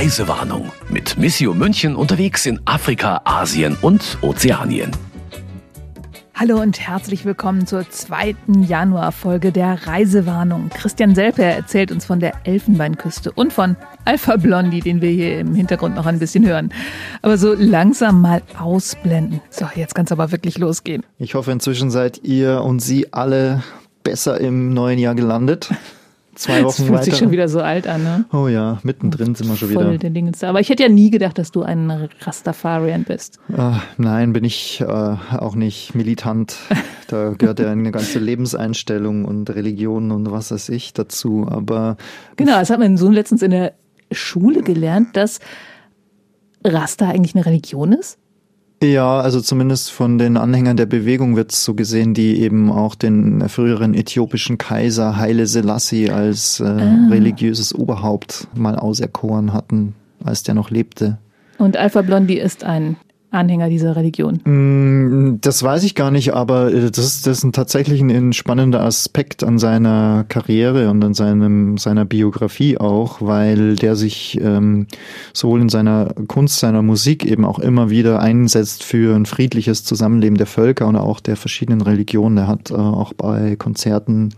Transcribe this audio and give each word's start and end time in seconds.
Reisewarnung 0.00 0.72
mit 0.88 1.18
Missio 1.18 1.52
München 1.52 1.94
unterwegs 1.94 2.46
in 2.46 2.58
Afrika, 2.64 3.20
Asien 3.24 3.76
und 3.82 4.16
Ozeanien. 4.22 4.90
Hallo 6.34 6.58
und 6.58 6.80
herzlich 6.80 7.26
willkommen 7.26 7.66
zur 7.66 7.86
zweiten 7.90 8.62
Januarfolge 8.62 9.52
der 9.52 9.86
Reisewarnung. 9.86 10.70
Christian 10.70 11.14
Selper 11.14 11.42
erzählt 11.42 11.92
uns 11.92 12.06
von 12.06 12.18
der 12.18 12.32
Elfenbeinküste 12.44 13.30
und 13.30 13.52
von 13.52 13.76
Alpha 14.06 14.36
Blondie, 14.36 14.80
den 14.80 15.02
wir 15.02 15.10
hier 15.10 15.38
im 15.38 15.54
Hintergrund 15.54 15.96
noch 15.96 16.06
ein 16.06 16.18
bisschen 16.18 16.46
hören. 16.46 16.72
Aber 17.20 17.36
so 17.36 17.52
langsam 17.52 18.22
mal 18.22 18.40
ausblenden. 18.58 19.42
So, 19.50 19.68
jetzt 19.74 19.94
kann 19.94 20.06
es 20.06 20.12
aber 20.12 20.32
wirklich 20.32 20.56
losgehen. 20.56 21.04
Ich 21.18 21.34
hoffe, 21.34 21.52
inzwischen 21.52 21.90
seid 21.90 22.24
ihr 22.24 22.62
und 22.62 22.80
Sie 22.80 23.12
alle 23.12 23.62
besser 24.02 24.40
im 24.40 24.72
neuen 24.72 24.98
Jahr 24.98 25.14
gelandet. 25.14 25.68
Zwei 26.34 26.58
Wochen 26.58 26.66
das 26.66 26.76
fühlt 26.76 26.90
weiter. 26.90 27.04
sich 27.04 27.16
schon 27.16 27.30
wieder 27.32 27.48
so 27.48 27.60
alt 27.60 27.86
an, 27.86 28.04
ne? 28.04 28.24
Oh 28.32 28.46
ja, 28.46 28.78
mittendrin 28.82 29.34
sind 29.34 29.48
wir 29.48 29.56
schon 29.56 29.70
Voll 29.70 29.88
wieder. 29.88 29.98
Der 29.98 30.10
Dingens. 30.10 30.44
Aber 30.44 30.60
ich 30.60 30.68
hätte 30.68 30.84
ja 30.84 30.88
nie 30.88 31.10
gedacht, 31.10 31.38
dass 31.38 31.50
du 31.50 31.62
ein 31.62 32.08
Rastafarian 32.20 33.04
bist. 33.04 33.40
Ach, 33.56 33.82
nein, 33.98 34.32
bin 34.32 34.44
ich 34.44 34.80
äh, 34.80 34.84
auch 34.84 35.54
nicht 35.54 35.94
militant. 35.94 36.56
Da 37.08 37.30
gehört 37.30 37.58
ja 37.58 37.70
eine 37.70 37.90
ganze 37.90 38.18
Lebenseinstellung 38.20 39.24
und 39.24 39.50
Religion 39.50 40.12
und 40.12 40.30
was 40.30 40.52
weiß 40.52 40.68
ich 40.68 40.92
dazu. 40.92 41.46
Aber 41.50 41.96
genau, 42.36 42.58
das 42.58 42.70
hat 42.70 42.78
mein 42.78 42.96
Sohn 42.96 43.12
letztens 43.12 43.42
in 43.42 43.50
der 43.50 43.72
Schule 44.12 44.62
gelernt, 44.62 45.16
dass 45.16 45.40
Rasta 46.64 47.08
eigentlich 47.08 47.34
eine 47.34 47.46
Religion 47.46 47.92
ist. 47.92 48.18
Ja, 48.82 49.20
also 49.20 49.42
zumindest 49.42 49.92
von 49.92 50.16
den 50.16 50.38
Anhängern 50.38 50.76
der 50.78 50.86
Bewegung 50.86 51.36
wird 51.36 51.52
es 51.52 51.64
so 51.64 51.74
gesehen, 51.74 52.14
die 52.14 52.40
eben 52.40 52.72
auch 52.72 52.94
den 52.94 53.46
früheren 53.50 53.92
äthiopischen 53.92 54.56
Kaiser 54.56 55.18
Haile 55.18 55.46
Selassie 55.46 56.10
als 56.10 56.60
äh, 56.60 56.64
ah. 56.64 57.08
religiöses 57.10 57.74
Oberhaupt 57.74 58.48
mal 58.54 58.76
auserkoren 58.76 59.52
hatten, 59.52 59.94
als 60.24 60.44
der 60.44 60.54
noch 60.54 60.70
lebte. 60.70 61.18
Und 61.58 61.76
Alpha 61.76 62.00
Blondie 62.00 62.38
ist 62.38 62.64
ein 62.64 62.96
Anhänger 63.30 63.68
dieser 63.68 63.94
Religion? 63.94 64.40
Mm, 64.44 65.38
das 65.40 65.62
weiß 65.62 65.84
ich 65.84 65.94
gar 65.94 66.10
nicht, 66.10 66.34
aber 66.34 66.72
äh, 66.72 66.90
das 66.90 67.06
ist, 67.06 67.26
das 67.26 67.38
ist 67.38 67.44
ein 67.44 67.52
tatsächlich 67.52 68.00
ein 68.00 68.32
spannender 68.32 68.80
Aspekt 68.80 69.44
an 69.44 69.58
seiner 69.58 70.24
Karriere 70.28 70.90
und 70.90 71.04
an 71.04 71.14
seinem, 71.14 71.78
seiner 71.78 72.04
Biografie 72.04 72.78
auch, 72.78 73.20
weil 73.20 73.76
der 73.76 73.94
sich 73.94 74.40
ähm, 74.42 74.86
sowohl 75.32 75.60
in 75.60 75.68
seiner 75.68 76.12
Kunst, 76.26 76.58
seiner 76.58 76.82
Musik 76.82 77.24
eben 77.24 77.44
auch 77.44 77.60
immer 77.60 77.88
wieder 77.88 78.20
einsetzt 78.20 78.82
für 78.82 79.14
ein 79.14 79.26
friedliches 79.26 79.84
Zusammenleben 79.84 80.36
der 80.36 80.46
Völker 80.46 80.88
und 80.88 80.96
auch 80.96 81.20
der 81.20 81.36
verschiedenen 81.36 81.82
Religionen. 81.82 82.36
Er 82.38 82.48
hat 82.48 82.70
äh, 82.70 82.74
auch 82.74 83.12
bei 83.12 83.54
Konzerten 83.56 84.30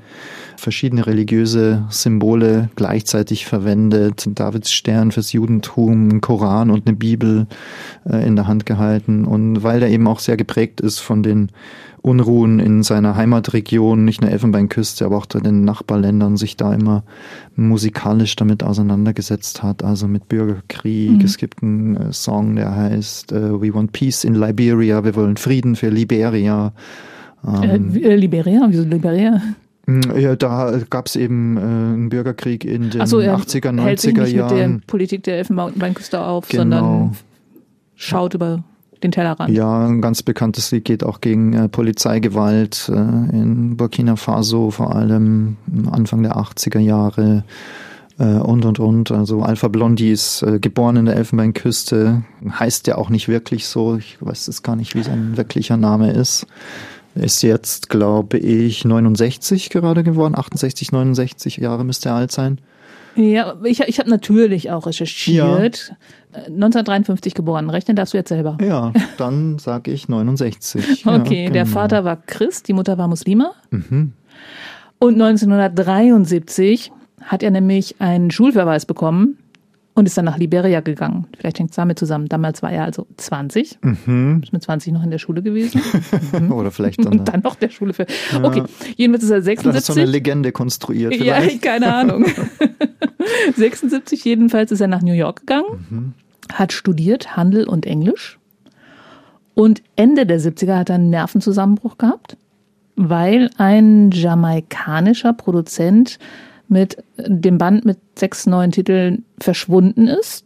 verschiedene 0.63 1.07
religiöse 1.07 1.85
Symbole 1.91 2.71
gleichzeitig 2.77 3.47
verwendet. 3.47 4.29
Davids 4.39 4.73
Stern 4.73 5.11
fürs 5.11 5.33
Judentum, 5.33 6.11
einen 6.11 6.21
Koran 6.21 6.71
und 6.71 6.87
eine 6.87 6.97
Bibel 6.97 7.47
äh, 8.09 8.25
in 8.27 8.37
der 8.37 8.47
Hand 8.47 8.65
gehalten. 8.83 9.25
Und 9.25 9.63
weil 9.63 9.83
er 9.83 9.89
eben 9.89 10.07
auch 10.07 10.19
sehr 10.19 10.37
geprägt 10.37 10.81
ist 10.81 10.99
von 10.99 11.23
den 11.23 11.51
Unruhen 12.03 12.59
in 12.59 12.83
seiner 12.83 13.15
Heimatregion, 13.15 14.05
nicht 14.05 14.21
nur 14.21 14.31
Elfenbeinküste, 14.31 15.05
aber 15.07 15.17
auch 15.17 15.27
in 15.35 15.45
den 15.45 15.65
Nachbarländern, 15.65 16.37
sich 16.37 16.57
da 16.57 16.75
immer 16.75 17.05
musikalisch 17.55 18.35
damit 18.35 18.65
auseinandergesetzt 18.65 19.63
hat, 19.63 19.85
also 19.85 20.09
mit 20.09 20.29
Bürgerkrieg. 20.29 21.13
Mhm. 21.13 21.21
Es 21.21 21.37
gibt 21.37 21.63
einen 21.63 21.97
äh, 21.97 22.13
Song, 22.13 22.57
der 22.57 22.75
heißt 22.75 23.33
uh, 23.33 23.63
We 23.63 23.73
Want 23.73 23.93
Peace 23.93 24.25
in 24.25 24.35
Liberia, 24.35 25.05
wir 25.05 25.15
wollen 25.15 25.37
Frieden 25.37 25.77
für 25.77 25.91
Liberia. 25.91 26.73
Ähm, 27.47 27.95
äh, 27.95 28.17
Liberia? 28.17 28.67
Wieso 28.69 28.83
Liberia? 28.83 29.41
Mm, 29.87 30.01
ja, 30.17 30.35
da 30.35 30.81
gab 30.91 31.07
es 31.07 31.15
eben 31.15 31.57
äh, 31.57 31.61
einen 31.61 32.09
Bürgerkrieg 32.09 32.65
in 32.65 32.91
den 32.91 33.07
so, 33.07 33.19
80er, 33.19 33.71
90er 33.71 33.83
hält 33.83 34.01
sich 34.01 34.17
nicht 34.17 34.33
Jahren. 34.33 34.73
mit 34.73 34.83
der 34.83 34.87
Politik 34.87 35.23
der 35.23 35.39
Elfenbeinküste 35.39 36.21
auf, 36.21 36.49
genau. 36.49 36.63
sondern 36.63 37.17
schaut 37.95 38.35
über 38.35 38.65
den 39.05 39.13
Tellerrand. 39.13 39.53
Ja, 39.53 39.87
ein 39.87 40.01
ganz 40.01 40.23
bekanntes 40.23 40.71
Lied 40.71 40.85
geht 40.85 41.05
auch 41.05 41.21
gegen 41.21 41.53
äh, 41.53 41.69
Polizeigewalt 41.69 42.89
äh, 42.89 42.93
in 42.93 43.77
Burkina 43.77 44.17
Faso, 44.17 44.71
vor 44.71 44.95
allem 44.95 45.57
Anfang 45.91 46.23
der 46.23 46.37
80er 46.37 46.79
Jahre 46.79 47.45
äh, 48.19 48.25
und 48.25 48.65
und 48.65 48.79
und. 48.79 49.11
Also 49.11 49.43
Alpha 49.43 49.69
Blondie 49.69 50.11
ist 50.11 50.43
äh, 50.43 50.59
geboren 50.59 50.97
in 50.97 51.07
der 51.07 51.17
Elfenbeinküste, 51.17 52.23
heißt 52.49 52.87
ja 52.87 52.97
auch 52.97 53.11
nicht 53.11 53.29
wirklich 53.29 53.67
so. 53.67 53.97
Ich 53.97 54.19
weiß 54.21 54.47
jetzt 54.47 54.63
gar 54.63 54.77
nicht, 54.77 54.95
wie 54.95 55.03
sein 55.03 55.37
wirklicher 55.37 55.77
Name 55.77 56.13
ist. 56.13 56.47
Ist 57.15 57.43
jetzt, 57.43 57.91
glaube 57.91 58.39
ich, 58.39 58.85
69 58.87 59.69
gerade 59.69 60.03
geworden. 60.03 60.35
68, 60.35 60.93
69 60.93 61.59
Jahre 61.59 61.85
müsste 61.85 62.09
er 62.09 62.15
alt 62.15 62.33
sein. 62.33 62.59
Ja, 63.15 63.57
ich, 63.65 63.81
ich 63.81 63.99
habe 63.99 64.09
natürlich 64.09 64.71
auch 64.71 64.87
recherchiert. 64.87 65.95
Ja. 66.33 66.39
1953 66.47 67.35
geboren. 67.35 67.69
Rechnen 67.69 67.95
darfst 67.95 68.15
du 68.15 68.19
jetzt 68.19 68.31
selber. 68.31 68.57
Ja, 68.61 68.93
dann 69.19 69.59
sage 69.59 69.91
ich 69.91 70.09
69. 70.09 71.07
okay, 71.07 71.15
ja, 71.15 71.21
genau. 71.21 71.53
der 71.53 71.67
Vater 71.67 72.05
war 72.05 72.17
Christ, 72.17 72.69
die 72.69 72.73
Mutter 72.73 72.97
war 72.97 73.09
Muslima. 73.09 73.53
Mhm. 73.71 74.13
Und 74.99 75.15
1973 75.21 76.93
hat 77.21 77.43
er 77.43 77.51
nämlich 77.51 78.01
einen 78.01 78.31
Schulverweis 78.31 78.87
bekommen 78.87 79.39
und 79.95 80.07
ist 80.07 80.17
dann 80.17 80.25
nach 80.25 80.39
Liberia 80.39 80.81
gegangen. 80.81 81.27
Vielleicht 81.39 81.59
hängt 81.59 81.71
es 81.71 81.77
damit 81.77 81.99
zusammen. 81.99 82.29
Damals 82.29 82.63
war 82.63 82.73
er 82.73 82.85
also 82.85 83.07
20. 83.17 83.79
Mhm. 83.83 84.41
Ist 84.43 84.53
mit 84.53 84.63
20 84.63 84.93
noch 84.93 85.03
in 85.03 85.11
der 85.11 85.19
Schule 85.19 85.43
gewesen. 85.43 85.83
Mhm. 86.33 86.53
Oder 86.53 86.71
vielleicht 86.71 87.05
dann. 87.05 87.13
Und 87.19 87.29
dann 87.29 87.41
noch 87.41 87.57
der 87.57 87.69
Schule 87.69 87.93
für. 87.93 88.07
Ja. 88.33 88.43
Okay, 88.43 88.63
jedenfalls 88.97 89.25
ist 89.25 89.31
er 89.31 89.43
76. 89.43 89.73
Das 89.73 89.89
ist 89.89 89.95
so 89.95 90.01
eine 90.01 90.11
Legende 90.11 90.53
konstruiert. 90.53 91.15
Vielleicht. 91.15 91.53
Ja, 91.53 91.59
keine 91.73 91.95
Ahnung. 91.95 92.25
76 93.57 94.25
jedenfalls 94.25 94.73
ist 94.73 94.81
er 94.81 94.89
nach 94.89 95.03
New 95.03 95.13
York 95.13 95.41
gegangen, 95.41 95.87
mhm. 95.91 96.13
hat 96.53 96.73
studiert 96.73 97.37
Handel 97.37 97.69
und 97.69 97.87
Englisch. 97.87 98.39
Und 99.55 99.83
Ende 99.97 100.25
der 100.25 100.41
70er 100.41 100.79
hat 100.79 100.89
er 100.89 100.95
einen 100.95 101.11
Nervenzusammenbruch 101.11 101.99
gehabt, 101.99 102.39
weil 102.97 103.51
ein 103.59 104.11
jamaikanischer 104.11 105.35
Produzent 105.35 106.19
mit 106.69 107.03
dem 107.19 107.59
Band 107.59 107.85
mit 107.85 107.99
sechs 108.19 108.47
neuen 108.47 108.73
Titeln 108.73 109.25
verschwunden 109.39 110.09
ist. 110.09 110.45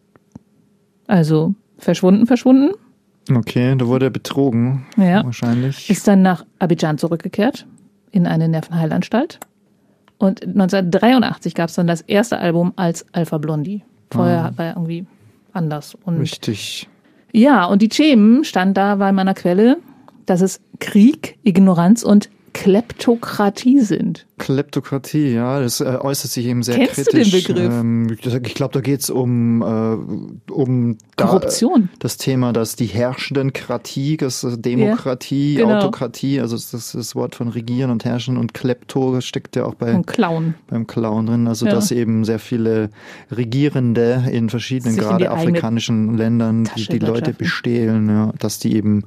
Also 1.07 1.55
verschwunden, 1.79 2.27
verschwunden. 2.27 2.73
Okay, 3.33 3.75
da 3.77 3.87
wurde 3.87 4.07
er 4.07 4.11
betrogen. 4.11 4.87
Ja. 4.97 5.25
Wahrscheinlich. 5.25 5.91
Ist 5.91 6.07
dann 6.07 6.23
nach 6.23 6.45
Abidjan 6.59 6.99
zurückgekehrt 6.99 7.67
in 8.13 8.27
eine 8.27 8.49
Nervenheilanstalt. 8.49 9.41
Und 10.19 10.43
1983 10.43 11.55
gab 11.55 11.69
es 11.69 11.75
dann 11.75 11.87
das 11.87 12.01
erste 12.01 12.39
Album 12.39 12.73
als 12.77 13.05
Alpha 13.13 13.39
Blondie. 13.39 13.83
Vorher 14.11 14.47
ah. 14.47 14.53
war 14.57 14.67
er 14.67 14.77
irgendwie 14.77 15.07
anders. 15.53 15.97
Und 16.05 16.19
Richtig. 16.19 16.89
Ja, 17.33 17.67
und 17.67 17.83
die 17.83 17.89
Themen 17.89 18.45
stand 18.45 18.77
da 18.77 18.97
bei 18.97 19.13
meiner 19.13 19.35
Quelle, 19.35 19.79
dass 20.25 20.41
es 20.41 20.61
Krieg, 20.79 21.39
Ignoranz 21.43 22.03
und 22.03 22.31
Kleptokratie 22.57 23.81
sind. 23.81 24.27
Kleptokratie, 24.39 25.35
ja, 25.35 25.61
das 25.61 25.83
äh, 25.83 25.99
äußert 26.01 26.31
sich 26.31 26.47
eben 26.47 26.63
sehr 26.63 26.77
Kennst 26.77 26.95
kritisch. 26.95 27.31
Du 27.31 27.53
den 27.53 27.67
Begriff? 27.67 27.81
Ähm, 27.81 28.17
ich 28.45 28.55
glaube, 28.55 28.73
da 28.73 28.81
geht 28.81 29.01
es 29.01 29.11
um, 29.11 29.61
äh, 29.61 30.53
um 30.53 30.97
Korruption. 31.17 31.91
Da, 31.93 31.99
das 32.01 32.17
Thema, 32.17 32.55
dass 32.55 32.75
die 32.75 32.87
herrschenden 32.87 33.53
Kratie, 33.53 34.17
das 34.17 34.43
ist 34.43 34.63
Demokratie, 34.63 35.55
ja, 35.55 35.67
genau. 35.67 35.77
Autokratie, 35.77 36.41
also 36.41 36.57
das 36.57 36.73
ist 36.73 36.95
das 36.95 37.15
Wort 37.15 37.35
von 37.35 37.49
Regieren 37.49 37.91
und 37.91 38.07
Herrschen 38.07 38.39
und 38.39 38.55
Klepto 38.55 39.21
steckt 39.21 39.55
ja 39.55 39.67
auch 39.67 39.75
bei, 39.75 39.93
Clown. 40.07 40.55
beim 40.69 40.87
Clown 40.87 41.27
drin. 41.27 41.49
Also 41.49 41.67
ja. 41.67 41.75
dass 41.75 41.91
eben 41.91 42.25
sehr 42.25 42.39
viele 42.39 42.89
Regierende 43.31 44.25
in 44.31 44.49
verschiedenen, 44.49 44.97
gerade 44.97 45.31
afrikanischen 45.31 46.17
Ländern, 46.17 46.69
die, 46.75 46.87
die 46.87 46.99
Leute 47.01 47.35
bestehlen, 47.35 48.09
ja, 48.09 48.33
dass 48.39 48.59
die 48.59 48.75
eben 48.77 49.05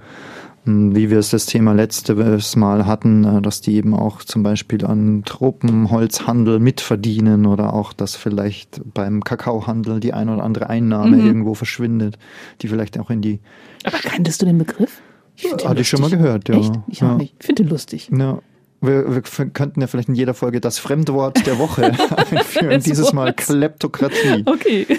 wie 0.96 1.10
wir 1.10 1.20
es 1.20 1.30
das 1.30 1.46
Thema 1.46 1.74
letztes 1.74 2.56
Mal 2.56 2.86
hatten, 2.86 3.24
äh, 3.24 3.42
dass 3.42 3.62
die 3.62 3.76
eben 3.76 3.94
auch 3.94 4.24
zum 4.24 4.44
Beispiel 4.44 4.86
an 4.86 5.24
Tropenholzhandel 5.26 6.60
mitverdienen 6.60 7.46
oder 7.46 7.74
auch, 7.74 7.94
dass 7.94 8.16
vielleicht 8.16 8.82
beim 8.94 9.24
Kakaohandel 9.24 10.00
die 10.00 10.14
ein 10.14 10.30
oder 10.30 10.44
andere 10.44 10.70
Einnahme 10.70 11.18
mhm. 11.18 11.26
irgendwo 11.26 11.54
verschwindet, 11.54 12.18
die 12.62 12.68
vielleicht 12.68 13.00
auch 13.00 13.10
in 13.10 13.22
die. 13.22 13.40
Aber 13.84 13.98
kanntest 13.98 14.42
du 14.42 14.46
den 14.46 14.58
Begriff? 14.58 15.02
Ich 15.36 15.46
Hatte 15.46 15.64
lustig. 15.64 15.82
ich 15.82 15.90
schon 15.90 16.02
mal 16.02 16.10
gehört, 16.10 16.50
ja. 16.50 16.58
Echt? 16.58 16.74
Ich 16.88 17.04
auch 17.04 17.18
nicht. 17.18 17.36
Ich 17.40 17.46
finde 17.46 17.64
den 17.64 17.70
lustig. 17.70 18.10
Ja. 18.16 18.40
Wir, 18.82 19.14
wir, 19.14 19.22
könnten 19.22 19.82
ja 19.82 19.88
vielleicht 19.88 20.10
in 20.10 20.16
jeder 20.16 20.34
Folge 20.34 20.62
das 20.62 20.80
Fremdwort 20.80 21.46
der 21.46 21.60
Woche 21.60 21.92
einführen. 22.32 22.82
Dieses 22.82 23.12
Mal 23.12 23.34
Kleptokratie. 23.34 24.44
Okay. 24.46 24.88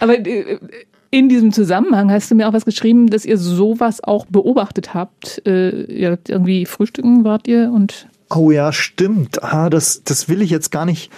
Aber 0.00 0.18
äh, 0.18 0.58
in 1.10 1.28
diesem 1.28 1.52
Zusammenhang 1.52 2.10
hast 2.10 2.30
du 2.30 2.34
mir 2.34 2.48
auch 2.48 2.52
was 2.52 2.64
geschrieben, 2.64 3.08
dass 3.08 3.24
ihr 3.24 3.36
sowas 3.36 4.02
auch 4.02 4.26
beobachtet 4.26 4.94
habt. 4.94 5.42
Äh, 5.44 5.84
ihr 5.84 6.18
irgendwie 6.28 6.66
frühstücken 6.66 7.24
wart 7.24 7.48
ihr 7.48 7.72
und. 7.72 8.06
Oh 8.30 8.50
ja, 8.50 8.72
stimmt. 8.72 9.42
Ah, 9.42 9.70
das, 9.70 10.02
das 10.04 10.28
will 10.28 10.40
ich 10.40 10.50
jetzt 10.50 10.70
gar 10.70 10.84
nicht 10.84 11.10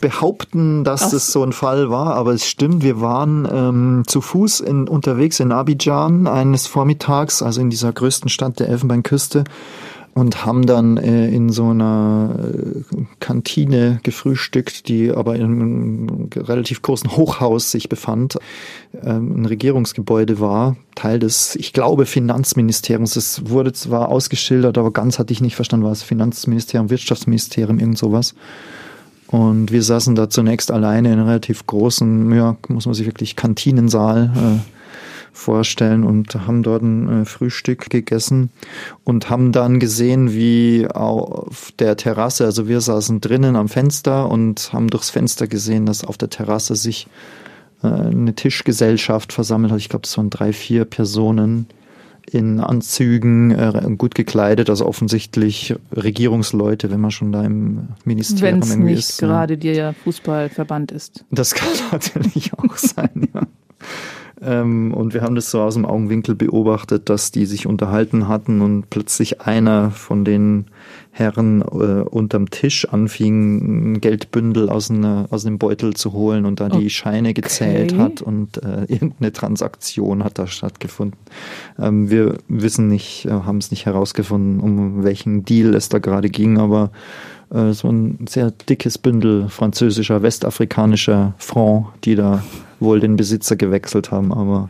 behaupten, 0.00 0.84
dass 0.84 1.04
Ach. 1.04 1.10
das 1.10 1.32
so 1.32 1.42
ein 1.42 1.52
Fall 1.52 1.90
war, 1.90 2.14
aber 2.14 2.32
es 2.32 2.46
stimmt. 2.46 2.82
Wir 2.82 3.00
waren 3.00 3.48
ähm, 3.50 4.02
zu 4.06 4.20
Fuß 4.20 4.60
in, 4.60 4.88
unterwegs 4.88 5.40
in 5.40 5.52
Abidjan 5.52 6.26
eines 6.26 6.66
Vormittags, 6.66 7.40
also 7.40 7.60
in 7.60 7.70
dieser 7.70 7.92
größten 7.92 8.28
Stadt 8.28 8.58
der 8.58 8.68
Elfenbeinküste 8.68 9.44
und 10.16 10.46
haben 10.46 10.64
dann 10.64 10.96
äh, 10.96 11.28
in 11.28 11.50
so 11.50 11.68
einer 11.68 12.36
äh, 12.40 13.04
Kantine 13.20 14.00
gefrühstückt, 14.02 14.88
die 14.88 15.10
aber 15.10 15.36
in 15.36 15.42
einem 15.42 16.30
relativ 16.34 16.80
großen 16.80 17.18
Hochhaus 17.18 17.70
sich 17.70 17.90
befand, 17.90 18.38
ähm, 19.04 19.42
ein 19.42 19.44
Regierungsgebäude 19.44 20.40
war, 20.40 20.78
Teil 20.94 21.18
des, 21.18 21.54
ich 21.56 21.74
glaube, 21.74 22.06
Finanzministeriums. 22.06 23.14
Es 23.16 23.50
wurde 23.50 23.74
zwar 23.74 24.08
ausgeschildert, 24.08 24.78
aber 24.78 24.90
ganz 24.90 25.18
hatte 25.18 25.34
ich 25.34 25.42
nicht 25.42 25.54
verstanden, 25.54 25.84
war 25.84 25.92
es 25.92 26.02
Finanzministerium, 26.02 26.88
Wirtschaftsministerium, 26.88 27.78
irgend 27.78 27.98
sowas. 27.98 28.34
Und 29.26 29.70
wir 29.70 29.82
saßen 29.82 30.14
da 30.14 30.30
zunächst 30.30 30.70
alleine 30.70 31.12
in 31.12 31.18
einem 31.18 31.26
relativ 31.28 31.66
großen, 31.66 32.34
ja, 32.34 32.56
muss 32.68 32.86
man 32.86 32.94
sich 32.94 33.04
wirklich 33.04 33.36
Kantinensaal 33.36 34.30
äh, 34.34 34.75
vorstellen 35.36 36.02
und 36.02 36.34
haben 36.46 36.62
dort 36.62 36.82
ein 36.82 37.22
äh, 37.22 37.24
Frühstück 37.24 37.90
gegessen 37.90 38.50
und 39.04 39.30
haben 39.30 39.52
dann 39.52 39.78
gesehen, 39.78 40.32
wie 40.32 40.88
auf 40.88 41.72
der 41.78 41.96
Terrasse, 41.96 42.44
also 42.44 42.68
wir 42.68 42.80
saßen 42.80 43.20
drinnen 43.20 43.54
am 43.54 43.68
Fenster 43.68 44.28
und 44.30 44.72
haben 44.72 44.88
durchs 44.88 45.10
Fenster 45.10 45.46
gesehen, 45.46 45.86
dass 45.86 46.04
auf 46.04 46.16
der 46.16 46.30
Terrasse 46.30 46.74
sich 46.74 47.06
äh, 47.82 47.88
eine 47.88 48.34
Tischgesellschaft 48.34 49.32
versammelt 49.32 49.72
hat. 49.72 49.78
Ich 49.78 49.88
glaube, 49.88 50.04
es 50.04 50.16
waren 50.16 50.30
drei, 50.30 50.52
vier 50.52 50.84
Personen 50.84 51.66
in 52.28 52.58
Anzügen, 52.58 53.52
äh, 53.52 53.82
gut 53.96 54.14
gekleidet, 54.14 54.68
also 54.70 54.86
offensichtlich 54.86 55.74
Regierungsleute, 55.94 56.90
wenn 56.90 57.00
man 57.00 57.10
schon 57.10 57.30
da 57.30 57.44
im 57.44 57.88
Ministerium 58.04 58.60
Wenn's 58.60 58.70
irgendwie 58.70 58.94
nicht 58.94 59.10
ist. 59.10 59.22
ne? 59.22 59.28
gerade 59.28 59.58
der 59.58 59.92
Fußballverband 59.92 60.92
ist. 60.92 61.24
Das 61.30 61.54
kann 61.54 61.68
natürlich 61.92 62.52
auch 62.54 62.76
sein, 62.76 63.28
ja. 63.32 63.42
Ähm, 64.42 64.92
und 64.92 65.14
wir 65.14 65.22
haben 65.22 65.34
das 65.34 65.50
so 65.50 65.62
aus 65.62 65.74
dem 65.74 65.86
Augenwinkel 65.86 66.34
beobachtet, 66.34 67.08
dass 67.08 67.30
die 67.30 67.46
sich 67.46 67.66
unterhalten 67.66 68.28
hatten 68.28 68.60
und 68.60 68.90
plötzlich 68.90 69.40
einer 69.40 69.90
von 69.90 70.24
den 70.24 70.66
Herren 71.10 71.62
äh, 71.62 72.02
unterm 72.02 72.50
Tisch 72.50 72.86
anfing, 72.86 73.94
ein 73.94 74.00
Geldbündel 74.02 74.68
aus, 74.68 74.90
einer, 74.90 75.26
aus 75.30 75.46
einem 75.46 75.56
Beutel 75.56 75.94
zu 75.94 76.12
holen 76.12 76.44
und 76.44 76.60
da 76.60 76.68
die 76.68 76.90
Scheine 76.90 77.32
gezählt 77.32 77.96
hat 77.96 78.20
und 78.20 78.62
äh, 78.62 78.84
irgendeine 78.88 79.32
Transaktion 79.32 80.22
hat 80.22 80.38
da 80.38 80.46
stattgefunden. 80.46 81.18
Ähm, 81.78 82.10
wir 82.10 82.36
wissen 82.48 82.88
nicht, 82.88 83.24
äh, 83.24 83.30
haben 83.30 83.58
es 83.58 83.70
nicht 83.70 83.86
herausgefunden, 83.86 84.60
um 84.60 85.04
welchen 85.04 85.46
Deal 85.46 85.74
es 85.74 85.88
da 85.88 85.98
gerade 85.98 86.28
ging, 86.28 86.58
aber 86.58 86.90
äh, 87.52 87.72
so 87.72 87.88
ein 87.88 88.26
sehr 88.28 88.50
dickes 88.50 88.98
Bündel 88.98 89.48
französischer, 89.48 90.22
westafrikanischer 90.22 91.34
Franc, 91.38 91.86
die 92.04 92.14
da 92.14 92.42
wohl 92.80 93.00
den 93.00 93.16
Besitzer 93.16 93.56
gewechselt 93.56 94.10
haben, 94.10 94.32
aber 94.32 94.68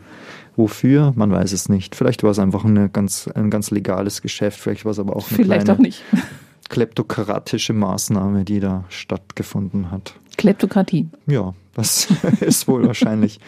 wofür, 0.55 1.13
man 1.15 1.31
weiß 1.31 1.51
es 1.51 1.69
nicht. 1.69 1.95
Vielleicht 1.95 2.23
war 2.23 2.31
es 2.31 2.39
einfach 2.39 2.65
eine 2.65 2.89
ganz, 2.89 3.27
ein 3.27 3.49
ganz 3.49 3.71
legales 3.71 4.21
Geschäft, 4.21 4.59
vielleicht 4.59 4.85
war 4.85 4.91
es 4.91 4.99
aber 4.99 5.15
auch 5.15 5.27
eine 5.29 5.37
Vielleicht 5.37 5.65
kleine 5.65 5.79
auch 5.79 5.81
nicht. 5.81 6.03
kleptokratische 6.69 7.73
Maßnahme, 7.73 8.43
die 8.43 8.59
da 8.59 8.83
stattgefunden 8.89 9.91
hat. 9.91 10.13
Kleptokratie. 10.37 11.07
Ja, 11.25 11.53
das 11.75 12.07
ist 12.41 12.67
wohl 12.67 12.85
wahrscheinlich. 12.85 13.39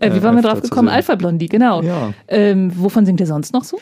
Äh, 0.00 0.12
wie 0.12 0.18
äh, 0.18 0.22
waren 0.22 0.36
wir 0.36 0.42
drauf 0.42 0.62
gekommen? 0.62 0.88
Alpha 0.88 1.14
Blondie, 1.16 1.48
genau. 1.48 1.82
Ja. 1.82 2.12
Ähm, 2.28 2.70
wovon 2.76 3.06
singt 3.06 3.20
er 3.20 3.26
sonst 3.26 3.52
noch 3.52 3.64
so? 3.64 3.78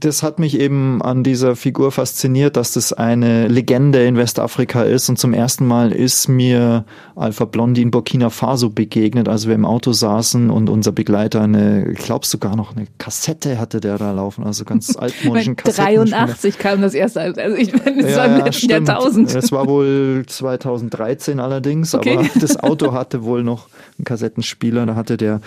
Das 0.00 0.22
hat 0.22 0.38
mich 0.38 0.58
eben 0.60 1.02
an 1.02 1.24
dieser 1.24 1.56
Figur 1.56 1.90
fasziniert, 1.92 2.56
dass 2.56 2.72
das 2.72 2.92
eine 2.92 3.48
Legende 3.48 4.04
in 4.04 4.16
Westafrika 4.16 4.82
ist. 4.82 5.08
Und 5.08 5.18
zum 5.18 5.34
ersten 5.34 5.66
Mal 5.66 5.92
ist 5.92 6.28
mir 6.28 6.84
Alpha 7.16 7.44
Blondie 7.46 7.82
in 7.82 7.90
Burkina 7.90 8.30
Faso 8.30 8.70
begegnet, 8.70 9.28
als 9.28 9.46
wir 9.48 9.54
im 9.54 9.64
Auto 9.64 9.92
saßen 9.92 10.50
und 10.50 10.70
unser 10.70 10.92
Begleiter 10.92 11.40
eine, 11.42 11.90
ich 11.90 11.98
glaube 11.98 12.26
sogar 12.26 12.54
noch 12.56 12.76
eine 12.76 12.86
Kassette 12.98 13.58
hatte 13.58 13.80
der 13.80 13.98
da 13.98 14.12
laufen, 14.12 14.44
also 14.44 14.64
ganz 14.64 14.96
altmodischen 14.98 15.56
Kassetten. 15.56 16.10
83 16.10 16.58
kam 16.58 16.80
das 16.80 16.94
erste. 16.94 17.20
Also 17.20 17.56
ich 17.56 17.72
meine, 17.72 18.00
es 18.04 18.10
Ja, 18.12 18.16
war 18.18 18.26
im 18.26 18.36
letzten 18.36 18.52
stimmt. 18.52 18.88
Jahrtausend. 18.88 19.34
Es 19.34 19.50
war 19.52 19.66
wohl 19.66 20.24
2013 20.26 21.40
allerdings, 21.40 21.94
Okay. 21.94 22.18
aber 22.18 22.28
das 22.40 22.56
Auto 22.62 22.92
hatte 22.92 23.24
wohl 23.24 23.42
noch 23.42 23.68
einen 23.98 24.04
Kassettenspieler. 24.04 24.86
Da 24.86 24.94
hatte 24.94 25.16
der 25.16 25.40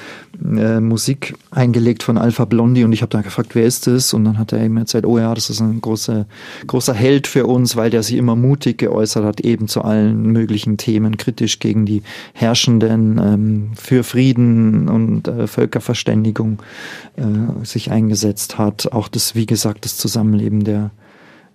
äh, 0.43 0.79
Musik 0.79 1.35
eingelegt 1.51 2.03
von 2.03 2.17
Alpha 2.17 2.45
Blondie 2.45 2.83
und 2.83 2.91
ich 2.91 3.01
habe 3.01 3.09
da 3.09 3.21
gefragt, 3.21 3.55
wer 3.55 3.63
ist 3.65 3.87
das? 3.87 4.13
Und 4.13 4.25
dann 4.25 4.37
hat 4.41 4.51
er 4.51 4.61
eben 4.61 4.75
erzählt, 4.77 5.05
oh 5.05 5.17
ja, 5.17 5.33
das 5.33 5.49
ist 5.49 5.61
ein 5.61 5.79
großer, 5.79 6.25
großer 6.67 6.93
Held 6.93 7.27
für 7.27 7.47
uns, 7.47 7.75
weil 7.77 7.89
der 7.89 8.03
sich 8.03 8.17
immer 8.17 8.35
mutig 8.35 8.79
geäußert 8.79 9.23
hat, 9.23 9.39
eben 9.39 9.67
zu 9.67 9.81
allen 9.83 10.23
möglichen 10.33 10.77
Themen, 10.77 11.15
kritisch 11.15 11.59
gegen 11.59 11.85
die 11.85 12.03
Herrschenden, 12.33 13.19
ähm, 13.23 13.71
für 13.75 14.03
Frieden 14.03 14.89
und 14.89 15.27
äh, 15.27 15.47
Völkerverständigung 15.47 16.61
äh, 17.15 17.65
sich 17.65 17.91
eingesetzt 17.91 18.57
hat. 18.57 18.91
Auch 18.91 19.07
das, 19.07 19.35
wie 19.35 19.45
gesagt, 19.45 19.85
das 19.85 19.97
Zusammenleben 19.97 20.63
der 20.63 20.91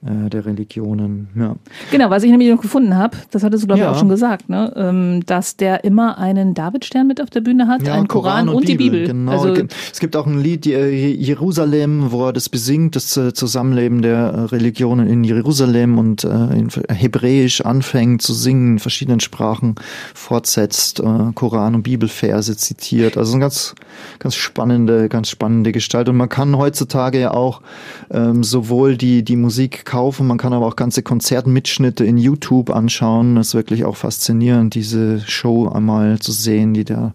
äh, 0.04 0.28
der 0.28 0.46
Religionen. 0.46 1.28
Ja. 1.34 1.56
Genau, 1.90 2.10
was 2.10 2.22
ich 2.22 2.30
nämlich 2.30 2.50
noch 2.50 2.60
gefunden 2.60 2.96
habe, 2.96 3.16
das 3.30 3.42
hattest 3.42 3.62
du, 3.62 3.66
glaube 3.66 3.80
ich, 3.80 3.84
Ja. 3.84 3.92
auch 3.92 3.98
schon 3.98 4.08
gesagt, 4.08 4.48
ne? 4.48 4.72
ähm, 4.76 5.24
dass 5.26 5.56
der 5.56 5.84
immer 5.84 6.18
einen 6.18 6.54
Davidstern 6.54 7.06
mit 7.06 7.20
auf 7.20 7.30
der 7.30 7.40
Bühne 7.40 7.66
hat, 7.68 7.88
einen 7.88 8.08
Koran, 8.08 8.48
und, 8.48 8.68
die 8.68 8.76
Bibel. 8.76 9.06
Genau. 9.06 9.32
Also, 9.32 9.54
es 9.92 10.00
gibt 10.00 10.16
auch 10.16 10.26
ein 10.26 10.38
Lied, 10.38 10.66
äh, 10.66 10.90
Jerusalem, 10.90 12.12
wo 12.12 12.26
er 12.26 12.32
das 12.32 12.48
besingt, 12.48 12.96
das 12.96 13.16
äh, 13.16 13.32
Zusammenleben 13.32 14.02
der 14.02 14.52
Religionen 14.52 15.08
in 15.08 15.24
Jerusalem 15.24 15.98
und 15.98 16.24
äh, 16.24 16.28
in 16.28 16.68
Hebräisch 16.88 17.62
anfängt 17.62 18.22
zu 18.22 18.34
singen, 18.34 18.74
in 18.74 18.78
verschiedenen 18.78 19.20
Sprachen 19.20 19.76
fortsetzt, 20.14 21.00
äh, 21.00 21.32
Koran 21.34 21.74
und 21.74 21.82
Bibelverse 21.82 22.56
zitiert. 22.56 23.16
Also 23.16 23.32
eine 23.32 23.40
ganz, 23.40 23.74
ganz 24.18 24.34
spannende, 24.34 25.08
ganz 25.08 25.30
spannende 25.30 25.72
Gestalt. 25.72 26.08
Und 26.08 26.16
man 26.16 26.28
kann 26.28 26.56
heutzutage 26.56 27.20
ja 27.20 27.30
auch 27.30 27.62
ähm, 28.10 28.44
sowohl 28.44 28.96
die, 28.96 29.22
die 29.22 29.36
Musik 29.36 29.85
kaufen, 29.86 30.26
man 30.26 30.36
kann 30.36 30.52
aber 30.52 30.66
auch 30.66 30.76
ganze 30.76 31.02
Konzertmitschnitte 31.02 32.04
in 32.04 32.18
YouTube 32.18 32.70
anschauen. 32.70 33.36
Das 33.36 33.48
ist 33.48 33.54
wirklich 33.54 33.84
auch 33.84 33.96
faszinierend, 33.96 34.74
diese 34.74 35.20
Show 35.20 35.68
einmal 35.68 36.18
zu 36.18 36.32
sehen, 36.32 36.74
die 36.74 36.84
da 36.84 37.14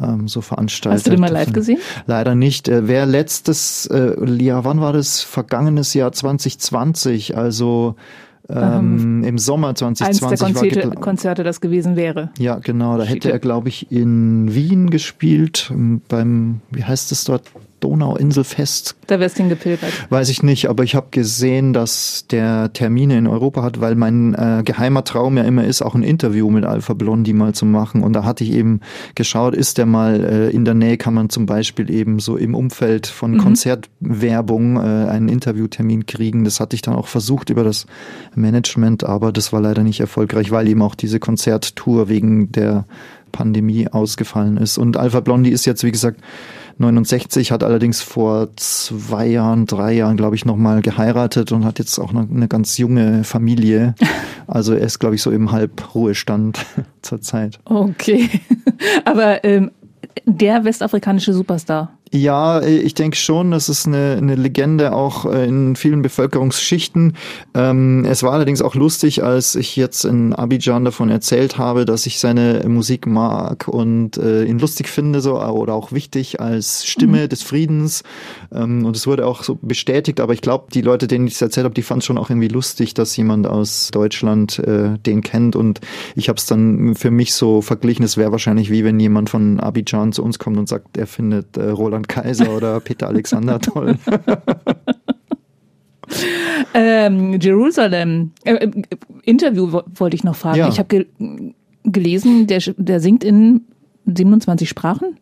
ähm, 0.00 0.28
so 0.28 0.40
veranstaltet. 0.40 0.98
hast 0.98 1.06
du 1.06 1.10
den 1.10 1.20
mal 1.20 1.30
live 1.30 1.52
gesehen? 1.52 1.78
Leider 2.06 2.34
nicht. 2.34 2.68
Äh, 2.68 2.88
wer 2.88 3.04
letztes 3.04 3.86
äh, 3.86 4.14
Jahr, 4.42 4.64
wann 4.64 4.80
war 4.80 4.92
das? 4.92 5.20
Vergangenes 5.20 5.92
Jahr 5.94 6.12
2020, 6.12 7.36
also 7.36 7.96
ähm, 8.48 9.24
im 9.24 9.36
Sommer 9.36 9.68
Eins 9.68 9.80
der 9.80 9.94
2020 9.94 10.40
war 10.40 10.52
Konzerte, 10.52 11.00
Konzerte 11.00 11.44
das 11.44 11.60
gewesen 11.60 11.96
wäre. 11.96 12.30
ja, 12.38 12.58
genau. 12.58 12.96
Da 12.96 13.04
hätte 13.04 13.30
er, 13.30 13.38
glaube 13.38 13.68
ich, 13.68 13.92
in 13.92 14.54
Wien 14.54 14.88
gespielt, 14.90 15.70
ähm, 15.70 16.00
beim, 16.08 16.60
wie 16.70 16.84
heißt 16.84 17.12
es 17.12 17.24
dort, 17.24 17.42
Donauinselfest. 17.80 18.96
Da 19.06 19.18
wärst 19.20 19.38
du 19.38 19.44
hingepilgert. 19.44 19.90
Weiß 20.10 20.28
ich 20.28 20.42
nicht, 20.42 20.68
aber 20.68 20.84
ich 20.84 20.94
habe 20.94 21.08
gesehen, 21.10 21.72
dass 21.72 22.26
der 22.30 22.72
Termine 22.72 23.16
in 23.16 23.26
Europa 23.26 23.62
hat, 23.62 23.80
weil 23.80 23.94
mein 23.94 24.34
äh, 24.34 24.62
geheimer 24.64 25.04
Traum 25.04 25.36
ja 25.36 25.44
immer 25.44 25.64
ist, 25.64 25.80
auch 25.80 25.94
ein 25.94 26.02
Interview 26.02 26.50
mit 26.50 26.64
Alpha 26.64 26.92
Blondie 26.94 27.32
mal 27.32 27.54
zu 27.54 27.64
machen. 27.64 28.02
Und 28.02 28.12
da 28.12 28.24
hatte 28.24 28.44
ich 28.44 28.52
eben 28.52 28.80
geschaut, 29.14 29.54
ist 29.54 29.78
der 29.78 29.86
mal 29.86 30.22
äh, 30.22 30.50
in 30.50 30.64
der 30.64 30.74
Nähe, 30.74 30.98
kann 30.98 31.14
man 31.14 31.30
zum 31.30 31.46
Beispiel 31.46 31.90
eben 31.90 32.18
so 32.18 32.36
im 32.36 32.54
Umfeld 32.54 33.06
von 33.06 33.32
Mhm. 33.32 33.38
Konzertwerbung 33.38 34.76
äh, 34.76 34.80
einen 34.80 35.28
Interviewtermin 35.28 36.06
kriegen. 36.06 36.44
Das 36.44 36.60
hatte 36.60 36.74
ich 36.76 36.82
dann 36.82 36.94
auch 36.94 37.06
versucht 37.06 37.50
über 37.50 37.64
das 37.64 37.86
Management, 38.34 39.04
aber 39.04 39.32
das 39.32 39.52
war 39.52 39.60
leider 39.60 39.82
nicht 39.82 40.00
erfolgreich, 40.00 40.50
weil 40.50 40.68
eben 40.68 40.82
auch 40.82 40.94
diese 40.94 41.20
Konzerttour 41.20 42.08
wegen 42.08 42.52
der 42.52 42.84
Pandemie 43.32 43.88
ausgefallen 43.88 44.56
ist. 44.56 44.78
Und 44.78 44.96
Alpha 44.96 45.20
Blondie 45.20 45.50
ist 45.50 45.66
jetzt, 45.66 45.84
wie 45.84 45.92
gesagt, 45.92 46.20
69, 46.78 47.50
hat 47.50 47.64
allerdings 47.64 48.00
vor 48.00 48.48
zwei 48.56 49.26
Jahren, 49.26 49.66
drei 49.66 49.92
Jahren, 49.92 50.16
glaube 50.16 50.36
ich, 50.36 50.44
nochmal 50.44 50.80
geheiratet 50.80 51.52
und 51.52 51.64
hat 51.64 51.78
jetzt 51.78 51.98
auch 51.98 52.10
eine, 52.10 52.20
eine 52.20 52.48
ganz 52.48 52.78
junge 52.78 53.24
Familie. 53.24 53.94
Also 54.50 54.72
er 54.72 54.80
ist, 54.80 54.98
glaube 54.98 55.14
ich, 55.14 55.20
so 55.20 55.30
im 55.30 55.52
Halbruhestand 55.52 56.64
zurzeit. 57.02 57.60
Okay. 57.66 58.30
Aber 59.04 59.44
ähm, 59.44 59.72
der 60.24 60.64
westafrikanische 60.64 61.34
Superstar. 61.34 61.97
Ja, 62.10 62.62
ich 62.62 62.94
denke 62.94 63.16
schon, 63.16 63.50
das 63.50 63.68
ist 63.68 63.86
eine, 63.86 64.16
eine 64.16 64.34
Legende 64.34 64.92
auch 64.92 65.26
äh, 65.26 65.46
in 65.46 65.76
vielen 65.76 66.00
Bevölkerungsschichten. 66.00 67.14
Ähm, 67.54 68.06
es 68.06 68.22
war 68.22 68.32
allerdings 68.32 68.62
auch 68.62 68.74
lustig, 68.74 69.22
als 69.22 69.54
ich 69.54 69.76
jetzt 69.76 70.04
in 70.04 70.32
Abidjan 70.32 70.84
davon 70.84 71.10
erzählt 71.10 71.58
habe, 71.58 71.84
dass 71.84 72.06
ich 72.06 72.18
seine 72.18 72.64
Musik 72.66 73.06
mag 73.06 73.68
und 73.68 74.16
äh, 74.16 74.44
ihn 74.44 74.58
lustig 74.58 74.88
finde 74.88 75.20
so 75.20 75.38
oder 75.38 75.74
auch 75.74 75.92
wichtig 75.92 76.40
als 76.40 76.86
Stimme 76.86 77.28
des 77.28 77.42
Friedens. 77.42 78.04
Ähm, 78.52 78.86
und 78.86 78.96
es 78.96 79.06
wurde 79.06 79.26
auch 79.26 79.42
so 79.42 79.58
bestätigt, 79.60 80.20
aber 80.20 80.32
ich 80.32 80.40
glaube, 80.40 80.68
die 80.72 80.82
Leute, 80.82 81.08
denen 81.08 81.26
ich 81.26 81.34
es 81.34 81.42
erzählt 81.42 81.64
habe, 81.64 81.74
die 81.74 81.82
fanden 81.82 82.00
es 82.00 82.06
schon 82.06 82.18
auch 82.18 82.30
irgendwie 82.30 82.48
lustig, 82.48 82.94
dass 82.94 83.16
jemand 83.16 83.46
aus 83.46 83.90
Deutschland 83.92 84.58
äh, 84.60 84.98
den 84.98 85.22
kennt. 85.22 85.56
Und 85.56 85.80
ich 86.14 86.30
habe 86.30 86.38
es 86.38 86.46
dann 86.46 86.94
für 86.94 87.10
mich 87.10 87.34
so 87.34 87.60
verglichen, 87.60 88.04
es 88.04 88.16
wäre 88.16 88.32
wahrscheinlich 88.32 88.70
wie 88.70 88.84
wenn 88.84 88.98
jemand 88.98 89.28
von 89.28 89.60
Abidjan 89.60 90.12
zu 90.12 90.22
uns 90.22 90.38
kommt 90.38 90.56
und 90.56 90.68
sagt, 90.68 90.96
er 90.96 91.06
findet 91.06 91.56
äh, 91.58 91.68
Roland 91.68 91.97
Kaiser 92.06 92.50
oder 92.54 92.80
Peter 92.80 93.08
Alexander 93.08 93.58
toll. 93.60 93.96
Ähm, 96.74 97.38
Jerusalem. 97.40 98.32
Äh, 98.44 98.54
äh, 98.54 98.70
Interview 99.24 99.72
wo- 99.72 99.82
wollte 99.94 100.16
ich 100.16 100.24
noch 100.24 100.36
fragen. 100.36 100.58
Ja. 100.58 100.68
Ich 100.68 100.78
habe 100.78 100.88
ge 100.88 101.06
gelesen, 101.84 102.46
der, 102.46 102.60
der 102.76 103.00
singt 103.00 103.24
in 103.24 103.62
27 104.04 104.68
Sprachen. 104.68 105.16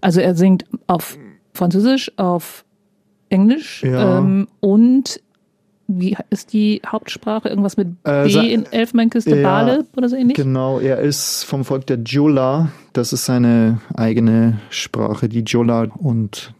Also 0.00 0.20
er 0.20 0.34
singt 0.34 0.64
auf 0.88 1.16
Französisch, 1.54 2.10
auf 2.16 2.64
Englisch 3.28 3.84
Ja. 3.84 4.18
ähm, 4.18 4.48
und 4.60 5.20
wie 5.88 6.16
ist 6.30 6.52
die 6.52 6.80
Hauptsprache? 6.86 7.48
Irgendwas 7.48 7.76
mit 7.76 8.02
B 8.02 8.10
Äh, 8.10 8.28
sa- 8.30 8.40
in 8.42 8.66
Elfenbeinküste, 8.70 9.36
Ja, 9.36 9.42
Bale 9.42 9.84
oder 9.96 10.08
so 10.08 10.16
ähnlich? 10.16 10.36
Genau, 10.36 10.78
er 10.80 10.98
ist 11.00 11.44
vom 11.44 11.64
Volk 11.64 11.86
der 11.86 11.98
Jola. 11.98 12.68
Das 12.92 13.12
ist 13.12 13.24
seine 13.24 13.80
eigene 13.94 14.58
Sprache, 14.70 15.28
die 15.28 15.40
Jola. 15.40 15.86
Und 15.98 16.52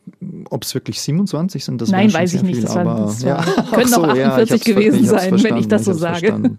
ob 0.50 0.64
es 0.64 0.74
wirklich 0.74 1.00
27 1.00 1.64
sind, 1.64 1.80
das 1.80 1.90
Nein, 1.90 2.12
weiß 2.12 2.34
ich 2.34 2.42
nicht. 2.42 2.56
Viel, 2.56 2.64
Das 2.64 2.74
waren- 2.74 2.86
aber, 2.88 3.00
das 3.06 3.22
ja. 3.22 3.36
waren- 3.38 3.70
können 3.72 3.94
auch 3.94 4.10
so, 4.14 4.16
ja, 4.20 4.28
48 4.32 4.40
ich 4.44 4.50
hab's 4.50 4.64
ver- 4.64 4.74
gewesen 4.74 5.06
sein, 5.06 5.42
wenn 5.44 5.56
ich 5.58 5.68
das 5.68 5.84
so 5.84 5.92
ich 5.92 5.98
sage. 5.98 6.18
verstanden. 6.18 6.58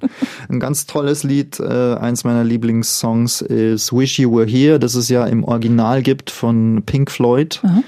Ein 0.50 0.60
ganz 0.60 0.86
tolles 0.86 1.24
Lied, 1.24 1.60
äh, 1.60 1.96
eins 1.96 2.24
meiner 2.24 2.44
Lieblingssongs 2.44 3.42
ist 3.42 3.92
Wish 3.94 4.20
You 4.20 4.32
Were 4.36 4.46
Here, 4.48 4.80
das 4.80 4.96
es 4.96 5.10
ja 5.10 5.26
im 5.26 5.44
Original 5.44 6.02
gibt 6.04 6.30
von 6.32 6.84
Pink 6.86 7.10
Floyd. 7.12 7.60
Aha. 7.64 7.84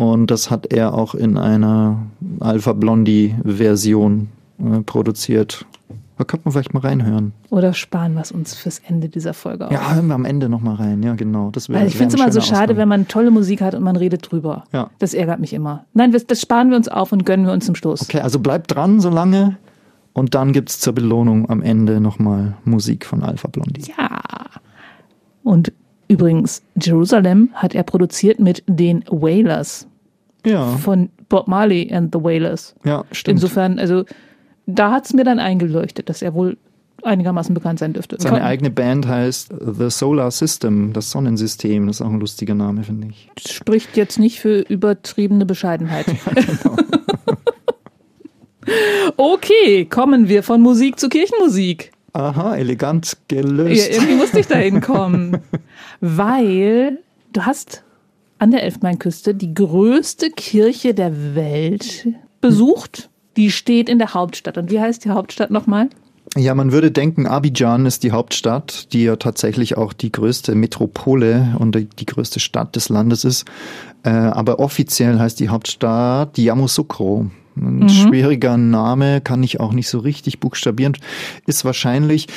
Und 0.00 0.30
das 0.30 0.50
hat 0.50 0.72
er 0.72 0.94
auch 0.94 1.14
in 1.14 1.36
einer 1.36 2.06
Alpha 2.40 2.72
Blondie 2.72 3.34
Version 3.44 4.30
äh, 4.58 4.80
produziert. 4.80 5.66
Da 6.16 6.24
könnte 6.24 6.46
man 6.46 6.52
vielleicht 6.52 6.72
mal 6.72 6.80
reinhören. 6.80 7.34
Oder 7.50 7.74
sparen 7.74 8.14
wir 8.14 8.22
es 8.22 8.32
uns 8.32 8.54
fürs 8.54 8.78
Ende 8.78 9.10
dieser 9.10 9.34
Folge 9.34 9.66
auf? 9.66 9.72
Ja, 9.72 9.94
hören 9.94 10.06
wir 10.06 10.14
am 10.14 10.24
Ende 10.24 10.48
nochmal 10.48 10.76
rein. 10.76 11.02
Ja, 11.02 11.12
genau. 11.16 11.50
Das 11.50 11.68
wär, 11.68 11.80
Weil 11.80 11.86
ich 11.86 11.96
finde 11.96 12.14
es 12.14 12.18
immer 12.18 12.32
so 12.32 12.40
schade, 12.40 12.62
Ausgang. 12.62 12.76
wenn 12.78 12.88
man 12.88 13.08
tolle 13.08 13.30
Musik 13.30 13.60
hat 13.60 13.74
und 13.74 13.82
man 13.82 13.94
redet 13.94 14.30
drüber. 14.30 14.64
Ja. 14.72 14.88
Das 15.00 15.12
ärgert 15.12 15.38
mich 15.38 15.52
immer. 15.52 15.84
Nein, 15.92 16.12
das, 16.12 16.26
das 16.26 16.40
sparen 16.40 16.70
wir 16.70 16.78
uns 16.78 16.88
auf 16.88 17.12
und 17.12 17.26
gönnen 17.26 17.44
wir 17.44 17.52
uns 17.52 17.66
zum 17.66 17.74
Schluss. 17.74 18.00
Okay, 18.00 18.20
also 18.20 18.38
bleibt 18.38 18.74
dran 18.74 19.00
so 19.00 19.10
lange. 19.10 19.58
Und 20.14 20.34
dann 20.34 20.54
gibt's 20.54 20.80
zur 20.80 20.94
Belohnung 20.94 21.50
am 21.50 21.60
Ende 21.60 22.00
nochmal 22.00 22.54
Musik 22.64 23.04
von 23.04 23.22
Alpha 23.22 23.48
Blondie. 23.48 23.92
Ja. 23.98 24.22
Und 25.42 25.74
übrigens, 26.08 26.62
Jerusalem 26.80 27.50
hat 27.52 27.74
er 27.74 27.82
produziert 27.82 28.40
mit 28.40 28.64
den 28.66 29.04
Wailers 29.10 29.86
Ja, 30.44 30.66
von 30.78 31.10
Bob 31.28 31.48
Marley 31.48 31.92
and 31.92 32.14
the 32.14 32.22
Wailers. 32.22 32.74
ja, 32.84 33.04
stimmt. 33.12 33.36
Insofern, 33.38 33.78
also 33.78 34.04
da 34.66 34.92
hat 34.92 35.06
es 35.06 35.12
mir 35.12 35.24
dann 35.24 35.38
eingeleuchtet, 35.38 36.08
dass 36.08 36.22
er 36.22 36.34
wohl 36.34 36.56
einigermaßen 37.02 37.54
bekannt 37.54 37.78
sein 37.78 37.92
dürfte. 37.94 38.16
Seine 38.18 38.44
eigene 38.44 38.70
Band 38.70 39.08
heißt 39.08 39.54
The 39.58 39.90
Solar 39.90 40.30
System, 40.30 40.92
das 40.92 41.10
Sonnensystem. 41.10 41.86
Das 41.86 41.96
ist 41.96 42.02
auch 42.02 42.10
ein 42.10 42.20
lustiger 42.20 42.54
Name, 42.54 42.82
finde 42.84 43.08
ich. 43.08 43.30
spricht 43.50 43.96
jetzt 43.96 44.18
nicht 44.18 44.38
für 44.40 44.60
übertriebene 44.60 45.46
Bescheidenheit. 45.46 46.06
genau. 46.34 46.76
okay, 49.16 49.86
kommen 49.86 50.28
wir 50.28 50.42
von 50.42 50.60
Musik 50.60 50.98
zu 50.98 51.08
Kirchenmusik. 51.08 51.92
Aha, 52.12 52.56
elegant 52.56 53.16
Ja, 53.30 53.40
gelöst. 53.40 53.90
irgendwie 53.90 54.14
musste 54.16 54.40
ich 54.40 54.46
da 54.46 54.56
hinkommen. 54.56 55.38
Weil 56.00 56.98
du 57.32 57.42
hast 57.46 57.84
an 58.40 58.50
der 58.50 58.62
Elfenbeinküste 58.64 59.34
die 59.34 59.54
größte 59.54 60.30
Kirche 60.30 60.94
der 60.94 61.34
Welt 61.34 62.08
besucht. 62.40 63.10
Die 63.36 63.50
steht 63.50 63.88
in 63.88 63.98
der 63.98 64.14
Hauptstadt. 64.14 64.58
Und 64.58 64.70
wie 64.70 64.80
heißt 64.80 65.04
die 65.04 65.10
Hauptstadt 65.10 65.50
nochmal? 65.50 65.88
Ja, 66.36 66.54
man 66.54 66.72
würde 66.72 66.90
denken, 66.90 67.26
Abidjan 67.26 67.86
ist 67.86 68.02
die 68.02 68.12
Hauptstadt, 68.12 68.92
die 68.92 69.04
ja 69.04 69.16
tatsächlich 69.16 69.76
auch 69.76 69.92
die 69.92 70.12
größte 70.12 70.54
Metropole 70.54 71.56
und 71.58 71.74
die- 71.74 72.06
größte 72.06 72.40
Stadt 72.40 72.76
des 72.76 72.88
Landes 72.88 73.24
ist. 73.24 73.44
Äh, 74.04 74.10
aber 74.10 74.58
offiziell 74.58 75.18
heißt 75.18 75.38
die 75.40 75.48
Hauptstadt 75.48 76.38
Yamoussoukro. 76.38 77.30
Ein 77.56 77.88
schwieriger 77.88 78.56
Name, 78.56 79.20
kann 79.20 79.42
ich 79.42 79.60
auch 79.60 79.72
nicht 79.72 79.88
so 79.88 79.98
richtig 79.98 80.40
buchstabieren. 80.40 80.96
Ist 81.46 81.64
wahrscheinlich 81.64 82.28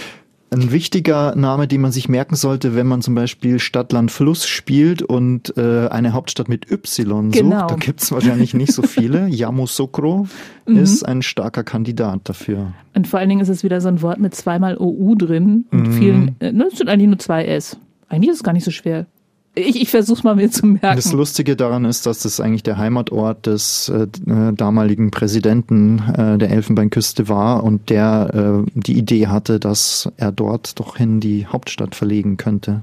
ein 0.53 0.72
wichtiger 0.72 1.36
Name, 1.36 1.67
den 1.67 1.81
man 1.81 1.91
sich 1.91 2.07
merken 2.10 2.36
sollte, 2.36 2.75
wenn 2.75 2.88
man 2.88 3.01
zum 3.01 3.15
Beispiel 3.15 3.60
Stadt, 3.60 3.91
Land, 3.91 4.12
Fluss 4.12 4.48
spielt 4.48 5.01
und 5.01 5.55
äh, 5.57 5.88
eine 5.89 6.13
Hauptstadt 6.13 6.48
mit 6.50 6.72
Y 6.72 7.31
Genau. 7.31 7.60
sucht. 7.62 7.72
Da 7.72 7.75
gibt's 7.75 8.12
wahrscheinlich 8.12 8.53
nicht 8.53 8.72
so 8.74 8.81
viele. 8.83 9.27
Yamoussoukro 9.29 10.27
ist 10.65 11.03
ein 11.03 11.22
starker 11.22 11.63
Kandidat 11.63 12.22
dafür. 12.24 12.74
Und 12.93 13.07
vor 13.07 13.19
allen 13.19 13.29
Dingen 13.29 13.41
ist 13.41 13.50
es 13.50 13.63
wieder 13.63 13.81
so 13.81 13.89
ein 13.89 14.01
Wort 14.01 14.19
mit 14.19 14.33
zweimal 14.36 14.77
OU 14.77 15.15
drin 15.15 15.65
und 15.72 15.91
vielen, 15.93 16.36
äh, 16.39 16.51
ne, 16.51 16.67
es 16.72 16.77
sind 16.77 16.88
eigentlich 16.89 17.07
nur 17.10 17.19
zwei 17.19 17.45
S. 17.45 17.77
Eigentlich 18.07 18.29
ist 18.29 18.38
es 18.38 18.43
gar 18.43 18.53
nicht 18.53 18.63
so 18.63 18.72
schwer. 18.72 19.07
Ich, 19.55 19.79
ich 19.81 19.89
versuche 19.91 20.24
mal 20.24 20.36
mir 20.36 20.50
zu 20.50 20.65
merken. 20.65 20.95
Das 20.95 21.12
Lustige 21.13 21.55
daran 21.55 21.86
ist, 21.86 22.05
dass 22.05 22.19
das 22.24 22.39
eigentlich 22.39 22.63
der 22.63 22.77
Heimatort 22.77 23.45
des 23.45 23.89
äh, 23.89 24.07
äh, 24.29 24.53
damaligen 24.53 25.12
Präsidenten 25.12 26.00
äh, 26.00 26.38
der 26.39 26.50
Elfenbeinküste 26.50 27.29
war 27.29 27.63
und 27.63 27.89
der 27.89 28.63
äh, 28.65 28.72
die 28.74 28.98
Idee 28.98 29.27
hatte, 29.27 29.60
dass 29.60 30.10
er 30.17 30.31
dort 30.31 30.79
doch 30.79 30.98
hin 30.98 31.19
die 31.19 31.45
Hauptstadt 31.45 31.93
verlegen 31.93 32.38
könnte. 32.38 32.81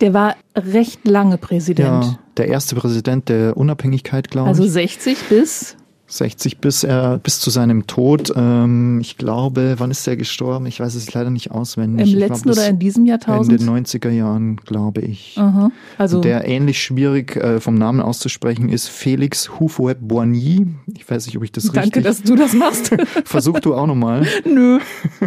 Der 0.00 0.12
war 0.14 0.36
recht 0.54 1.06
lange 1.06 1.38
Präsident. 1.38 2.04
Ja, 2.04 2.18
der 2.36 2.48
erste 2.48 2.76
Präsident 2.76 3.28
der 3.28 3.56
Unabhängigkeit, 3.56 4.30
glaube 4.30 4.48
Also 4.48 4.64
ich. 4.64 4.72
60 4.72 5.18
bis 5.28 5.76
60 6.16 6.58
bis 6.58 6.84
er 6.84 7.18
bis 7.18 7.40
zu 7.40 7.50
seinem 7.50 7.86
Tod. 7.86 8.32
Ähm, 8.36 9.00
ich 9.00 9.16
glaube, 9.16 9.74
wann 9.78 9.90
ist 9.90 10.06
er 10.06 10.16
gestorben? 10.16 10.66
Ich 10.66 10.80
weiß 10.80 10.94
es 10.94 11.12
leider 11.12 11.30
nicht 11.30 11.50
auswendig. 11.50 12.12
im 12.12 12.18
letzten 12.18 12.50
oder 12.50 12.68
in 12.68 12.78
diesem 12.78 13.06
Jahrtausend. 13.06 13.60
90er 13.60 14.10
Jahren, 14.10 14.56
glaube 14.56 15.00
ich. 15.00 15.34
Aha. 15.36 15.70
Also 15.98 16.20
Der 16.20 16.46
ähnlich 16.46 16.82
schwierig 16.82 17.36
äh, 17.36 17.60
vom 17.60 17.74
Namen 17.74 18.00
auszusprechen 18.00 18.68
ist 18.68 18.88
Felix 18.88 19.58
Houphouet 19.58 19.98
Boigny. 20.00 20.66
Ich 20.94 21.08
weiß 21.10 21.26
nicht, 21.26 21.36
ob 21.36 21.44
ich 21.44 21.52
das 21.52 21.64
danke, 21.64 21.96
richtig. 21.98 22.04
dass 22.04 22.22
du 22.22 22.36
das 22.36 22.52
machst. 22.52 22.94
Versuch 23.24 23.60
du 23.60 23.74
auch 23.74 23.86
nochmal. 23.86 24.26
Nö. 24.44 24.78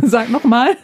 Sag 0.03 0.29
nochmal. 0.29 0.77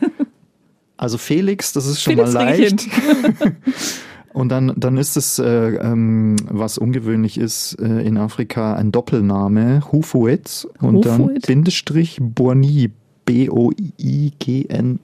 Also 0.97 1.17
Felix, 1.17 1.73
das 1.73 1.85
ist 1.85 2.01
schon 2.01 2.13
Felix 2.13 2.33
mal 2.33 2.43
leicht. 2.43 2.87
Und 4.33 4.49
dann, 4.49 4.73
dann 4.75 4.97
ist 4.97 5.15
es, 5.15 5.37
äh, 5.39 5.45
ähm, 5.75 6.35
was 6.49 6.77
ungewöhnlich 6.77 7.37
ist, 7.37 7.79
äh, 7.79 8.01
in 8.01 8.17
Afrika 8.17 8.73
ein 8.73 8.91
Doppelname, 8.91 9.91
Houphouet 9.91 10.67
und 10.81 11.05
dann 11.05 11.21
Houphouet? 11.21 11.45
Bindestrich 11.45 12.17
Boigny, 12.19 12.91
B-O-I-G-N-Y, 13.25 15.01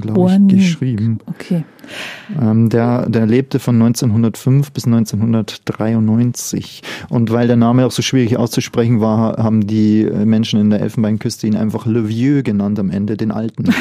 glaube 0.00 0.30
ich, 0.30 0.48
geschrieben. 0.48 1.18
Okay. 1.26 1.64
Ähm, 2.40 2.68
der, 2.68 3.08
der 3.08 3.26
lebte 3.26 3.58
von 3.58 3.76
1905 3.76 4.72
bis 4.72 4.86
1993. 4.86 6.82
Und 7.08 7.30
weil 7.30 7.46
der 7.46 7.56
Name 7.56 7.86
auch 7.86 7.90
so 7.90 8.02
schwierig 8.02 8.36
auszusprechen 8.36 9.00
war, 9.00 9.36
haben 9.42 9.66
die 9.66 10.04
Menschen 10.04 10.60
in 10.60 10.70
der 10.70 10.80
Elfenbeinküste 10.80 11.46
ihn 11.46 11.56
einfach 11.56 11.86
Le 11.86 12.08
Vieux 12.08 12.42
genannt 12.44 12.78
am 12.78 12.90
Ende, 12.90 13.16
den 13.16 13.30
Alten. 13.30 13.66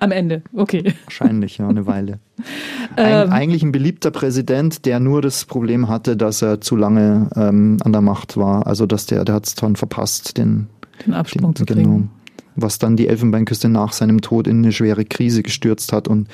Am 0.00 0.12
Ende. 0.12 0.42
Okay. 0.52 0.94
Wahrscheinlich, 1.04 1.58
ja, 1.58 1.68
eine 1.68 1.86
Weile. 1.86 2.18
Eig 2.96 3.26
Ähm. 3.26 3.30
eigentlich 3.32 3.62
ein 3.62 3.72
beliebter 3.72 4.10
Präsident, 4.10 4.84
der 4.84 5.00
nur 5.00 5.22
das 5.22 5.44
Problem 5.44 5.88
hatte, 5.88 6.16
dass 6.16 6.42
er 6.42 6.60
zu 6.60 6.76
lange 6.76 7.30
ähm, 7.36 7.78
an 7.84 7.92
der 7.92 8.00
Macht 8.00 8.36
war. 8.36 8.66
Also, 8.66 8.86
dass 8.86 9.06
der, 9.06 9.24
der 9.24 9.36
hat 9.36 9.46
es 9.46 9.54
dann 9.54 9.76
verpasst, 9.76 10.36
den, 10.38 10.68
Den 11.06 11.14
Absprung 11.14 11.54
zu 11.54 11.64
genau. 11.64 12.02
Was 12.56 12.78
dann 12.78 12.96
die 12.96 13.08
Elfenbeinküste 13.08 13.68
nach 13.68 13.92
seinem 13.92 14.20
Tod 14.20 14.46
in 14.46 14.58
eine 14.58 14.72
schwere 14.72 15.04
Krise 15.04 15.42
gestürzt 15.42 15.92
hat 15.92 16.08
und 16.08 16.28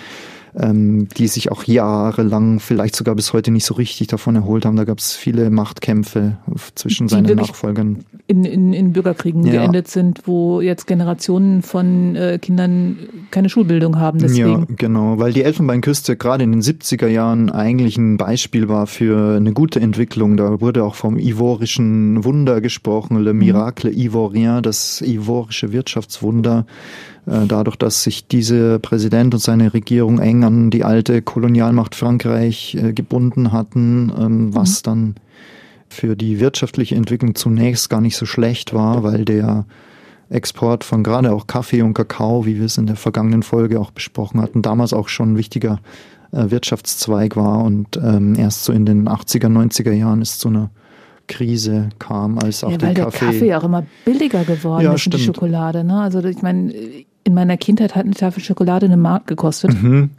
ähm, 0.57 1.09
die 1.17 1.29
sich 1.29 1.51
auch 1.51 1.65
jahrelang, 1.65 2.61
vielleicht 2.61 2.97
sogar 2.97 3.15
bis 3.15 3.33
heute 3.33 3.51
nicht 3.51 3.65
so 3.65 3.75
richtig 3.75 4.07
davon 4.09 4.37
erholt 4.37 4.65
haben. 4.65 4.77
Da 4.77 4.85
gab 4.85 4.99
es 4.99 5.15
viele 5.15 5.51
Machtkämpfe 5.51 6.39
zwischen 6.75 7.07
Die 7.09 7.15
seinen 7.15 7.37
Nachfolgern. 7.37 7.99
In, 8.27 8.45
in, 8.45 8.73
in 8.73 8.93
Bürgerkriegen 8.93 9.45
Ja. 9.45 9.53
geendet 9.61 9.89
sind, 9.89 10.23
wo 10.27 10.61
jetzt 10.61 10.87
Generationen 10.87 11.63
von 11.63 12.15
äh, 12.17 12.39
Kindern 12.41 12.97
keine 13.31 13.49
Schulbildung 13.49 13.99
haben. 13.99 14.19
Ja, 14.19 14.27
Deswegen. 14.27 14.77
genau, 14.77 15.19
weil 15.19 15.33
die 15.33 15.43
Elfenbeinküste 15.43 16.17
gerade 16.17 16.45
in 16.45 16.53
den 16.53 16.63
70er 16.63 17.07
Jahren 17.09 17.51
eigentlich 17.51 17.97
ein 17.97 18.17
Beispiel 18.17 18.69
war 18.69 18.87
für 18.87 19.37
eine 19.37 19.53
gute 19.53 19.81
Entwicklung. 19.81 20.37
Da 20.37 20.61
wurde 20.61 20.85
auch 20.85 20.95
vom 20.95 21.19
ivorischen 21.19 22.25
Wunder 22.25 22.61
gesprochen, 22.61 23.19
Le 23.19 23.35
Miracle 23.35 23.91
Ivorien, 23.97 24.63
das 24.63 25.01
ivorische 25.03 25.73
Wirtschaftswunder. 25.73 26.67
Äh, 27.29 27.47
Dadurch, 27.47 27.77
dass 27.77 28.03
sich 28.03 28.27
dieser 28.27 28.79
Präsident 28.79 29.35
und 29.35 29.41
seine 29.41 29.73
Regierung 29.75 30.19
eng 30.19 30.45
an 30.45 30.71
die 30.71 30.85
alte 30.85 31.23
Kolonialmacht 31.23 31.95
Frankreich 31.95 32.75
äh, 32.81 32.93
gebunden 32.93 33.53
hatten, 33.53 34.13
ähm, 34.19 34.55
was 34.55 34.83
dann 34.83 35.15
für 35.89 36.17
die 36.17 36.41
wirtschaftliche 36.41 36.95
Entwicklung 36.95 37.35
zunächst 37.35 37.89
gar 37.91 38.01
nicht 38.01 38.17
so 38.17 38.27
schlecht 38.27 38.75
war, 38.75 39.03
weil 39.03 39.25
der 39.25 39.65
Export 40.31 40.85
von 40.85 41.03
gerade 41.03 41.33
auch 41.33 41.47
Kaffee 41.47 41.81
und 41.83 41.95
Kakao, 41.95 42.45
wie 42.45 42.59
wir 42.59 42.67
es 42.67 42.77
in 42.77 42.87
der 42.87 42.97
vergangenen 42.97 43.43
Folge 43.43 43.81
auch 43.81 43.91
besprochen 43.91 44.43
hatten, 44.43 44.61
damals 44.61 44.93
auch 44.93 45.09
schon 45.09 45.33
ein 45.33 45.37
wichtiger 45.39 45.81
äh, 46.33 46.51
Wirtschaftszweig 46.51 47.37
war 47.37 47.65
und 47.65 47.97
ähm, 47.97 48.35
erst 48.37 48.65
so 48.65 48.73
in 48.75 48.85
den 48.85 49.09
80er, 49.09 49.47
90er 49.49 49.93
Jahren 49.93 50.21
es 50.21 50.39
zu 50.39 50.49
einer 50.49 50.69
Krise 51.27 51.89
kam, 51.99 52.39
als 52.39 52.63
auch 52.65 52.71
Ja, 52.71 52.77
der 52.79 52.89
weil 52.89 52.95
der 52.95 53.05
Kaffee. 53.05 53.25
Kaffee 53.27 53.55
auch 53.55 53.65
immer 53.65 53.85
billiger 54.05 54.45
geworden 54.45 54.85
Ja, 54.85 54.93
ist 54.95 55.07
und 55.07 55.15
die 55.15 55.19
stimmt. 55.21 55.37
Schokolade. 55.37 55.85
Ne? 55.85 55.99
Also 56.01 56.23
ich 56.25 56.43
meine, 56.43 56.73
in 57.29 57.35
meiner 57.35 57.57
Kindheit 57.57 57.95
hat 57.95 58.05
eine 58.05 58.15
Tafel 58.15 58.43
Schokolade 58.43 58.87
eine 58.87 58.97
Mark 58.97 59.27
gekostet 59.27 59.81
Mhm, 59.81 60.11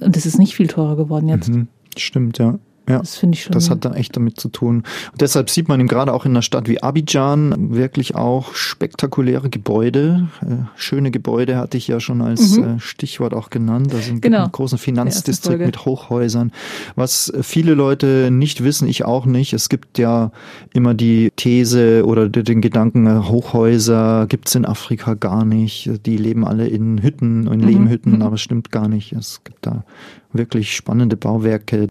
und 0.00 0.14
das 0.16 0.24
ist 0.26 0.38
nicht 0.38 0.54
viel 0.54 0.66
teurer 0.68 0.96
geworden 0.96 1.28
jetzt. 1.28 1.48
mhm, 1.48 1.66
stimmt, 1.96 2.38
ja. 2.38 2.58
Ja, 2.90 2.98
das 2.98 3.16
finde 3.16 3.36
ich 3.36 3.44
schon. 3.44 3.52
Das 3.52 3.70
hat 3.70 3.84
da 3.84 3.92
echt 3.94 4.16
damit 4.16 4.38
zu 4.40 4.48
tun. 4.48 4.84
Und 5.12 5.20
deshalb 5.20 5.50
sieht 5.50 5.68
man 5.68 5.80
ihm 5.80 5.88
gerade 5.88 6.12
auch 6.12 6.24
in 6.24 6.32
einer 6.32 6.42
Stadt 6.42 6.68
wie 6.68 6.82
Abidjan 6.82 7.74
wirklich 7.74 8.14
auch 8.14 8.54
spektakuläre 8.54 9.50
Gebäude. 9.50 10.28
Äh, 10.42 10.64
schöne 10.76 11.10
Gebäude 11.10 11.56
hatte 11.56 11.76
ich 11.76 11.88
ja 11.88 12.00
schon 12.00 12.20
als 12.20 12.56
Mhm. 12.56 12.64
äh, 12.64 12.80
Stichwort 12.80 13.34
auch 13.34 13.50
genannt. 13.50 13.94
Also 13.94 14.12
Genau. 14.20 14.42
einen 14.42 14.52
großen 14.52 14.78
Finanzdistrikt 14.78 15.64
mit 15.64 15.84
Hochhäusern. 15.84 16.52
Was 16.96 17.32
viele 17.42 17.74
Leute 17.74 18.30
nicht 18.30 18.62
wissen, 18.64 18.88
ich 18.88 19.04
auch 19.04 19.26
nicht. 19.26 19.52
Es 19.52 19.68
gibt 19.68 19.98
ja 19.98 20.32
immer 20.72 20.94
die 20.94 21.30
These 21.36 22.04
oder 22.04 22.28
de- 22.28 22.42
den 22.42 22.60
Gedanken, 22.60 23.06
äh, 23.06 23.20
Hochhäuser 23.28 24.26
gibt's 24.28 24.54
in 24.54 24.64
Afrika 24.64 25.14
gar 25.14 25.44
nicht. 25.44 25.90
Die 26.06 26.16
leben 26.16 26.46
alle 26.46 26.66
in 26.68 27.02
Hütten, 27.02 27.46
in 27.46 27.60
Mhm. 27.60 27.66
Lehmhütten, 27.66 28.16
Mhm. 28.16 28.22
aber 28.22 28.34
es 28.34 28.40
stimmt 28.40 28.70
gar 28.70 28.88
nicht. 28.88 29.12
Es 29.12 29.42
gibt 29.44 29.66
da 29.66 29.84
wirklich 30.32 30.74
spannende 30.74 31.16
Bauwerke. 31.16 31.88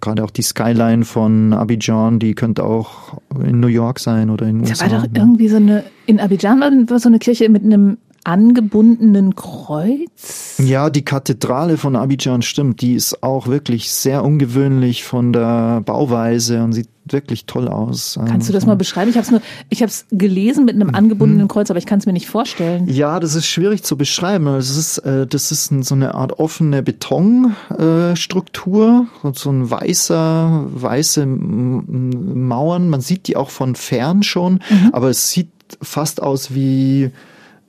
Gerade 0.00 0.24
auch 0.24 0.30
die 0.30 0.42
Skyline 0.42 1.04
von 1.04 1.52
Abidjan, 1.52 2.18
die 2.18 2.34
könnte 2.34 2.64
auch 2.64 3.18
in 3.44 3.60
New 3.60 3.68
York 3.68 3.98
sein 3.98 4.30
oder 4.30 4.46
in 4.46 4.58
den 4.58 4.64
Da 4.64 4.70
USA. 4.70 4.90
war 4.90 5.00
doch 5.00 5.08
irgendwie 5.14 5.48
so 5.48 5.56
eine, 5.56 5.84
in 6.06 6.20
Abidjan 6.20 6.88
war 6.88 6.98
so 6.98 7.08
eine 7.08 7.18
Kirche 7.18 7.48
mit 7.48 7.64
einem 7.64 7.98
angebundenen 8.24 9.34
Kreuz. 9.36 10.56
Ja, 10.58 10.90
die 10.90 11.04
Kathedrale 11.04 11.76
von 11.76 11.96
Abidjan 11.96 12.42
stimmt. 12.42 12.80
Die 12.82 12.94
ist 12.94 13.22
auch 13.22 13.46
wirklich 13.48 13.92
sehr 13.92 14.24
ungewöhnlich 14.24 15.04
von 15.04 15.32
der 15.32 15.80
Bauweise 15.84 16.62
und 16.62 16.72
sieht 16.72 16.88
wirklich 17.06 17.46
toll 17.46 17.66
aus. 17.66 18.18
Kannst 18.24 18.48
du 18.48 18.52
das 18.52 18.62
Also- 18.62 18.66
mal 18.68 18.76
beschreiben? 18.76 19.10
Ich 19.10 19.16
habe 19.16 19.24
es 19.24 19.30
nur, 19.32 19.40
ich 19.68 19.82
habe 19.82 19.90
es 19.90 20.06
gelesen 20.12 20.64
mit 20.64 20.76
einem 20.76 20.94
angebundenen 20.94 21.48
Kreuz, 21.48 21.68
aber 21.70 21.78
ich 21.78 21.86
kann 21.86 21.98
es 21.98 22.06
mir 22.06 22.12
nicht 22.12 22.28
vorstellen. 22.28 22.86
Ja, 22.88 23.18
das 23.18 23.34
ist 23.34 23.46
schwierig 23.46 23.82
zu 23.82 23.96
beschreiben. 23.96 24.46
Also 24.46 24.70
Es 24.72 24.76
ist, 24.76 24.98
äh, 24.98 25.26
das 25.26 25.50
ist 25.50 25.72
so 25.84 25.94
eine 25.94 26.14
Art 26.14 26.38
offene 26.38 26.82
Betonstruktur, 26.82 28.10
äh, 28.12 28.16
Struktur, 28.16 29.06
und 29.22 29.36
so 29.38 29.50
ein 29.50 29.70
weißer, 29.70 30.66
weiße 30.72 31.26
Mauern. 31.26 32.88
Man 32.88 33.00
sieht 33.00 33.26
die 33.28 33.36
auch 33.36 33.50
von 33.50 33.74
fern 33.74 34.22
schon, 34.22 34.60
aber 34.92 35.08
es 35.10 35.30
sieht 35.30 35.48
fast 35.82 36.22
aus 36.22 36.54
wie 36.54 37.10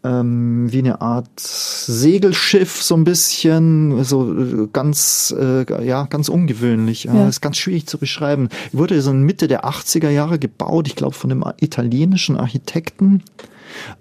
ähm, 0.04 0.72
wie 0.72 0.80
eine 0.80 1.02
Art 1.02 1.40
Segelschiff, 1.40 2.82
so 2.82 2.96
ein 2.96 3.04
bisschen, 3.04 4.04
so 4.04 4.34
äh, 4.34 4.68
ganz, 4.74 5.34
äh, 5.38 5.86
ja, 5.86 6.06
ganz 6.06 6.30
ungewöhnlich. 6.30 7.06
Ja, 7.06 7.16
Ja. 7.16 7.28
Ist 7.28 7.42
ganz 7.42 7.58
schwierig 7.58 7.88
zu 7.88 7.98
beschreiben. 7.98 8.50
Wurde 8.72 9.02
so 9.02 9.12
in 9.12 9.24
Mitte 9.24 9.48
der 9.48 9.66
80er 9.66 10.10
Jahre 10.10 10.40
gebaut, 10.40 10.88
ich 10.88 10.96
glaube 10.96 11.16
von 11.16 11.32
einem 11.32 11.44
italienischen 11.60 12.38
Architekten. 12.38 13.24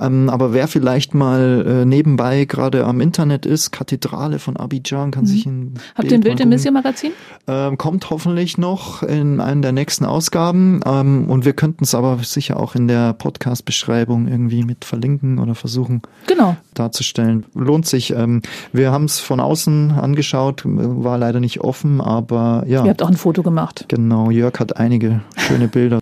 Ähm, 0.00 0.28
aber 0.28 0.52
wer 0.52 0.68
vielleicht 0.68 1.14
mal 1.14 1.64
äh, 1.66 1.84
nebenbei 1.84 2.44
gerade 2.44 2.84
am 2.86 3.00
Internet 3.00 3.46
ist, 3.46 3.70
Kathedrale 3.70 4.38
von 4.38 4.56
Abidjan, 4.56 5.10
kann 5.10 5.26
sich 5.26 5.46
ein 5.46 5.60
Mhm. 5.60 5.74
Habt 5.96 6.10
ihr 6.10 6.18
ein 6.18 6.20
Bild 6.22 6.40
im. 6.40 6.48
Mission 6.48 6.74
Magazin? 6.74 7.12
Ähm, 7.46 7.78
kommt 7.78 8.10
hoffentlich 8.10 8.58
noch 8.58 9.02
in 9.02 9.40
einer 9.40 9.60
der 9.60 9.72
nächsten 9.72 10.04
Ausgaben. 10.04 10.80
Ähm, 10.84 11.26
und 11.28 11.44
wir 11.44 11.52
könnten 11.52 11.84
es 11.84 11.94
aber 11.94 12.18
sicher 12.22 12.58
auch 12.58 12.74
in 12.74 12.88
der 12.88 13.12
Podcast-Beschreibung 13.12 14.28
irgendwie 14.28 14.62
mit 14.64 14.84
verlinken 14.84 15.38
oder 15.38 15.54
versuchen 15.54 16.02
Genau. 16.26 16.56
darzustellen. 16.74 17.46
Lohnt 17.54 17.86
sich. 17.86 18.12
Ähm, 18.12 18.42
wir 18.72 18.90
haben 18.92 19.04
es 19.04 19.18
von 19.20 19.40
außen 19.40 19.92
angeschaut, 19.92 20.62
war 20.64 21.18
leider 21.18 21.40
nicht 21.40 21.60
offen, 21.60 22.00
aber 22.00 22.64
ja. 22.66 22.84
Ihr 22.84 22.90
habt 22.90 23.02
auch 23.02 23.08
ein 23.08 23.16
Foto 23.16 23.42
gemacht. 23.42 23.84
Genau, 23.88 24.30
Jörg 24.30 24.58
hat 24.58 24.76
einige 24.76 25.20
schöne 25.36 25.68
Bilder. 25.68 26.00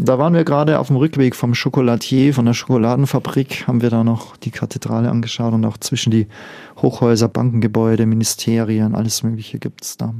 Da 0.00 0.16
waren 0.16 0.32
wir 0.32 0.44
gerade 0.44 0.78
auf 0.78 0.86
dem 0.86 0.96
Rückweg 0.96 1.34
vom 1.34 1.56
Schokolatier, 1.56 2.32
von 2.32 2.46
der 2.46 2.54
Schokoladenfabrik, 2.54 3.66
haben 3.66 3.82
wir 3.82 3.90
da 3.90 4.04
noch 4.04 4.36
die 4.36 4.52
Kathedrale 4.52 5.10
angeschaut 5.10 5.52
und 5.52 5.64
auch 5.64 5.76
zwischen 5.76 6.12
die 6.12 6.28
Hochhäuser, 6.80 7.26
Bankengebäude, 7.26 8.06
Ministerien, 8.06 8.94
alles 8.94 9.24
Mögliche 9.24 9.58
gibt's 9.58 9.96
da. 9.96 10.14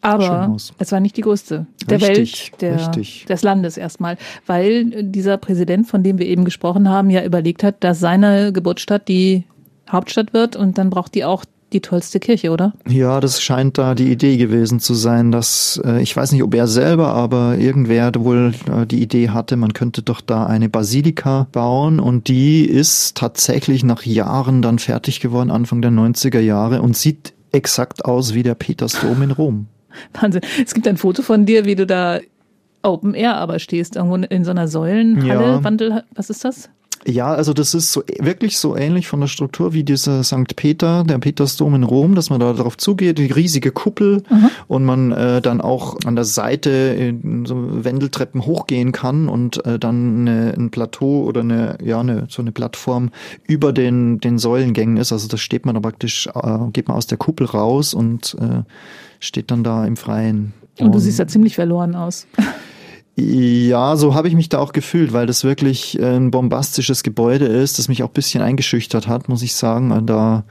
Aber 0.00 0.56
es 0.78 0.92
war 0.92 1.00
nicht 1.00 1.18
die 1.18 1.20
größte 1.20 1.66
der 1.86 2.00
Richtig, 2.00 2.52
Welt, 2.52 2.62
der, 2.62 2.74
richtig. 2.76 3.26
des 3.26 3.42
Landes 3.42 3.76
erstmal, 3.76 4.16
weil 4.46 5.02
dieser 5.02 5.36
Präsident, 5.36 5.86
von 5.86 6.02
dem 6.02 6.18
wir 6.18 6.26
eben 6.26 6.46
gesprochen 6.46 6.88
haben, 6.88 7.10
ja 7.10 7.24
überlegt 7.24 7.62
hat, 7.62 7.84
dass 7.84 8.00
seine 8.00 8.54
Geburtsstadt 8.54 9.08
die 9.08 9.44
Hauptstadt 9.90 10.32
wird 10.32 10.56
und 10.56 10.78
dann 10.78 10.88
braucht 10.88 11.14
die 11.14 11.24
auch 11.24 11.44
die 11.72 11.80
tollste 11.80 12.20
Kirche, 12.20 12.50
oder? 12.50 12.72
Ja, 12.88 13.20
das 13.20 13.42
scheint 13.42 13.78
da 13.78 13.94
die 13.94 14.10
Idee 14.12 14.36
gewesen 14.36 14.78
zu 14.80 14.94
sein, 14.94 15.32
dass, 15.32 15.80
äh, 15.84 16.00
ich 16.02 16.16
weiß 16.16 16.30
nicht, 16.32 16.42
ob 16.44 16.54
er 16.54 16.66
selber, 16.68 17.08
aber 17.14 17.56
irgendwer 17.58 18.12
wohl 18.16 18.54
äh, 18.70 18.86
die 18.86 19.02
Idee 19.02 19.30
hatte, 19.30 19.56
man 19.56 19.72
könnte 19.72 20.02
doch 20.02 20.20
da 20.20 20.46
eine 20.46 20.68
Basilika 20.68 21.48
bauen 21.50 21.98
und 21.98 22.28
die 22.28 22.64
ist 22.64 23.16
tatsächlich 23.16 23.82
nach 23.84 24.04
Jahren 24.04 24.62
dann 24.62 24.78
fertig 24.78 25.20
geworden, 25.20 25.50
Anfang 25.50 25.82
der 25.82 25.90
90er 25.90 26.40
Jahre 26.40 26.80
und 26.82 26.96
sieht 26.96 27.32
exakt 27.50 28.04
aus 28.04 28.34
wie 28.34 28.42
der 28.42 28.54
Petersdom 28.54 29.22
in 29.22 29.30
Rom. 29.32 29.66
Wahnsinn. 30.20 30.42
Es 30.64 30.74
gibt 30.74 30.86
ein 30.86 30.96
Foto 30.96 31.22
von 31.22 31.46
dir, 31.46 31.64
wie 31.64 31.76
du 31.76 31.86
da 31.86 32.18
Open 32.82 33.14
Air 33.14 33.36
aber 33.36 33.58
stehst, 33.58 33.96
irgendwo 33.96 34.16
in 34.16 34.44
so 34.44 34.50
einer 34.50 34.68
Säulenhalle, 34.68 35.52
Ja. 35.54 35.64
Wandel, 35.64 36.04
was 36.14 36.30
ist 36.30 36.44
das? 36.44 36.68
Ja, 37.06 37.34
also 37.34 37.52
das 37.52 37.74
ist 37.74 37.92
so 37.92 38.02
wirklich 38.18 38.56
so 38.58 38.76
ähnlich 38.76 39.08
von 39.08 39.20
der 39.20 39.26
Struktur 39.26 39.74
wie 39.74 39.84
dieser 39.84 40.24
St. 40.24 40.56
Peter, 40.56 41.04
der 41.04 41.18
Petersdom 41.18 41.74
in 41.74 41.82
Rom, 41.82 42.14
dass 42.14 42.30
man 42.30 42.40
da 42.40 42.52
darauf 42.52 42.78
zugeht, 42.78 43.18
die 43.18 43.30
riesige 43.30 43.72
Kuppel 43.72 44.22
und 44.68 44.84
man 44.84 45.12
äh, 45.12 45.42
dann 45.42 45.60
auch 45.60 45.98
an 46.06 46.16
der 46.16 46.24
Seite 46.24 46.70
in 46.70 47.44
so 47.44 47.84
Wendeltreppen 47.84 48.46
hochgehen 48.46 48.92
kann 48.92 49.28
und 49.28 49.64
äh, 49.66 49.78
dann 49.78 50.20
eine, 50.20 50.54
ein 50.56 50.70
Plateau 50.70 51.24
oder 51.24 51.42
eine 51.42 51.76
ja 51.82 52.00
eine 52.00 52.26
so 52.30 52.40
eine 52.40 52.52
Plattform 52.52 53.10
über 53.46 53.72
den 53.72 54.18
den 54.20 54.38
Säulengängen 54.38 54.96
ist. 54.96 55.12
Also 55.12 55.28
da 55.28 55.36
steht 55.36 55.66
man 55.66 55.74
da 55.74 55.80
praktisch, 55.82 56.28
äh, 56.28 56.58
geht 56.72 56.88
man 56.88 56.96
aus 56.96 57.06
der 57.06 57.18
Kuppel 57.18 57.46
raus 57.46 57.92
und 57.92 58.36
äh, 58.40 58.62
steht 59.20 59.50
dann 59.50 59.62
da 59.62 59.84
im 59.84 59.96
Freien. 59.96 60.54
Und 60.80 60.94
du 60.94 60.98
siehst 60.98 61.18
da 61.18 61.26
ziemlich 61.28 61.54
verloren 61.54 61.94
aus. 61.94 62.26
Ja, 63.16 63.94
so 63.96 64.14
habe 64.14 64.26
ich 64.26 64.34
mich 64.34 64.48
da 64.48 64.58
auch 64.58 64.72
gefühlt, 64.72 65.12
weil 65.12 65.26
das 65.26 65.44
wirklich 65.44 65.98
äh, 66.00 66.16
ein 66.16 66.32
bombastisches 66.32 67.04
Gebäude 67.04 67.46
ist, 67.46 67.78
das 67.78 67.88
mich 67.88 68.02
auch 68.02 68.08
ein 68.08 68.14
bisschen 68.14 68.42
eingeschüchtert 68.42 69.06
hat, 69.06 69.28
muss 69.28 69.42
ich 69.42 69.54
sagen. 69.54 70.04
Da 70.06 70.44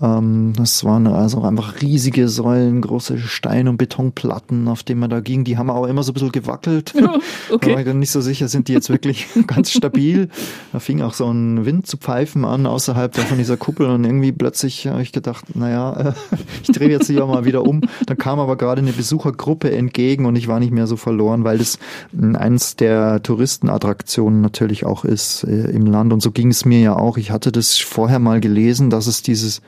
das 0.00 0.84
waren 0.84 1.06
also 1.06 1.42
einfach 1.42 1.82
riesige 1.82 2.28
Säulen, 2.28 2.80
große 2.80 3.18
Stein- 3.18 3.68
und 3.68 3.76
Betonplatten, 3.76 4.66
auf 4.68 4.82
denen 4.82 5.00
man 5.00 5.10
da 5.10 5.20
ging. 5.20 5.44
Die 5.44 5.58
haben 5.58 5.68
aber 5.68 5.90
immer 5.90 6.02
so 6.02 6.12
ein 6.12 6.14
bisschen 6.14 6.32
gewackelt. 6.32 6.94
Okay. 7.50 7.70
Da 7.70 7.72
war 7.74 7.80
ich 7.80 7.86
dann 7.86 7.98
nicht 7.98 8.12
so 8.12 8.20
sicher, 8.20 8.46
sind 8.48 8.68
die 8.68 8.72
jetzt 8.72 8.90
wirklich 8.90 9.26
ganz 9.46 9.70
stabil. 9.72 10.28
Da 10.72 10.78
fing 10.78 11.02
auch 11.02 11.14
so 11.14 11.28
ein 11.30 11.66
Wind 11.66 11.86
zu 11.86 11.96
pfeifen 11.96 12.44
an 12.44 12.66
außerhalb 12.66 13.16
von 13.16 13.38
dieser 13.38 13.56
Kuppel 13.56 13.86
und 13.86 14.04
irgendwie 14.04 14.30
plötzlich 14.30 14.86
habe 14.86 15.02
ich 15.02 15.10
gedacht, 15.12 15.56
naja, 15.56 16.14
ich 16.62 16.68
drehe 16.68 16.90
jetzt 16.90 17.08
hier 17.08 17.26
mal 17.26 17.44
wieder 17.44 17.64
um. 17.66 17.80
Dann 18.06 18.16
kam 18.16 18.38
aber 18.38 18.56
gerade 18.56 18.80
eine 18.80 18.92
Besuchergruppe 18.92 19.72
entgegen 19.72 20.26
und 20.26 20.36
ich 20.36 20.48
war 20.48 20.60
nicht 20.60 20.70
mehr 20.72 20.86
so 20.86 20.96
verloren, 20.96 21.44
weil 21.44 21.58
das 21.58 21.78
mh, 22.12 22.38
eins 22.38 22.76
der 22.76 23.22
Touristenattraktionen 23.22 24.40
natürlich 24.40 24.86
auch 24.86 25.04
ist 25.04 25.44
äh, 25.44 25.70
im 25.70 25.86
Land. 25.86 26.12
Und 26.12 26.22
so 26.22 26.30
ging 26.30 26.50
es 26.50 26.64
mir 26.64 26.80
ja 26.80 26.96
auch. 26.96 27.18
Ich 27.18 27.30
hatte 27.32 27.50
das 27.52 27.78
vorher 27.78 28.20
mal 28.20 28.40
gelesen, 28.40 28.90
dass 28.90 29.06
es 29.06 29.22
dieses 29.22 29.60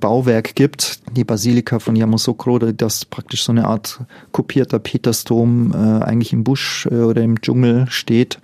Bauwerk 0.00 0.54
gibt, 0.54 1.00
die 1.16 1.24
Basilika 1.24 1.78
von 1.78 1.96
Yamoussoukro, 1.96 2.58
das 2.58 3.04
praktisch 3.04 3.44
so 3.44 3.52
eine 3.52 3.66
Art 3.66 4.00
kopierter 4.32 4.78
Petersdom 4.78 5.72
äh, 5.72 6.04
eigentlich 6.04 6.32
im 6.32 6.44
Busch 6.44 6.86
äh, 6.90 6.96
oder 7.00 7.22
im 7.22 7.40
Dschungel 7.40 7.86
steht. 7.88 8.38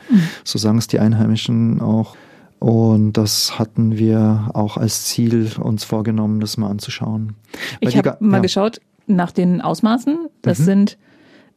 So 0.45 0.59
sagen 0.59 0.79
es 0.79 0.87
die 0.87 0.99
Einheimischen 0.99 1.81
auch. 1.81 2.17
Und 2.59 3.12
das 3.14 3.59
hatten 3.59 3.99
wir 3.99 4.51
auch 4.55 4.77
als 4.79 5.05
Ziel 5.05 5.51
uns 5.61 5.85
vorgenommen, 5.85 6.40
das 6.40 6.57
mal 6.57 6.71
anzuschauen. 6.71 7.35
Weil 7.81 7.90
Ich 7.90 7.97
habe 7.99 8.17
mal 8.21 8.38
ja. 8.38 8.43
geschaut 8.43 8.81
nach 9.07 9.33
den 9.33 9.61
Ausmaßen. 9.61 10.19
Das 10.43 10.61
Mhm. 10.61 10.64
sind 10.64 10.99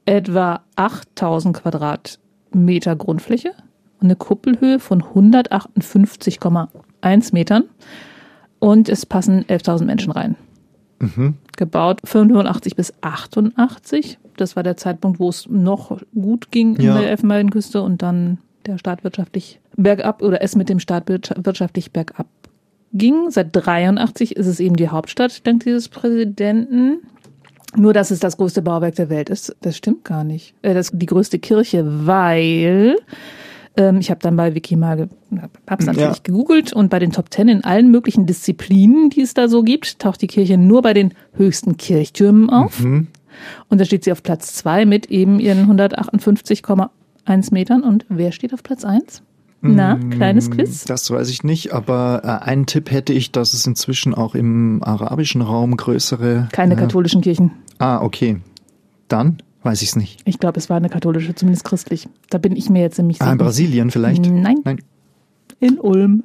etwa 0.06 0.62
8000 0.76 1.62
Quadratmeter 1.62 2.96
Grundfläche 2.96 3.52
und 4.00 4.08
eine 4.08 4.16
Kuppelhöhe 4.16 4.80
von 4.80 5.02
158,1 5.02 7.34
Metern. 7.34 7.64
Und 8.60 8.90
es 8.90 9.06
passen 9.06 9.44
11.000 9.48 9.86
Menschen 9.86 10.12
rein. 10.12 10.36
Mhm. 11.00 11.36
Gebaut 11.58 12.00
85 12.04 12.76
bis 12.76 12.94
88. 13.02 14.18
Das 14.36 14.56
war 14.56 14.64
der 14.64 14.78
Zeitpunkt, 14.78 15.20
wo 15.20 15.30
es 15.30 15.48
noch 15.50 16.00
gut 16.14 16.52
ging 16.52 16.76
in 16.76 16.86
Ja. 16.86 17.00
der 17.00 17.10
Elfenbeinküste 17.12 17.82
und 17.82 18.02
dann 18.02 18.40
der 18.66 18.78
Staat 18.78 19.04
wirtschaftlich 19.04 19.60
bergab 19.76 20.22
oder 20.22 20.42
es 20.42 20.56
mit 20.56 20.70
dem 20.70 20.80
Staat 20.80 21.08
wirtscha- 21.08 21.46
wirtschaftlich 21.46 21.92
bergab 21.92 22.28
ging. 22.94 23.30
Seit 23.30 23.50
83 23.52 24.36
ist 24.36 24.48
es 24.48 24.60
eben 24.60 24.76
die 24.76 24.90
Hauptstadt 24.90 25.46
dank 25.46 25.64
dieses 25.64 25.88
Präsidenten. 25.90 27.00
Nur, 27.76 27.94
dass 27.94 28.12
es 28.12 28.20
das 28.20 28.38
größte 28.38 28.62
Bauwerk 28.62 28.96
der 28.96 29.10
Welt 29.10 29.30
ist, 29.30 29.56
das 29.62 29.78
stimmt 29.78 30.04
gar 30.04 30.24
nicht. 30.24 30.56
Äh, 30.64 30.74
das 30.74 30.90
die 30.94 31.06
größte 31.06 31.38
Kirche, 31.38 31.84
weil 32.08 32.96
ähm, 33.78 34.00
ich 34.00 34.10
habe 34.10 34.20
dann 34.22 34.36
bei 34.36 34.54
Wiki 34.56 34.76
mal, 34.76 34.98
ge 34.98 35.08
hab's 35.68 35.86
natürlich 35.86 36.18
Ja. 36.18 36.22
gegoogelt 36.24 36.74
und 36.74 36.90
bei 36.90 37.00
den 37.00 37.12
Top 37.12 37.30
Ten 37.30 37.48
in 37.48 37.64
allen 37.64 37.90
möglichen 37.92 38.26
Disziplinen, 38.26 39.10
die 39.10 39.22
es 39.22 39.34
da 39.34 39.48
so 39.48 39.64
gibt, 39.64 40.00
taucht 40.00 40.22
die 40.22 40.28
Kirche 40.28 40.58
nur 40.58 40.82
bei 40.82 40.94
den 40.94 41.14
höchsten 41.34 41.78
Kirchtürmen 41.78 42.50
auf. 42.50 42.82
Mhm. 42.82 43.08
Und 43.70 43.80
da 43.80 43.86
steht 43.86 44.04
sie 44.04 44.12
auf 44.12 44.24
Platz 44.24 44.54
zwei 44.56 44.86
mit 44.86 45.06
eben 45.12 45.40
ihren 45.40 45.68
158,1 45.68 47.54
Metern. 47.54 47.84
Und 47.84 48.06
wer 48.10 48.32
steht 48.32 48.54
auf 48.54 48.64
Platz 48.64 48.84
eins? 48.84 49.22
Na, 49.62 49.96
kleines 50.12 50.52
Quiz. 50.52 50.86
Das 50.86 51.10
weiß 51.10 51.30
ich 51.30 51.44
nicht, 51.44 51.74
aber 51.74 52.22
äh, 52.24 52.46
einen 52.46 52.68
Tipp 52.68 52.92
hätte 52.92 53.12
ich, 53.12 53.32
dass 53.32 53.54
es 53.54 53.66
inzwischen 53.66 54.14
auch 54.14 54.36
im 54.36 54.82
arabischen 54.84 55.42
Raum 55.42 55.76
größere. 55.76 56.48
Keine 56.52 56.76
äh, 56.76 56.78
katholischen 56.78 57.22
Kirchen. 57.22 57.52
Ah, 57.80 58.02
okay. 58.02 58.40
Dann, 59.08 59.38
weiß 59.68 59.82
ich 59.84 59.90
es 59.90 59.96
nicht. 59.96 60.22
Ich 60.26 60.40
glaube, 60.40 60.58
es 60.58 60.70
war 60.70 60.78
eine 60.78 60.90
katholische, 60.90 61.36
zumindest 61.36 61.64
christlich. 61.66 62.08
Da 62.32 62.38
bin 62.40 62.56
ich 62.56 62.70
mir 62.70 62.82
jetzt 62.82 62.98
nämlich 62.98 63.22
Ah, 63.22 63.26
sicher. 63.26 63.32
in 63.34 63.38
Brasilien 63.38 63.92
vielleicht? 63.92 64.26
Nein, 64.26 64.62
Nein. 64.64 64.80
in 65.60 65.78
Ulm. 65.80 66.24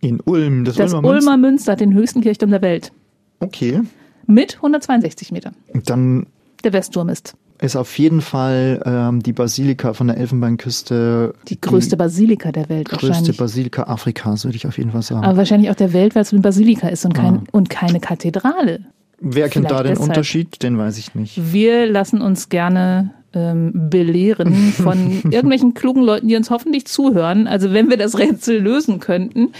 In 0.00 0.20
Ulm, 0.20 0.64
das, 0.64 0.76
Das 0.76 0.92
Ulmer 0.94 1.08
Ulmer 1.08 1.14
Münster. 1.14 1.36
Münster 1.38 1.72
hat 1.72 1.80
den 1.80 1.92
höchsten 1.94 2.20
Kirchturm 2.22 2.50
der 2.50 2.62
Welt. 2.62 2.92
Okay. 3.40 3.80
Mit 4.26 4.56
162 4.56 5.32
Metern. 5.32 5.54
Dann 5.84 6.26
Der 6.62 6.72
Westturm 6.72 7.08
ist 7.10 7.34
ist 7.60 7.76
auf 7.76 7.98
jeden 7.98 8.20
Fall 8.20 8.82
ähm, 8.84 9.22
die 9.22 9.32
Basilika 9.32 9.92
von 9.94 10.08
der 10.08 10.16
Elfenbeinküste 10.18 11.34
die 11.48 11.60
größte 11.60 11.96
Basilika 11.96 12.52
der 12.52 12.68
Welt 12.68 12.88
größte 12.88 13.08
wahrscheinlich. 13.08 13.36
Basilika 13.36 13.82
Afrikas, 13.84 14.44
würde 14.44 14.56
ich 14.56 14.66
auf 14.66 14.76
jeden 14.76 14.90
Fall 14.90 15.02
sagen. 15.02 15.24
Aber 15.24 15.36
wahrscheinlich 15.38 15.70
auch 15.70 15.74
der 15.76 15.92
Welt, 15.92 16.14
weil 16.14 16.22
es 16.22 16.32
eine 16.32 16.42
Basilika 16.42 16.88
ist 16.88 17.04
und, 17.04 17.14
kein, 17.14 17.34
Ah. 17.36 17.42
und 17.52 17.70
keine 17.70 18.00
Kathedrale. 18.00 18.80
Wer 19.24 19.48
kennt 19.48 19.70
da 19.70 19.82
den 19.82 19.92
deshalb. 19.92 20.08
Unterschied? 20.10 20.62
Den 20.62 20.78
weiß 20.78 20.98
ich 20.98 21.14
nicht. 21.14 21.52
Wir 21.52 21.86
lassen 21.86 22.20
uns 22.20 22.48
gerne 22.50 23.10
ähm, 23.32 23.72
belehren 23.90 24.72
von 24.72 25.10
irgendwelchen 25.30 25.74
klugen 25.74 26.02
Leuten, 26.02 26.28
die 26.28 26.36
uns 26.36 26.50
hoffentlich 26.50 26.86
zuhören. 26.86 27.46
Also 27.46 27.72
wenn 27.72 27.90
wir 27.90 27.96
das 27.96 28.18
Rätsel 28.18 28.60
lösen 28.60 29.00
könnten, 29.00 29.52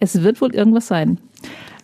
es 0.00 0.22
wird 0.22 0.40
wohl 0.40 0.54
irgendwas 0.54 0.86
sein. 0.86 1.18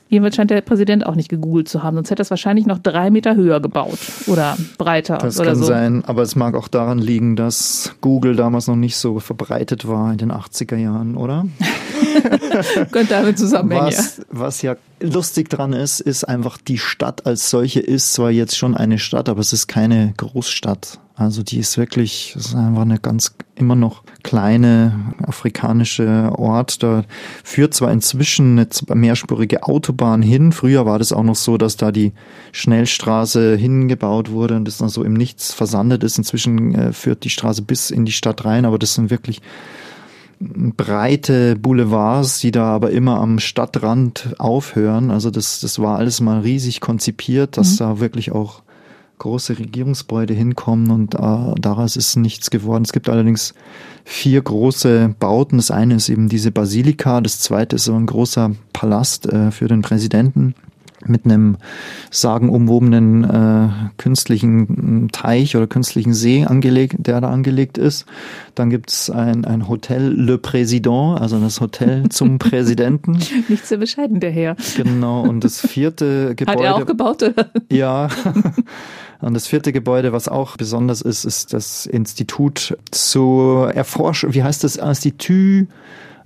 Jedenfalls 0.08 0.36
scheint 0.36 0.50
der 0.50 0.60
Präsident 0.60 1.04
auch 1.06 1.16
nicht 1.16 1.28
gegoogelt 1.28 1.68
zu 1.68 1.82
haben, 1.82 1.96
sonst 1.96 2.10
hätte 2.10 2.20
er 2.20 2.24
es 2.24 2.30
wahrscheinlich 2.30 2.66
noch 2.66 2.78
drei 2.78 3.10
Meter 3.10 3.34
höher 3.34 3.60
gebaut 3.60 3.98
oder 4.26 4.56
breiter 4.78 5.18
Das 5.18 5.40
oder 5.40 5.48
kann 5.50 5.56
so. 5.58 5.64
sein, 5.64 6.04
aber 6.06 6.22
es 6.22 6.36
mag 6.36 6.54
auch 6.54 6.68
daran 6.68 6.98
liegen, 6.98 7.36
dass 7.36 7.96
Google 8.00 8.36
damals 8.36 8.68
noch 8.68 8.76
nicht 8.76 8.96
so 8.96 9.18
verbreitet 9.18 9.88
war 9.88 10.12
in 10.12 10.18
den 10.18 10.30
80er 10.30 10.76
Jahren, 10.76 11.16
oder? 11.16 11.46
Könnte 12.90 13.14
damit 13.14 13.38
zusammenhängen. 13.38 13.90
ja. 13.90 13.98
Was, 13.98 14.20
was 14.30 14.62
ja 14.62 14.76
lustig 15.00 15.48
dran 15.50 15.72
ist, 15.72 16.00
ist 16.00 16.24
einfach, 16.24 16.58
die 16.58 16.78
Stadt 16.78 17.26
als 17.26 17.50
solche 17.50 17.80
ist 17.80 18.12
zwar 18.12 18.30
jetzt 18.30 18.56
schon 18.56 18.76
eine 18.76 18.98
Stadt, 18.98 19.28
aber 19.28 19.40
es 19.40 19.52
ist 19.52 19.66
keine 19.66 20.14
Großstadt. 20.16 20.98
Also 21.16 21.44
die 21.44 21.58
ist 21.58 21.78
wirklich, 21.78 22.34
es 22.36 22.46
ist 22.46 22.54
einfach 22.56 22.82
eine 22.82 22.98
ganz 22.98 23.36
immer 23.54 23.76
noch 23.76 24.02
kleine 24.24 25.14
afrikanische 25.22 26.32
Ort. 26.36 26.82
Da 26.82 27.04
führt 27.44 27.72
zwar 27.72 27.92
inzwischen 27.92 28.58
eine 28.58 28.68
mehrspurige 28.96 29.62
Autobahn 29.62 30.22
hin. 30.22 30.50
Früher 30.50 30.86
war 30.86 30.98
das 30.98 31.12
auch 31.12 31.22
noch 31.22 31.36
so, 31.36 31.56
dass 31.56 31.76
da 31.76 31.92
die 31.92 32.12
Schnellstraße 32.50 33.54
hingebaut 33.54 34.32
wurde 34.32 34.56
und 34.56 34.64
das 34.64 34.78
dann 34.78 34.88
so 34.88 35.04
im 35.04 35.14
Nichts 35.14 35.52
versandet 35.52 36.02
ist. 36.02 36.18
Inzwischen 36.18 36.74
äh, 36.74 36.92
führt 36.92 37.22
die 37.22 37.30
Straße 37.30 37.62
bis 37.62 37.90
in 37.90 38.04
die 38.04 38.12
Stadt 38.12 38.44
rein, 38.44 38.64
aber 38.64 38.80
das 38.80 38.94
sind 38.94 39.10
wirklich 39.10 39.40
breite 40.76 41.56
Boulevards, 41.56 42.40
die 42.40 42.50
da 42.50 42.66
aber 42.66 42.90
immer 42.90 43.20
am 43.20 43.38
Stadtrand 43.38 44.34
aufhören. 44.38 45.10
Also 45.10 45.30
das, 45.30 45.60
das 45.60 45.78
war 45.78 45.98
alles 45.98 46.20
mal 46.20 46.40
riesig 46.40 46.80
konzipiert, 46.80 47.56
dass 47.56 47.76
da 47.76 48.00
wirklich 48.00 48.32
auch 48.32 48.62
große 49.18 49.58
Regierungsgebäude 49.58 50.34
hinkommen 50.34 50.90
und 50.90 51.14
äh, 51.14 51.54
daraus 51.60 51.96
ist 51.96 52.16
nichts 52.16 52.50
geworden. 52.50 52.84
Es 52.84 52.92
gibt 52.92 53.08
allerdings 53.08 53.54
vier 54.04 54.42
große 54.42 55.14
Bauten. 55.18 55.56
Das 55.56 55.70
eine 55.70 55.94
ist 55.94 56.08
eben 56.08 56.28
diese 56.28 56.50
Basilika, 56.50 57.20
das 57.20 57.38
zweite 57.38 57.76
ist 57.76 57.84
so 57.84 57.94
ein 57.94 58.06
großer 58.06 58.50
Palast 58.72 59.26
äh, 59.26 59.50
für 59.50 59.68
den 59.68 59.82
Präsidenten 59.82 60.54
mit 61.08 61.24
einem 61.24 61.56
sagenumwobenen 62.10 63.24
äh, 63.24 63.68
künstlichen 63.98 65.08
Teich 65.12 65.56
oder 65.56 65.66
künstlichen 65.66 66.14
See 66.14 66.44
angelegt, 66.44 66.96
der 66.98 67.20
da 67.20 67.30
angelegt 67.30 67.78
ist. 67.78 68.06
Dann 68.54 68.70
gibt's 68.70 69.10
ein, 69.10 69.44
ein 69.44 69.68
Hotel 69.68 70.12
Le 70.12 70.38
Président, 70.38 71.20
also 71.20 71.38
das 71.40 71.60
Hotel 71.60 72.08
zum 72.10 72.38
Präsidenten. 72.38 73.18
Nicht 73.48 73.66
sehr 73.66 73.78
bescheiden, 73.78 74.20
der 74.20 74.30
Herr. 74.30 74.56
Genau. 74.76 75.22
Und 75.22 75.44
das 75.44 75.60
vierte 75.60 76.28
Hat 76.30 76.36
Gebäude. 76.36 76.62
er 76.62 76.74
auch 76.76 76.86
gebaut? 76.86 77.22
Ja. 77.70 78.08
Und 79.20 79.34
das 79.34 79.46
vierte 79.46 79.72
Gebäude, 79.72 80.12
was 80.12 80.28
auch 80.28 80.56
besonders 80.56 81.00
ist, 81.00 81.24
ist 81.24 81.52
das 81.52 81.86
Institut 81.86 82.76
zur 82.90 83.72
Erforschung, 83.72 84.34
wie 84.34 84.42
heißt 84.42 84.64
das? 84.64 84.76
Institut 84.76 85.68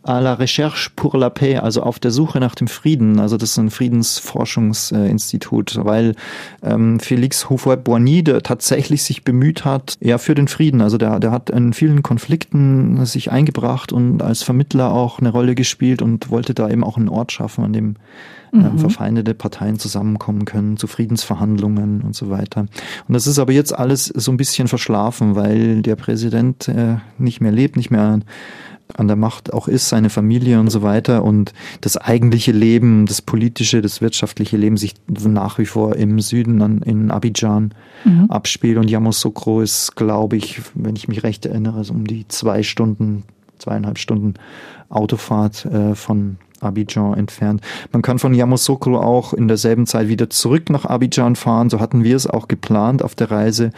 à 0.04 0.20
la 0.20 0.34
Recherche 0.34 0.90
pour 0.96 1.16
la 1.16 1.30
Paix, 1.30 1.60
also 1.60 1.82
auf 1.82 1.98
der 1.98 2.10
Suche 2.10 2.40
nach 2.40 2.54
dem 2.54 2.68
Frieden. 2.68 3.20
Also 3.20 3.36
das 3.36 3.50
ist 3.50 3.58
ein 3.58 3.70
Friedensforschungsinstitut, 3.70 5.78
weil 5.82 6.14
ähm, 6.62 7.00
Felix 7.00 7.50
Houphouët-Boigny 7.50 8.24
tatsächlich 8.42 9.02
sich 9.02 9.24
bemüht 9.24 9.64
hat, 9.64 9.96
ja, 10.00 10.18
für 10.18 10.34
den 10.34 10.48
Frieden. 10.48 10.80
Also 10.80 10.98
der, 10.98 11.20
der 11.20 11.30
hat 11.30 11.50
in 11.50 11.72
vielen 11.72 12.02
Konflikten 12.02 13.04
sich 13.06 13.30
eingebracht 13.30 13.92
und 13.92 14.22
als 14.22 14.42
Vermittler 14.42 14.92
auch 14.92 15.18
eine 15.18 15.30
Rolle 15.30 15.54
gespielt 15.54 16.02
und 16.02 16.30
wollte 16.30 16.54
da 16.54 16.70
eben 16.70 16.84
auch 16.84 16.96
einen 16.96 17.08
Ort 17.08 17.32
schaffen, 17.32 17.64
an 17.64 17.72
dem 17.72 17.96
ähm, 18.52 18.78
verfeindete 18.78 19.34
Parteien 19.34 19.78
zusammenkommen 19.78 20.44
können 20.44 20.76
zu 20.76 20.86
Friedensverhandlungen 20.86 22.02
und 22.02 22.14
so 22.14 22.30
weiter. 22.30 22.60
Und 22.60 23.14
das 23.14 23.26
ist 23.26 23.38
aber 23.38 23.52
jetzt 23.52 23.76
alles 23.76 24.06
so 24.06 24.30
ein 24.30 24.36
bisschen 24.36 24.68
verschlafen, 24.68 25.36
weil 25.36 25.82
der 25.82 25.96
Präsident 25.96 26.68
äh, 26.68 26.96
nicht 27.18 27.40
mehr 27.40 27.52
lebt, 27.52 27.76
nicht 27.76 27.90
mehr 27.90 28.20
an 28.96 29.06
der 29.06 29.16
Macht 29.16 29.52
auch 29.52 29.68
ist, 29.68 29.88
seine 29.88 30.10
Familie 30.10 30.58
und 30.60 30.70
so 30.70 30.82
weiter 30.82 31.22
und 31.24 31.52
das 31.80 31.96
eigentliche 31.96 32.52
Leben, 32.52 33.06
das 33.06 33.20
politische, 33.22 33.82
das 33.82 34.00
wirtschaftliche 34.00 34.56
Leben 34.56 34.76
sich 34.76 34.94
nach 35.08 35.58
wie 35.58 35.66
vor 35.66 35.96
im 35.96 36.20
Süden 36.20 36.62
an, 36.62 36.82
in 36.82 37.10
Abidjan 37.10 37.74
abspielt 38.28 38.78
und 38.78 38.88
Yamoussoukro 38.88 39.60
ist, 39.60 39.96
glaube 39.96 40.36
ich, 40.36 40.60
wenn 40.74 40.96
ich 40.96 41.08
mich 41.08 41.22
recht 41.24 41.44
erinnere, 41.46 41.84
so 41.84 41.92
um 41.92 42.06
die 42.06 42.26
zwei 42.28 42.62
Stunden, 42.62 43.24
zweieinhalb 43.58 43.98
Stunden 43.98 44.34
Autofahrt 44.88 45.66
äh, 45.66 45.94
von 45.94 46.36
Abidjan 46.60 47.14
entfernt. 47.14 47.60
Man 47.92 48.02
kann 48.02 48.18
von 48.18 48.34
Yamoussoukro 48.34 48.98
auch 48.98 49.32
in 49.32 49.48
derselben 49.48 49.86
Zeit 49.86 50.08
wieder 50.08 50.30
zurück 50.30 50.70
nach 50.70 50.84
Abidjan 50.84 51.36
fahren. 51.36 51.70
So 51.70 51.80
hatten 51.80 52.04
wir 52.04 52.16
es 52.16 52.26
auch 52.26 52.48
geplant 52.48 53.02
auf 53.02 53.14
der 53.14 53.30
Reise. 53.30 53.70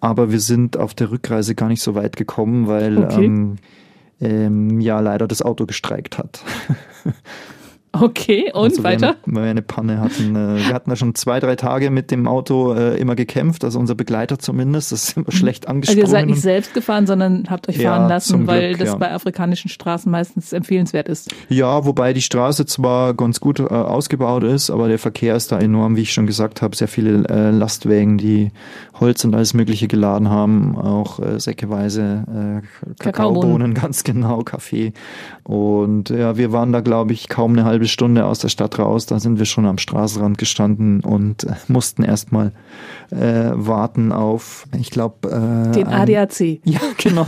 Aber 0.00 0.30
wir 0.30 0.40
sind 0.40 0.76
auf 0.76 0.94
der 0.94 1.10
Rückreise 1.10 1.54
gar 1.54 1.68
nicht 1.68 1.82
so 1.82 1.94
weit 1.94 2.16
gekommen, 2.16 2.66
weil 2.66 2.98
Okay. 2.98 3.24
ähm, 3.26 3.56
ähm, 4.20 4.80
ja 4.80 5.00
leider 5.00 5.26
das 5.26 5.42
Auto 5.42 5.66
gestreikt 5.66 6.18
hat. 6.18 6.42
Okay, 8.00 8.50
und 8.52 8.64
Also 8.64 8.78
wir 8.78 8.84
weiter? 8.84 9.16
Eine, 9.24 9.36
weil 9.36 9.44
wir 9.44 9.50
eine 9.50 9.62
Panne 9.62 10.00
hatten. 10.00 10.36
Äh, 10.36 10.66
wir 10.66 10.74
hatten 10.74 10.90
da 10.90 10.96
schon 10.96 11.14
zwei, 11.14 11.40
drei 11.40 11.56
Tage 11.56 11.90
mit 11.90 12.10
dem 12.10 12.26
Auto 12.26 12.72
äh, 12.74 12.96
immer 12.98 13.14
gekämpft, 13.14 13.64
also 13.64 13.78
unser 13.78 13.94
Begleiter 13.94 14.38
zumindest. 14.38 14.92
Das 14.92 15.08
ist 15.08 15.16
immer 15.16 15.32
schlecht 15.32 15.66
Also 15.66 15.74
angesprungen. 15.76 16.00
ihr 16.04 16.08
seid 16.08 16.26
nicht 16.26 16.40
selbst 16.40 16.74
gefahren, 16.74 17.06
sondern 17.06 17.44
habt 17.50 17.68
euch 17.68 17.76
Ja, 17.78 17.94
fahren 17.96 18.08
lassen, 18.08 18.46
weil 18.46 18.68
Glück, 18.68 18.78
das 18.80 18.88
ja. 18.90 18.94
bei 18.96 19.12
afrikanischen 19.12 19.68
Straßen 19.68 20.10
meistens 20.10 20.52
empfehlenswert 20.52 21.08
ist. 21.08 21.34
Ja, 21.48 21.84
wobei 21.86 22.12
die 22.12 22.22
Straße 22.22 22.66
zwar 22.66 23.14
ganz 23.14 23.40
gut 23.40 23.60
äh, 23.60 23.64
ausgebaut 23.64 24.42
ist, 24.44 24.70
aber 24.70 24.88
der 24.88 24.98
Verkehr 24.98 25.36
ist 25.36 25.52
da 25.52 25.58
enorm, 25.58 25.96
wie 25.96 26.02
ich 26.02 26.12
schon 26.12 26.26
gesagt 26.26 26.62
habe. 26.62 26.76
Sehr 26.76 26.88
viele 26.88 27.24
äh, 27.28 27.50
Lastwagen, 27.50 28.18
die 28.18 28.50
Holz 28.98 29.24
und 29.24 29.34
alles 29.34 29.54
Mögliche 29.54 29.88
geladen 29.88 30.30
haben, 30.30 30.76
auch 30.76 31.20
säckeweise 31.38 32.24
Kakaobohnen. 32.26 32.98
Kakaobohnen, 32.98 33.74
ganz 33.82 34.04
genau, 34.04 34.42
Kaffee. 34.42 34.92
Und 35.42 36.10
ja, 36.10 36.36
wir 36.36 36.52
waren 36.52 36.72
da, 36.72 36.80
glaube 36.80 37.12
ich, 37.12 37.28
kaum 37.28 37.52
eine 37.52 37.64
halbe 37.64 37.85
Stunde 37.88 38.24
aus 38.24 38.38
der 38.38 38.48
Stadt 38.48 38.78
raus. 38.78 39.06
Da 39.06 39.18
sind 39.20 39.38
wir 39.38 39.46
schon 39.46 39.66
am 39.66 39.78
Straßenrand 39.78 40.38
gestanden 40.38 41.00
und 41.00 41.46
mussten 41.68 42.02
erstmal 42.02 42.52
äh, 43.10 43.50
warten 43.52 44.12
auf, 44.12 44.66
ich 44.78 44.90
glaube, 44.90 45.28
äh, 45.28 45.72
Den 45.72 45.86
ein- 45.88 46.02
ADAC. 46.02 46.60
ja, 46.64 46.80
genau. 46.98 47.26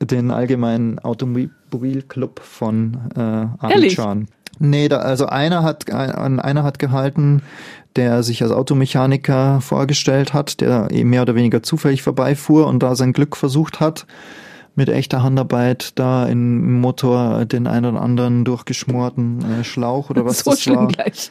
Den 0.00 0.30
allgemeinen 0.30 0.98
Automobilclub 0.98 2.40
von 2.40 2.96
äh? 3.16 3.64
Abidjan. 3.64 4.28
Nee, 4.58 4.88
da, 4.88 4.98
also 4.98 5.26
einer 5.26 5.62
hat 5.62 5.90
ein- 5.92 6.40
einer 6.40 6.62
hat 6.62 6.78
gehalten, 6.78 7.42
der 7.96 8.22
sich 8.22 8.42
als 8.42 8.52
Automechaniker 8.52 9.60
vorgestellt 9.62 10.34
hat, 10.34 10.60
der 10.60 10.90
eben 10.90 11.10
mehr 11.10 11.22
oder 11.22 11.34
weniger 11.34 11.62
zufällig 11.62 12.02
vorbeifuhr 12.02 12.66
und 12.66 12.82
da 12.82 12.94
sein 12.94 13.12
Glück 13.14 13.36
versucht 13.36 13.80
hat, 13.80 14.06
mit 14.76 14.88
echter 14.90 15.22
Handarbeit 15.22 15.98
da 15.98 16.26
im 16.26 16.80
Motor 16.80 17.44
den 17.46 17.66
einen 17.66 17.86
oder 17.86 18.02
anderen 18.02 18.44
durchgeschmorten 18.44 19.60
äh, 19.60 19.64
Schlauch 19.64 20.10
oder 20.10 20.24
was 20.26 20.40
so 20.40 20.50
das 20.50 20.62
schlimm 20.62 20.76
war 20.76 20.88
gleich. 20.88 21.30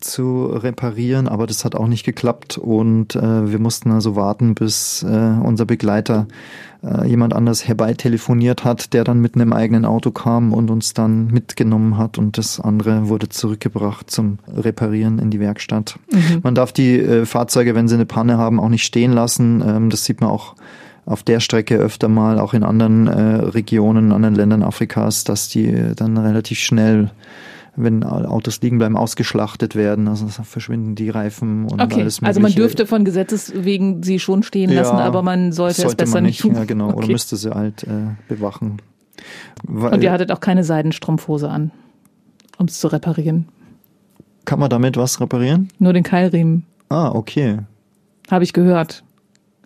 zu 0.00 0.46
reparieren, 0.46 1.28
aber 1.28 1.46
das 1.46 1.64
hat 1.64 1.74
auch 1.74 1.88
nicht 1.88 2.04
geklappt 2.04 2.56
und 2.56 3.16
äh, 3.16 3.50
wir 3.50 3.58
mussten 3.58 3.90
also 3.90 4.16
warten, 4.16 4.54
bis 4.54 5.02
äh, 5.02 5.06
unser 5.42 5.66
Begleiter 5.66 6.28
äh, 6.84 7.08
jemand 7.08 7.34
anders 7.34 7.66
herbeitelefoniert 7.66 8.64
hat, 8.64 8.92
der 8.92 9.02
dann 9.02 9.20
mit 9.20 9.34
einem 9.34 9.52
eigenen 9.52 9.84
Auto 9.84 10.12
kam 10.12 10.52
und 10.52 10.70
uns 10.70 10.94
dann 10.94 11.28
mitgenommen 11.28 11.98
hat 11.98 12.16
und 12.16 12.38
das 12.38 12.60
andere 12.60 13.08
wurde 13.08 13.28
zurückgebracht 13.28 14.10
zum 14.10 14.38
Reparieren 14.48 15.18
in 15.18 15.30
die 15.30 15.40
Werkstatt. 15.40 15.98
Man 16.42 16.54
darf 16.54 16.72
die 16.72 16.98
äh, 16.98 17.26
Fahrzeuge, 17.26 17.74
wenn 17.74 17.88
sie 17.88 17.94
eine 17.94 18.06
Panne 18.06 18.38
haben, 18.38 18.60
auch 18.60 18.68
nicht 18.68 18.84
stehen 18.84 19.12
lassen. 19.12 19.64
Ähm, 19.66 19.90
das 19.90 20.04
sieht 20.04 20.20
man 20.20 20.30
auch 20.30 20.54
auf 21.04 21.22
der 21.22 21.40
Strecke 21.40 21.76
öfter 21.76 22.08
mal, 22.08 22.38
auch 22.38 22.54
in 22.54 22.62
anderen 22.62 23.06
äh, 23.08 23.20
Regionen, 23.20 24.12
anderen 24.12 24.34
Ländern 24.34 24.62
Afrikas, 24.62 25.24
dass 25.24 25.48
die 25.48 25.92
dann 25.96 26.16
relativ 26.16 26.58
schnell 26.58 27.10
wenn 27.74 28.04
Autos 28.04 28.60
liegen 28.60 28.76
bleiben, 28.76 28.98
ausgeschlachtet 28.98 29.74
werden. 29.74 30.06
Also 30.06 30.26
verschwinden 30.28 30.94
die 30.94 31.08
Reifen 31.08 31.64
und 31.64 31.80
Okay, 31.80 32.02
alles 32.02 32.20
Mögliche. 32.20 32.26
also 32.26 32.40
man 32.40 32.52
dürfte 32.52 32.84
von 32.86 33.02
Gesetzes 33.06 33.50
wegen 33.56 34.02
sie 34.02 34.18
schon 34.18 34.42
stehen 34.42 34.70
lassen, 34.70 34.98
Ja, 34.98 35.04
aber 35.04 35.22
man 35.22 35.52
sollte, 35.52 35.76
es 35.76 35.82
sollte 35.84 35.96
besser 36.04 36.16
man 36.16 36.24
nicht 36.24 36.40
tun. 36.42 36.54
ja 36.54 36.64
genau, 36.64 36.88
oder 36.88 36.98
Okay. 36.98 37.12
müsste 37.12 37.36
sie 37.36 37.50
halt 37.50 37.84
äh, 37.84 37.88
bewachen. 38.28 38.76
Weil, 39.66 39.94
Und 39.94 40.04
ihr 40.04 40.12
hattet 40.12 40.30
auch 40.32 40.40
keine 40.40 40.64
Seidenstrumpfhose 40.64 41.48
an, 41.48 41.70
um 42.58 42.66
es 42.66 42.78
zu 42.78 42.88
reparieren. 42.88 43.48
kann 44.44 44.58
man 44.60 44.68
damit 44.68 44.98
was 44.98 45.18
reparieren? 45.22 45.70
Nur 45.78 45.94
den 45.94 46.02
Keilriemen, 46.02 46.66
Ah, 46.90 47.08
okay. 47.12 47.56
habe 48.30 48.44
ich 48.44 48.52
gehört. 48.52 49.02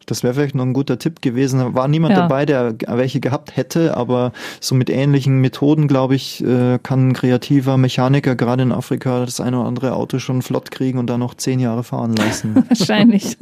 Das 0.06 0.22
wäre 0.22 0.34
vielleicht 0.34 0.54
noch 0.54 0.64
ein 0.64 0.72
guter 0.72 0.98
Tipp 0.98 1.20
gewesen. 1.20 1.74
War 1.74 1.88
niemand 1.88 2.14
Ja. 2.14 2.22
dabei, 2.22 2.46
der 2.46 2.74
welche 2.86 3.18
gehabt 3.20 3.56
hätte, 3.56 3.96
aber 3.96 4.32
so 4.60 4.74
mit 4.76 4.88
ähnlichen 4.88 5.40
Methoden, 5.40 5.88
glaube 5.88 6.14
ich, 6.14 6.42
äh, 6.44 6.78
kann 6.82 7.08
ein 7.08 7.12
kreativer 7.12 7.76
Mechaniker 7.76 8.36
gerade 8.36 8.62
in 8.62 8.70
Afrika 8.72 9.24
das 9.24 9.40
eine 9.40 9.58
oder 9.58 9.68
andere 9.68 9.94
Auto 9.94 10.18
schon 10.20 10.42
flott 10.42 10.70
kriegen 10.70 10.98
und 10.98 11.08
dann 11.08 11.20
noch 11.20 11.34
zehn 11.34 11.58
Jahre 11.58 11.82
fahren 11.82 12.14
lassen. 12.16 12.54
Wahrscheinlich. 12.68 13.36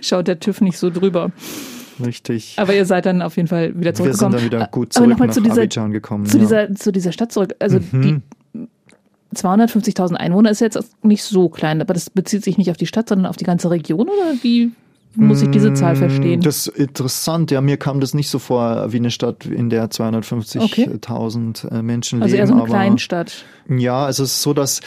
Schaut 0.00 0.28
der 0.28 0.40
TÜV 0.40 0.62
nicht 0.62 0.78
so 0.78 0.88
drüber. 0.90 1.30
Richtig. 2.04 2.54
Aber 2.58 2.74
ihr 2.74 2.84
seid 2.86 3.06
dann 3.06 3.20
auf 3.22 3.36
jeden 3.36 3.48
Fall 3.48 3.70
wieder 3.78 3.90
Wir 3.90 3.94
sind 3.96 3.96
zurückgekommen. 3.96 4.32
dann 4.32 4.44
wieder 4.44 4.68
gut 4.70 4.88
Aber 4.88 4.90
zurück 4.90 5.08
nochmal 5.10 5.28
nach 5.28 5.34
zu 5.34 5.40
dieser- 5.42 5.60
Abidjan 5.62 5.92
gekommen. 5.92 6.26
zu, 6.26 6.36
ja. 6.38 6.42
dieser, 6.42 6.74
zu 6.74 6.92
dieser 6.92 7.12
Stadt 7.12 7.32
zurück. 7.32 7.54
Also 7.58 7.80
Mhm. 7.92 8.22
die 8.54 8.66
250.000 9.34 10.14
Einwohner 10.16 10.50
ist 10.50 10.60
jetzt 10.60 10.78
nicht 11.02 11.22
so 11.22 11.48
klein, 11.48 11.80
aber 11.80 11.94
das 11.94 12.10
bezieht 12.10 12.44
sich 12.44 12.58
nicht 12.58 12.70
auf 12.70 12.76
die 12.76 12.86
Stadt, 12.86 13.08
sondern 13.08 13.26
auf 13.26 13.36
die 13.36 13.44
ganze 13.44 13.70
Region 13.70 14.08
oder 14.08 14.34
wie 14.42 14.70
muss 15.16 15.42
ich 15.42 15.50
diese 15.50 15.72
Zahl 15.74 15.96
verstehen? 15.96 16.40
Mm, 16.40 16.42
Das 16.42 16.66
ist 16.66 16.76
interessant. 16.78 17.50
Ja, 17.50 17.60
mir 17.60 17.76
kam 17.76 18.00
das 18.00 18.14
nicht 18.14 18.28
so 18.28 18.38
vor 18.38 18.92
wie 18.92 18.98
eine 18.98 19.10
Stadt, 19.10 19.46
in 19.46 19.70
der 19.70 19.90
250.000 19.90 21.68
äh, 21.70 21.82
Menschen 21.82 22.22
also 22.22 22.32
leben. 22.34 22.40
eher 22.40 22.46
so 22.46 22.52
eine 22.54 22.62
aber 22.62 22.70
Kleinstadt. 22.70 23.44
Ja, 23.68 24.04
also 24.06 24.22
es 24.22 24.32
ist 24.32 24.42
so, 24.42 24.52
dass 24.54 24.80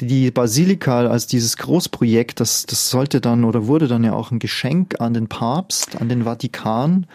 die 0.00 0.30
Basilika 0.30 1.06
als 1.06 1.26
dieses 1.26 1.56
Großprojekt, 1.56 2.40
das, 2.40 2.66
das 2.66 2.90
sollte 2.90 3.20
dann 3.20 3.44
oder 3.44 3.66
wurde 3.66 3.88
dann 3.88 4.04
ja 4.04 4.12
auch 4.12 4.30
ein 4.30 4.38
Geschenk 4.38 5.00
an 5.00 5.14
den 5.14 5.28
Papst, 5.28 6.00
an 6.00 6.08
den 6.08 6.24
Vatikan, 6.24 7.06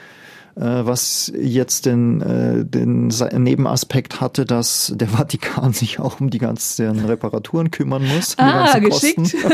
äh, 0.56 0.62
was 0.64 1.32
jetzt 1.40 1.86
den, 1.86 2.22
äh, 2.22 2.66
den 2.66 3.08
Nebenaspekt 3.08 4.20
hatte, 4.20 4.46
dass 4.46 4.92
der 4.96 5.10
Vatikan 5.10 5.74
sich 5.74 6.00
auch 6.00 6.20
um 6.20 6.30
die 6.30 6.40
ganzen 6.40 7.06
Reparaturen 7.06 7.70
kümmern 7.72 8.04
muss. 8.08 8.36
um 8.36 8.46
die 8.46 8.52
Ah, 8.52 8.80
geschickt. 8.80 9.36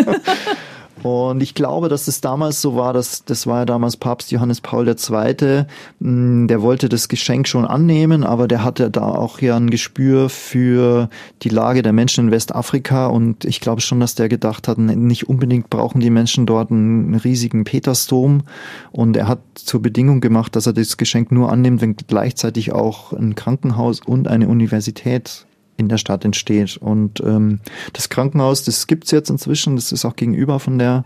Und 1.04 1.44
ich 1.44 1.54
glaube, 1.54 1.90
dass 1.90 2.08
es 2.08 2.22
damals 2.22 2.62
so 2.62 2.76
war, 2.76 2.92
dass 2.92 3.24
das 3.24 3.46
war 3.46 3.60
ja 3.60 3.66
damals 3.66 3.98
Papst 3.98 4.32
Johannes 4.32 4.62
Paul 4.62 4.88
II. 4.88 5.66
mh, 6.00 6.48
Der 6.48 6.62
wollte 6.62 6.90
das 6.90 7.08
Geschenk 7.08 7.48
schon 7.48 7.66
annehmen, 7.66 8.24
aber 8.24 8.48
der 8.48 8.64
hatte 8.64 8.90
da 8.90 9.04
auch 9.04 9.40
ja 9.40 9.56
ein 9.56 9.70
Gespür 9.70 10.30
für 10.30 11.10
die 11.44 11.50
Lage 11.50 11.84
der 11.84 11.94
Menschen 11.94 12.26
in 12.26 12.32
Westafrika 12.32 13.08
und 13.08 13.46
ich 13.46 13.62
glaube 13.62 13.82
schon, 13.82 14.00
dass 14.00 14.16
der 14.16 14.28
gedacht 14.28 14.68
hat, 14.68 14.80
nicht 14.80 15.30
unbedingt 15.30 15.70
brauchen 15.70 16.02
die 16.02 16.10
Menschen 16.10 16.46
dort 16.46 16.72
einen 16.72 17.16
riesigen 17.16 17.64
Petersdom 17.64 18.44
und 18.92 19.16
er 19.16 19.28
hat 19.28 19.40
zur 19.54 19.82
Bedingung 19.82 20.20
gemacht, 20.20 20.56
dass 20.56 20.66
er 20.66 20.74
das 20.74 20.98
Geschenk 20.98 21.32
nur 21.32 21.52
annimmt, 21.52 21.82
wenn 21.82 21.96
gleichzeitig 21.96 22.72
auch 22.74 23.14
ein 23.14 23.36
Krankenhaus 23.36 24.02
und 24.06 24.28
eine 24.28 24.48
Universität 24.48 25.46
in 25.78 25.90
der 25.90 25.98
Stadt 25.98 26.26
entsteht. 26.26 26.78
Und 26.78 27.22
ähm, 27.22 27.60
das 27.94 28.10
Krankenhaus, 28.10 28.64
das 28.64 28.88
gibt's 28.88 29.12
jetzt 29.12 29.30
inzwischen, 29.30 29.76
das 29.76 29.92
ist 29.92 30.06
auch 30.06 30.16
gegenüber 30.16 30.60
von 30.60 30.78
der 30.78 31.06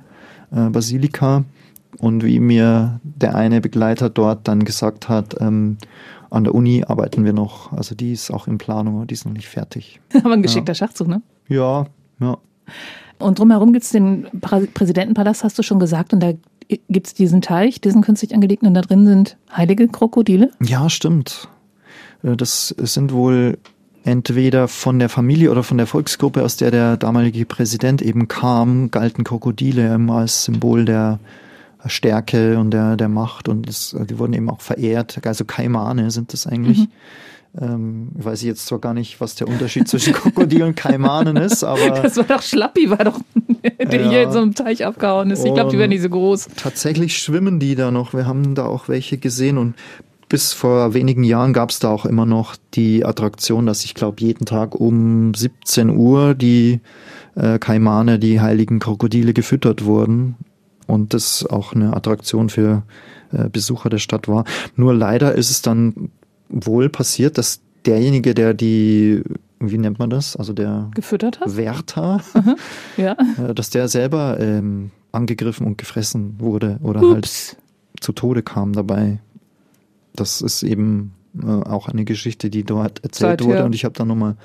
äh, 0.51 0.69
Basilika. 0.69 1.43
Und 1.97 2.23
wie 2.23 2.39
mir 2.39 2.99
der 3.03 3.35
eine 3.35 3.59
Begleiter 3.61 4.09
dort 4.09 4.47
dann 4.47 4.63
gesagt 4.63 5.09
hat, 5.09 5.35
ähm, 5.41 5.77
an 6.29 6.45
der 6.45 6.55
Uni 6.55 6.85
arbeiten 6.87 7.25
wir 7.25 7.33
noch. 7.33 7.73
Also 7.73 7.93
die 7.95 8.13
ist 8.13 8.31
auch 8.31 8.47
in 8.47 8.57
Planung, 8.57 8.95
aber 8.95 9.05
die 9.05 9.13
ist 9.13 9.25
noch 9.25 9.33
nicht 9.33 9.49
fertig. 9.49 9.99
Aber 10.23 10.31
ein 10.33 10.41
geschickter 10.41 10.73
Schachzug, 10.73 11.09
ne? 11.09 11.21
Ja, 11.49 11.87
ja. 12.21 12.37
Und 13.19 13.37
drumherum 13.37 13.73
gibt's 13.73 13.89
den 13.89 14.27
Prä- 14.39 14.67
Präsidentenpalast, 14.73 15.43
hast 15.43 15.59
du 15.59 15.63
schon 15.63 15.79
gesagt, 15.79 16.13
und 16.13 16.21
da 16.21 16.31
gibt's 16.89 17.13
diesen 17.13 17.41
Teich, 17.41 17.81
diesen 17.81 18.01
künstlich 18.01 18.33
angelegten, 18.33 18.65
und 18.69 18.73
da 18.75 18.81
drin 18.81 19.05
sind 19.05 19.35
heilige 19.55 19.89
Krokodile. 19.89 20.51
Ja, 20.63 20.89
stimmt. 20.89 21.49
Äh, 22.23 22.37
Das 22.37 22.69
sind 22.79 23.11
wohl 23.11 23.57
entweder 24.03 24.67
von 24.67 24.99
der 24.99 25.09
Familie 25.09 25.51
oder 25.51 25.63
von 25.63 25.77
der 25.77 25.87
Volksgruppe, 25.87 26.43
aus 26.43 26.57
der 26.57 26.71
der 26.71 26.97
damalige 26.97 27.45
Präsident 27.45 28.01
eben 28.01 28.27
kam, 28.27 28.91
galten 28.91 29.23
Krokodile 29.23 29.93
eben 29.93 30.09
als 30.09 30.45
Symbol 30.45 30.85
der 30.85 31.19
Stärke 31.87 32.59
und 32.59 32.71
der, 32.71 32.95
der 32.95 33.09
Macht 33.09 33.47
und 33.49 33.67
es, 33.67 33.95
die 34.09 34.19
wurden 34.19 34.33
eben 34.33 34.49
auch 34.49 34.61
verehrt. 34.61 35.19
Also 35.25 35.45
Kaimane 35.45 36.11
sind 36.11 36.33
das 36.33 36.45
eigentlich. 36.47 36.87
Ähm, 37.59 38.09
ich 38.17 38.23
weiß 38.23 38.43
jetzt 38.43 38.65
zwar 38.67 38.79
gar 38.79 38.93
nicht, 38.93 39.19
was 39.19 39.35
der 39.35 39.47
Unterschied 39.47 39.87
zwischen 39.87 40.13
Krokodil 40.13 40.63
und 40.63 40.75
Kaimanen 40.75 41.35
ist, 41.37 41.63
aber 41.65 41.89
Das 42.01 42.15
war 42.17 42.23
doch 42.23 42.41
Schlappi, 42.41 42.89
war 42.89 43.03
doch, 43.03 43.19
der 43.79 44.01
Ja. 44.01 44.09
hier 44.09 44.23
in 44.23 44.31
so 44.31 44.39
einem 44.39 44.55
Teich 44.55 44.85
abgehauen 44.85 45.31
ist. 45.31 45.43
Ich 45.43 45.53
glaube, 45.53 45.69
die 45.71 45.77
werden 45.77 45.89
nicht 45.89 46.03
so 46.03 46.09
groß. 46.09 46.47
tatsächlich 46.55 47.17
schwimmen 47.17 47.59
die 47.59 47.75
da 47.75 47.91
noch. 47.91 48.13
Wir 48.13 48.25
haben 48.25 48.55
da 48.55 48.65
auch 48.65 48.87
welche 48.87 49.17
gesehen 49.17 49.57
und 49.57 49.73
bis 50.31 50.53
vor 50.53 50.93
wenigen 50.93 51.25
Jahren 51.25 51.51
gab 51.51 51.71
es 51.71 51.79
da 51.79 51.89
auch 51.89 52.05
immer 52.05 52.25
noch 52.25 52.55
die 52.73 53.03
Attraktion, 53.03 53.65
dass 53.65 53.83
ich 53.83 53.95
glaube 53.95 54.21
jeden 54.21 54.45
Tag 54.45 54.75
um 54.75 55.33
17 55.33 55.89
Uhr 55.89 56.35
die 56.35 56.79
äh, 57.35 57.59
Kaimane, 57.59 58.17
die 58.17 58.39
heiligen 58.39 58.79
Krokodile 58.79 59.33
gefüttert 59.33 59.83
wurden 59.83 60.35
und 60.87 61.13
das 61.13 61.45
auch 61.45 61.73
eine 61.73 61.93
Attraktion 61.97 62.47
für 62.47 62.83
äh, 63.33 63.49
Besucher 63.49 63.89
der 63.89 63.97
Stadt 63.97 64.29
war. 64.29 64.45
Nur 64.77 64.93
leider 64.93 65.35
ist 65.35 65.51
es 65.51 65.61
dann 65.61 66.11
wohl 66.47 66.87
passiert, 66.87 67.37
dass 67.37 67.59
derjenige, 67.85 68.33
der 68.33 68.53
die, 68.53 69.23
wie 69.59 69.77
nennt 69.77 69.99
man 69.99 70.09
das, 70.09 70.37
also 70.37 70.53
der 70.53 70.89
Gefüttert 70.95 71.41
hast? 71.41 71.57
Wärter, 71.57 72.21
Ja. 72.95 73.17
äh, 73.37 73.53
dass 73.53 73.69
der 73.69 73.89
selber 73.89 74.39
ähm, 74.39 74.91
angegriffen 75.11 75.67
und 75.67 75.77
gefressen 75.77 76.35
wurde 76.39 76.79
oder 76.83 77.01
halt 77.01 77.25
Ups. 77.25 77.57
zu 77.99 78.13
Tode 78.13 78.43
kam 78.43 78.71
dabei. 78.71 79.19
Das 80.15 80.41
ist 80.41 80.63
eben 80.63 81.13
äh, 81.41 81.45
auch 81.45 81.87
eine 81.87 82.05
Geschichte, 82.05 82.49
die 82.49 82.63
dort 82.63 83.03
erzählt 83.03 83.41
Seither- 83.41 83.45
wurde 83.45 83.65
und 83.65 83.75
ich 83.75 83.85
habe 83.85 83.93
da 83.93 84.05
nochmal 84.05 84.35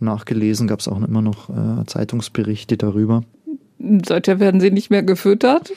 nachgelesen, 0.00 0.68
gab 0.68 0.80
es 0.80 0.88
auch 0.88 1.02
immer 1.02 1.22
noch 1.22 1.50
äh, 1.50 1.84
Zeitungsberichte 1.86 2.76
darüber. 2.76 3.22
Seither 4.04 4.40
werden 4.40 4.60
sie 4.60 4.70
nicht 4.70 4.90
mehr 4.90 5.02
gefüttert. 5.02 5.72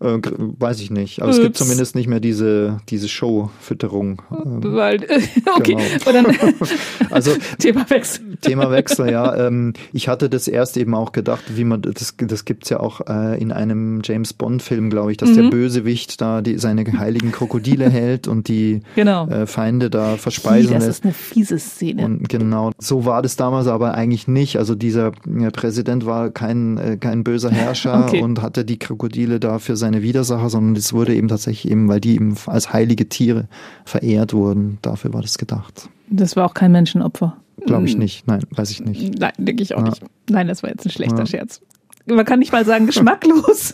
Äh, 0.00 0.18
weiß 0.58 0.80
ich 0.80 0.90
nicht, 0.92 1.22
aber 1.22 1.30
es 1.30 1.38
gibt 1.38 1.50
Ups. 1.50 1.58
zumindest 1.58 1.94
nicht 1.96 2.06
mehr 2.06 2.20
diese, 2.20 2.78
diese 2.88 3.08
Show-Fütterung. 3.08 4.22
Ähm, 4.30 4.60
Weil, 4.62 5.00
okay, 5.56 5.76
Genau. 6.04 6.12
dann 6.12 6.26
also 7.10 7.32
Themawechsel. 7.58 8.36
Themawechsel, 8.40 9.10
ja. 9.10 9.34
Ähm, 9.46 9.72
ich 9.92 10.08
hatte 10.08 10.28
das 10.30 10.46
erst 10.46 10.76
eben 10.76 10.94
auch 10.94 11.10
gedacht, 11.12 11.42
wie 11.56 11.64
man 11.64 11.82
das, 11.82 12.14
das 12.16 12.44
gibt's 12.44 12.70
ja 12.70 12.78
auch 12.80 13.00
äh, 13.08 13.40
in 13.40 13.50
einem 13.52 14.00
James 14.04 14.32
Bond-Film, 14.34 14.90
glaube 14.90 15.10
ich, 15.10 15.16
dass 15.16 15.32
der 15.32 15.44
Mhm. 15.44 15.50
Bösewicht 15.50 16.20
da 16.20 16.42
die, 16.42 16.58
seine 16.58 16.84
heiligen 16.98 17.32
Krokodile 17.32 17.90
hält 17.90 18.28
und 18.28 18.48
die 18.48 18.82
Genau. 18.94 19.26
äh, 19.28 19.46
Feinde 19.46 19.90
da 19.90 20.16
verspeisen 20.16 20.74
das 20.74 20.86
ist 20.86 21.04
eine 21.04 21.12
fiese 21.12 21.58
Szene. 21.58 22.04
Und 22.04 22.28
genau, 22.28 22.70
so 22.78 23.04
war 23.04 23.22
das 23.22 23.36
damals 23.36 23.66
aber 23.66 23.94
eigentlich 23.94 24.28
nicht. 24.28 24.58
Also 24.58 24.74
dieser 24.74 25.08
äh, 25.26 25.50
Präsident 25.50 26.06
war 26.06 26.30
kein, 26.30 26.78
äh, 26.78 26.96
kein 26.98 27.24
böser 27.24 27.50
Herrscher 27.50 28.04
Okay. 28.06 28.22
und 28.22 28.42
hatte 28.42 28.64
die 28.64 28.78
Krokodile 28.78 29.40
da 29.40 29.58
für 29.58 29.76
seine 29.88 30.02
Widersacher, 30.02 30.50
sondern 30.50 30.76
es 30.76 30.92
wurde 30.92 31.14
eben 31.14 31.28
tatsächlich 31.28 31.70
eben, 31.72 31.88
weil 31.88 32.00
die 32.00 32.14
eben 32.14 32.34
als 32.46 32.72
heilige 32.74 33.08
Tiere 33.08 33.48
verehrt 33.86 34.34
wurden. 34.34 34.78
Dafür 34.82 35.14
war 35.14 35.22
das 35.22 35.38
gedacht. 35.38 35.88
Das 36.10 36.36
war 36.36 36.44
auch 36.44 36.54
kein 36.54 36.72
Menschenopfer. 36.72 37.36
Glaube 37.64 37.86
ich 37.86 37.96
nicht. 37.96 38.26
Nein, 38.26 38.42
weiß 38.50 38.70
ich 38.70 38.80
nicht. 38.84 39.18
Nein, 39.18 39.32
denke 39.38 39.62
ich 39.62 39.74
auch 39.74 39.78
Ja. 39.82 39.88
nicht. 39.90 40.02
Nein, 40.30 40.46
das 40.46 40.62
war 40.62 40.70
jetzt 40.70 40.84
ein 40.86 40.90
schlechter 40.90 41.20
Ja. 41.20 41.26
Scherz. 41.26 41.60
Man 42.06 42.24
kann 42.24 42.38
nicht 42.38 42.52
mal 42.52 42.64
sagen 42.66 42.86
geschmacklos. 42.86 43.72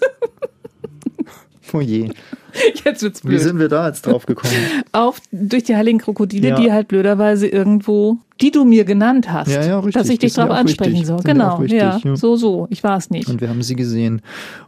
Oh 1.73 1.81
je. 1.81 2.11
Jetzt 2.85 3.03
wird's 3.03 3.25
Wie 3.25 3.29
blöd. 3.29 3.41
sind 3.41 3.59
wir 3.59 3.69
da 3.69 3.89
jetzt 3.89 4.07
drauf 4.07 4.27
gekommen? 4.27 4.53
Auf 4.93 5.21
durch 5.33 5.65
die 5.65 5.75
heiligen 5.75 5.99
Krokodile, 5.99 6.51
Ja. 6.51 6.61
die 6.61 6.71
halt 6.71 6.87
blöderweise 6.89 7.49
irgendwo, 7.49 8.19
die 8.41 8.53
du 8.53 8.65
mir 8.65 8.85
genannt 8.85 9.33
hast, 9.33 9.49
Ja, 9.51 9.65
ja, 9.65 9.77
richtig. 9.79 9.95
dass 9.95 10.09
ich 10.09 10.19
dich 10.21 10.39
auch 10.39 10.51
ansprechen 10.51 10.93
wichtig. 10.93 11.07
soll. 11.09 11.19
Sind 11.19 11.27
Genau, 11.33 11.61
wichtig, 11.61 11.81
ja, 11.81 11.99
so 12.15 12.37
so. 12.37 12.69
Ich 12.71 12.85
war 12.85 12.97
es 12.97 13.11
nicht. 13.11 13.29
Und 13.29 13.41
wir 13.41 13.49
haben 13.49 13.63
sie 13.63 13.75
gesehen 13.75 14.23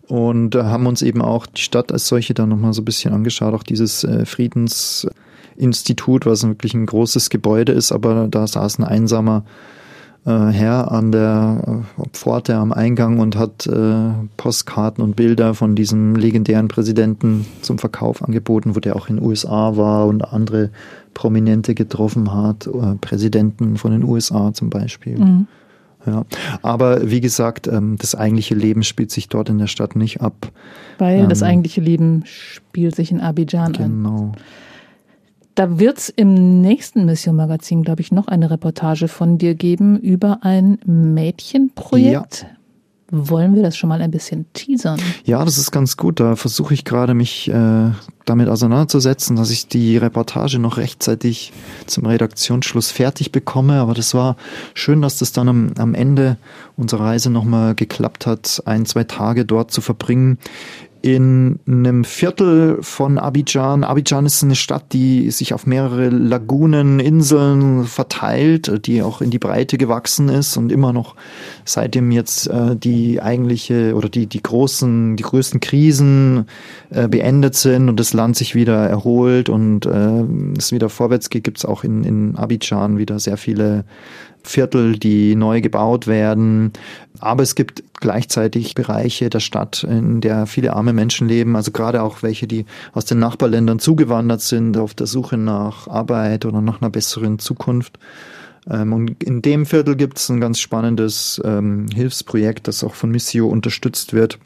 und 0.09 0.57
äh, 0.57 0.65
haben 0.65 0.87
uns 0.87 1.03
eben 1.03 1.23
auch 1.23 1.47
die 1.47 1.63
Stadt 1.63 1.93
als 1.93 2.09
solche 2.09 2.35
dann 2.35 2.49
nochmal 2.49 2.73
so 2.73 2.83
ein 2.83 2.87
bisschen 2.87 3.13
angeschaut. 3.15 3.55
Auch 3.55 3.63
dieses 3.63 4.03
äh, 4.03 4.25
Friedensinstitut, 4.27 6.27
was 6.27 6.45
wirklich 6.47 6.75
ein 6.75 6.87
großes 6.87 7.31
Gebäude 7.31 7.73
ist, 7.73 7.93
aber 7.93 8.27
da 8.29 8.47
saß 8.47 8.79
ein 8.81 8.85
einsamer 8.85 9.45
Herr 10.31 10.91
an 10.91 11.13
der 11.13 11.85
äh, 11.99 12.03
Pforte 12.13 12.57
am 12.57 12.73
Eingang 12.73 13.19
und 13.19 13.37
hat 13.37 13.67
äh, 13.67 14.11
Postkarten 14.37 15.03
und 15.05 15.15
Bilder 15.15 15.55
von 15.55 15.77
diesem 15.77 16.17
legendären 16.17 16.69
Präsidenten 16.69 17.47
zum 17.63 17.79
Verkauf 17.79 18.23
angeboten, 18.23 18.75
wo 18.75 18.81
der 18.81 18.97
auch 18.97 19.09
in 19.09 19.17
den 19.17 19.25
USA 19.25 19.77
war 19.77 20.07
und 20.07 20.23
andere 20.23 20.71
Prominente 21.15 21.75
getroffen 21.75 22.35
hat, 22.35 22.67
äh, 22.67 22.97
Präsidenten 23.01 23.77
von 23.77 23.93
den 23.93 24.03
USA 24.03 24.53
zum 24.53 24.69
Beispiel. 24.69 25.19
Mhm. 25.19 25.47
Ja, 26.07 26.25
aber 26.63 27.11
wie 27.11 27.21
gesagt, 27.21 27.67
ähm, 27.67 27.97
das 27.99 28.15
eigentliche 28.15 28.55
Leben 28.55 28.85
spielt 28.85 29.11
sich 29.11 29.29
dort 29.29 29.49
in 29.49 29.59
der 29.59 29.67
Stadt 29.67 29.97
nicht 29.97 30.21
ab. 30.21 30.53
Weil 30.99 31.27
das 31.27 31.43
Ähm, 31.43 31.49
eigentliche 31.49 31.81
Leben 31.81 32.23
spielt 32.27 32.95
sich 32.95 33.11
in 33.11 33.21
Abidjan 33.21 33.75
an. 33.77 34.03
Genau. 34.03 34.33
Da 35.57 35.79
wird's 35.79 36.11
im 36.11 36.61
nächsten 36.61 37.07
Mission 37.07 37.35
Magazin, 37.35 37.83
glaube 37.83 38.03
ich, 38.03 38.13
noch 38.13 38.29
eine 38.29 38.51
Reportage 38.51 39.09
von 39.09 39.39
dir 39.39 39.55
geben 39.55 39.99
über 39.99 40.41
ein 40.43 40.79
Mädchenprojekt. 40.85 42.45
Wollen 43.11 43.55
wir 43.55 43.63
das 43.63 43.75
schon 43.75 43.89
mal 43.89 44.03
ein 44.03 44.11
bisschen 44.11 44.53
teasern? 44.53 45.01
Ja, 45.25 45.43
das 45.45 45.57
ist 45.57 45.71
ganz 45.71 45.97
gut. 45.97 46.21
Da 46.21 46.37
versuche 46.37 46.75
ich 46.75 46.85
gerade 46.85 47.15
mich 47.15 47.49
äh, 47.49 47.91
damit 48.27 48.49
auseinanderzusetzen, 48.49 49.37
dass 49.37 49.51
ich 49.51 49.67
die 49.69 49.97
Reportage 49.97 50.59
noch 50.59 50.77
rechtzeitig 50.77 51.55
zum 51.87 52.05
Redaktionsschluss 52.05 52.91
fertig 52.91 53.33
bekomme. 53.33 53.81
Aber 53.81 53.95
das 53.95 54.13
war 54.13 54.37
schön, 54.75 55.01
dass 55.01 55.19
das 55.19 55.33
dann 55.33 55.49
am, 55.49 55.73
am 55.79 55.95
Ende 55.95 56.37
unserer 56.77 57.05
Reise 57.05 57.31
nochmal 57.31 57.75
geklappt 57.75 58.27
hat, 58.27 58.63
ein, 58.67 58.85
zwei 58.85 59.05
Tage 59.05 59.47
dort 59.47 59.71
zu 59.71 59.81
verbringen. 59.81 60.37
In 61.03 61.61
einem 61.67 62.05
Viertel 62.05 62.79
von 62.81 63.19
Abidjan. 63.19 63.85
Abidjan 63.85 64.27
ist 64.27 64.43
eine 64.43 64.57
Stadt, 64.57 64.93
die 64.93 65.31
sich 65.31 65.55
auf 65.55 65.67
mehrere 65.67 66.09
Lagunen, 66.09 67.01
Inseln 67.01 67.85
verteilt, 67.85 68.87
die 68.87 69.03
auch 69.03 69.21
in 69.21 69.31
die 69.31 69.39
Breite 69.39 69.79
gewachsen 69.79 70.29
ist 70.29 70.57
und 70.57 70.73
immer 70.73 70.93
noch 70.93 71.15
seitdem 71.65 72.11
jetzt 72.11 72.49
äh, 72.49 72.75
die 72.77 73.23
eigentliche 73.23 73.95
oder 73.95 74.09
die, 74.09 74.27
die 74.27 74.43
großen, 74.43 75.17
die 75.17 75.23
größten 75.23 75.61
Krisen 75.61 76.47
äh, 76.91 77.09
beendet 77.09 77.55
sind 77.55 77.89
und 77.89 78.01
das 78.01 78.13
Land 78.13 78.37
sich 78.37 78.55
wieder 78.55 78.89
erholt 78.89 79.49
und 79.49 79.87
äh, 79.87 80.25
es 80.59 80.73
wieder 80.73 80.89
vorwärts 80.89 81.31
geht, 81.31 81.45
gibt 81.45 81.59
es 81.59 81.65
auch 81.65 81.85
in, 81.85 82.05
in 82.05 82.37
Abidjan 82.37 82.99
wieder 82.99 83.19
sehr 83.19 83.37
viele 83.37 83.85
Viertel, 84.49 84.99
die 84.99 85.35
neu 85.37 85.61
gebaut 85.61 86.07
werden. 86.07 86.73
Aber 87.19 87.43
es 87.43 87.55
gibt 87.55 87.83
gleichzeitig 88.01 88.75
Bereiche 88.75 89.31
der 89.31 89.41
Stadt, 89.41 89.85
in 89.85 90.21
der 90.21 90.47
viele 90.47 90.75
arme 90.75 90.93
Menschen 90.93 91.29
leben, 91.29 91.57
also 91.57 91.71
gerade 91.71 92.03
auch 92.03 92.23
welche, 92.23 92.47
die 92.47 92.67
aus 92.93 93.05
den 93.05 93.19
Nachbarländern 93.19 93.79
zugewandert 93.79 94.43
sind, 94.43 94.77
auf 94.77 94.95
der 94.95 95.07
Suche 95.07 95.37
nach 95.37 95.89
Arbeit 95.89 96.45
oder 96.45 96.61
nach 96.61 96.81
einer 96.81 96.91
besseren 96.91 97.39
Zukunft. 97.39 97.99
Ähm, 98.71 98.93
und 98.93 99.23
in 99.23 99.43
dem 99.43 99.67
Viertel 99.67 99.97
gibt 99.97 100.19
es 100.19 100.29
ein 100.29 100.41
ganz 100.41 100.61
spannendes 100.61 101.41
ähm, 101.45 101.87
Hilfsprojekt, 101.95 102.69
das 102.69 102.85
auch 102.85 102.95
von 102.95 103.11
Missio 103.11 103.47
unterstützt 103.47 104.13
wird 104.13 104.39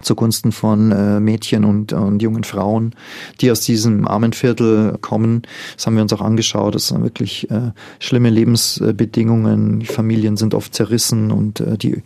zugunsten 0.00 0.52
von 0.52 0.92
äh, 0.92 1.20
Mädchen 1.20 1.64
und, 1.64 1.92
und 1.92 2.22
jungen 2.22 2.44
Frauen, 2.44 2.94
die 3.40 3.50
aus 3.50 3.60
diesem 3.60 4.06
armen 4.06 4.32
Viertel 4.32 4.96
kommen. 5.00 5.42
Das 5.76 5.86
haben 5.86 5.96
wir 5.96 6.02
uns 6.02 6.12
auch 6.12 6.20
angeschaut. 6.20 6.74
Das 6.74 6.88
sind 6.88 7.02
wirklich 7.02 7.50
äh, 7.50 7.72
schlimme 7.98 8.30
Lebensbedingungen. 8.30 9.80
Die 9.80 9.86
Familien 9.86 10.36
sind 10.36 10.54
oft 10.54 10.74
zerrissen 10.74 11.30
und 11.30 11.60
äh, 11.60 11.76
die 11.76 12.02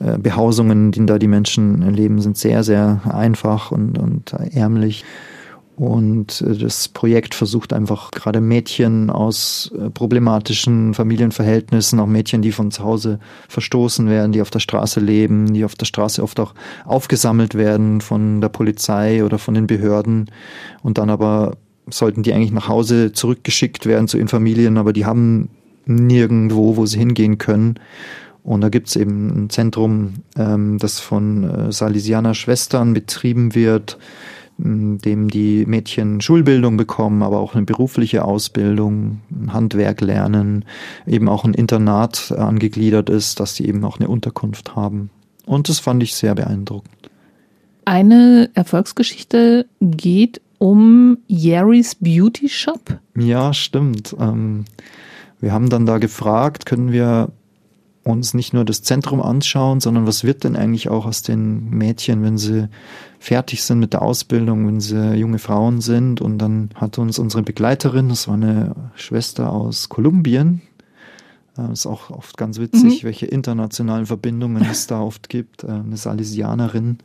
äh, 0.00 0.18
Behausungen, 0.18 0.92
in 0.92 1.06
da 1.06 1.18
die 1.18 1.28
Menschen 1.28 1.94
leben, 1.94 2.20
sind 2.20 2.36
sehr, 2.36 2.64
sehr 2.64 3.00
einfach 3.12 3.70
und, 3.70 3.98
und 3.98 4.32
ärmlich. 4.32 5.04
Und 5.76 6.40
äh, 6.40 6.56
das 6.56 6.88
Projekt 6.88 7.34
versucht 7.34 7.74
einfach 7.74 8.10
gerade 8.10 8.40
Mädchen 8.40 9.10
aus 9.10 9.70
äh, 9.78 9.90
problematischen 9.90 10.94
Familienverhältnissen, 10.94 12.00
auch 12.00 12.06
Mädchen, 12.06 12.40
die 12.40 12.50
von 12.50 12.70
zu 12.70 12.82
Hause 12.82 13.20
verstoßen 13.48 14.08
werden, 14.08 14.32
die 14.32 14.40
auf 14.40 14.50
der 14.50 14.60
Straße 14.60 15.00
leben, 15.00 15.52
die 15.52 15.66
auf 15.66 15.74
der 15.74 15.84
Straße 15.84 16.22
oft 16.22 16.40
auch 16.40 16.54
aufgesammelt 16.86 17.54
werden 17.54 18.00
von 18.00 18.40
der 18.40 18.48
Polizei 18.48 19.22
oder 19.22 19.38
von 19.38 19.52
den 19.52 19.66
Behörden 19.66 20.30
und 20.82 20.96
dann 20.96 21.10
aber 21.10 21.58
sollten 21.88 22.22
die 22.22 22.32
eigentlich 22.32 22.52
nach 22.52 22.68
Hause 22.68 23.12
zurückgeschickt 23.12 23.84
werden 23.84 24.08
zu 24.08 24.16
ihren 24.16 24.28
Familien, 24.28 24.78
aber 24.78 24.94
die 24.94 25.04
haben 25.04 25.50
nirgendwo, 25.84 26.76
wo 26.76 26.86
sie 26.86 26.98
hingehen 26.98 27.38
können. 27.38 27.78
Und 28.42 28.60
da 28.60 28.70
gibt's 28.70 28.96
eben 28.96 29.44
ein 29.44 29.50
Zentrum, 29.50 30.14
ähm, 30.36 30.78
das 30.78 31.00
von 31.00 31.44
äh, 31.44 31.72
Salesianer 31.72 32.34
Schwestern 32.34 32.94
betrieben 32.94 33.54
wird, 33.54 33.98
dem 34.58 35.28
die 35.28 35.66
Mädchen 35.66 36.20
Schulbildung 36.20 36.76
bekommen, 36.76 37.22
aber 37.22 37.38
auch 37.38 37.54
eine 37.54 37.64
berufliche 37.64 38.24
Ausbildung, 38.24 39.20
ein 39.30 39.52
Handwerk 39.52 40.00
lernen, 40.00 40.64
eben 41.06 41.28
auch 41.28 41.44
ein 41.44 41.54
Internat 41.54 42.32
angegliedert 42.32 43.10
ist, 43.10 43.40
dass 43.40 43.54
sie 43.54 43.66
eben 43.66 43.84
auch 43.84 43.98
eine 43.98 44.08
Unterkunft 44.08 44.74
haben. 44.74 45.10
Und 45.44 45.68
das 45.68 45.78
fand 45.78 46.02
ich 46.02 46.14
sehr 46.14 46.34
beeindruckend. 46.34 47.10
Eine 47.84 48.50
Erfolgsgeschichte 48.54 49.66
geht 49.80 50.40
um 50.58 51.18
Jerry's 51.28 51.94
Beauty 51.94 52.48
Shop. 52.48 52.98
Ja, 53.16 53.52
stimmt. 53.52 54.16
Ähm, 54.18 54.64
wir 55.40 55.52
haben 55.52 55.68
dann 55.68 55.86
da 55.86 55.98
gefragt, 55.98 56.66
können 56.66 56.92
wir 56.92 57.30
uns 58.06 58.34
nicht 58.34 58.54
nur 58.54 58.64
das 58.64 58.82
Zentrum 58.82 59.20
anschauen, 59.20 59.80
sondern 59.80 60.06
was 60.06 60.24
wird 60.24 60.44
denn 60.44 60.56
eigentlich 60.56 60.88
auch 60.88 61.06
aus 61.06 61.22
den 61.22 61.70
Mädchen, 61.70 62.22
wenn 62.22 62.38
sie 62.38 62.68
fertig 63.18 63.64
sind 63.64 63.80
mit 63.80 63.92
der 63.92 64.02
Ausbildung, 64.02 64.66
wenn 64.66 64.80
sie 64.80 65.14
junge 65.14 65.38
Frauen 65.38 65.80
sind. 65.80 66.20
Und 66.20 66.38
dann 66.38 66.70
hat 66.74 66.98
uns 66.98 67.18
unsere 67.18 67.42
Begleiterin, 67.42 68.08
das 68.08 68.28
war 68.28 68.34
eine 68.34 68.74
Schwester 68.94 69.50
aus 69.50 69.88
Kolumbien, 69.88 70.62
das 71.56 71.80
ist 71.80 71.86
auch 71.86 72.10
oft 72.10 72.36
ganz 72.36 72.58
witzig, 72.58 73.02
mhm. 73.02 73.06
welche 73.06 73.26
internationalen 73.26 74.06
Verbindungen 74.06 74.64
es 74.70 74.86
da 74.86 75.00
oft 75.00 75.28
gibt. 75.28 75.64
Äh, 75.64 75.68
eine 75.68 75.96
Salesianerin 75.96 76.98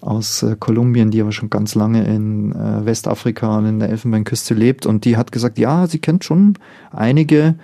aus 0.00 0.42
äh, 0.42 0.56
Kolumbien, 0.58 1.10
die 1.10 1.20
aber 1.20 1.32
schon 1.32 1.50
ganz 1.50 1.74
lange 1.74 2.04
in 2.04 2.52
äh, 2.52 2.84
Westafrika 2.84 3.58
und 3.58 3.66
in 3.66 3.78
der 3.80 3.90
Elfenbeinküste 3.90 4.54
lebt. 4.54 4.86
Und 4.86 5.04
die 5.04 5.16
hat 5.16 5.32
gesagt, 5.32 5.58
ja, 5.58 5.86
sie 5.86 5.98
kennt 5.98 6.24
schon 6.24 6.54
einige 6.92 7.56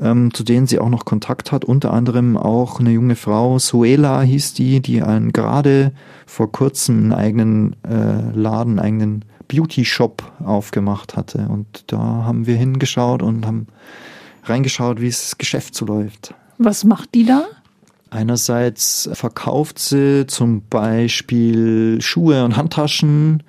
ähm, 0.00 0.32
zu 0.32 0.44
denen 0.44 0.66
sie 0.66 0.78
auch 0.78 0.88
noch 0.88 1.04
Kontakt 1.04 1.52
hat. 1.52 1.64
Unter 1.64 1.92
anderem 1.92 2.36
auch 2.36 2.80
eine 2.80 2.90
junge 2.90 3.16
Frau, 3.16 3.58
Suela 3.58 4.22
hieß 4.22 4.54
die, 4.54 4.80
die 4.80 5.02
einen 5.02 5.32
gerade 5.32 5.92
vor 6.26 6.50
kurzem 6.50 6.96
einen 6.96 7.12
eigenen 7.12 7.76
äh, 7.84 8.30
Laden, 8.32 8.78
einen 8.78 8.86
eigenen 8.86 9.24
Beauty-Shop 9.48 10.22
aufgemacht 10.44 11.16
hatte. 11.16 11.46
Und 11.48 11.84
da 11.86 11.98
haben 11.98 12.46
wir 12.46 12.56
hingeschaut 12.56 13.22
und 13.22 13.46
haben 13.46 13.66
reingeschaut, 14.44 15.00
wie 15.00 15.08
das 15.08 15.38
Geschäft 15.38 15.74
so 15.74 15.86
läuft. 15.86 16.34
Was 16.58 16.84
macht 16.84 17.14
die 17.14 17.24
da? 17.24 17.44
Einerseits 18.10 19.10
verkauft 19.12 19.78
sie 19.78 20.26
zum 20.26 20.62
Beispiel 20.68 22.00
Schuhe 22.00 22.44
und 22.44 22.56
Handtaschen, 22.56 23.42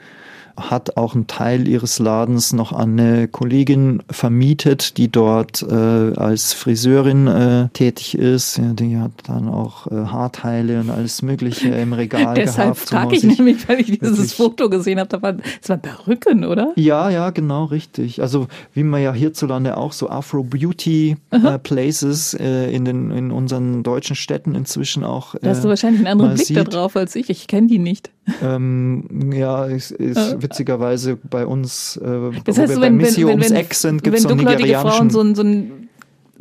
hat 0.58 0.98
auch 0.98 1.14
einen 1.16 1.28
Teil 1.28 1.68
ihres 1.68 2.00
Ladens 2.00 2.52
noch 2.52 2.74
an 2.74 3.00
eine 3.00 3.28
Kollegin 3.28 4.02
vermietet, 4.10 4.98
die 4.98 5.10
dort 5.10 5.62
äh, 5.62 5.76
als 6.16 6.54
Friseurin 6.54 7.28
äh, 7.28 7.70
tätig 7.74 8.18
ist. 8.18 8.58
Ja, 8.58 8.74
die 8.74 8.98
hat 8.98 9.12
dann 9.28 9.48
auch 9.48 9.88
äh, 9.88 9.92
Haarteile 9.96 10.80
und 10.80 10.90
alles 10.90 11.22
Mögliche 11.22 11.70
im 11.70 11.94
Regal 11.94 12.34
Deshalb 12.36 12.74
gehabt. 12.74 12.90
frage 12.90 13.16
ich 13.16 13.24
nämlich, 13.24 13.68
weil 13.70 13.80
ich 13.82 14.00
dieses 14.00 14.34
Foto 14.34 14.70
gesehen 14.70 15.00
habe, 15.00 15.10
da 15.10 15.22
war, 15.22 15.34
das 15.34 15.70
war 15.70 15.78
Perücken, 15.78 16.44
oder? 16.44 16.74
Ja, 16.76 17.10
ja, 17.10 17.30
genau, 17.30 17.66
richtig. 17.66 18.22
Also 18.22 18.48
wie 18.74 18.84
man 18.84 19.02
ja 19.02 19.14
hierzulande 19.14 19.78
auch 19.78 19.94
so 19.94 20.10
Afro-Beauty-Places 20.10 22.34
äh, 22.34 22.72
in, 22.72 22.86
den, 22.86 23.12
in 23.12 23.32
unseren 23.32 23.84
deutschen 23.84 24.16
Städten 24.16 24.56
inzwischen 24.56 25.04
auch 25.04 25.36
Da 25.42 25.50
hast 25.50 25.64
du 25.64 25.68
äh, 25.68 25.70
wahrscheinlich 25.70 26.00
einen 26.00 26.08
anderen 26.08 26.36
Blick 26.36 26.48
sieht. 26.48 26.74
darauf 26.74 26.96
als 26.96 27.16
ich. 27.16 27.30
Ich 27.30 27.48
kenne 27.48 27.68
die 27.68 27.80
nicht. 27.80 28.12
Ähm, 28.42 29.32
ja, 29.34 29.66
ist, 29.66 29.92
ist 29.92 30.42
witzigerweise 30.50 31.18
bei 31.18 31.46
uns, 31.46 31.98
äh, 31.98 32.32
das 32.44 32.58
heißt, 32.58 32.76
wo 32.76 32.78
wir 32.78 32.82
wenn, 32.82 32.98
bei 32.98 33.06
Missio 33.06 33.28
wenn, 33.28 33.40
wenn, 33.40 33.52
ums 33.52 33.60
Eck 33.60 33.74
sind, 33.74 34.04
gibt 34.04 34.18
es 34.18 34.24
so 34.24 34.34
nigerianischen... 34.34 35.10
Frauen 35.10 35.10
so, 35.10 35.36
so 35.36 35.42
einen 35.42 35.90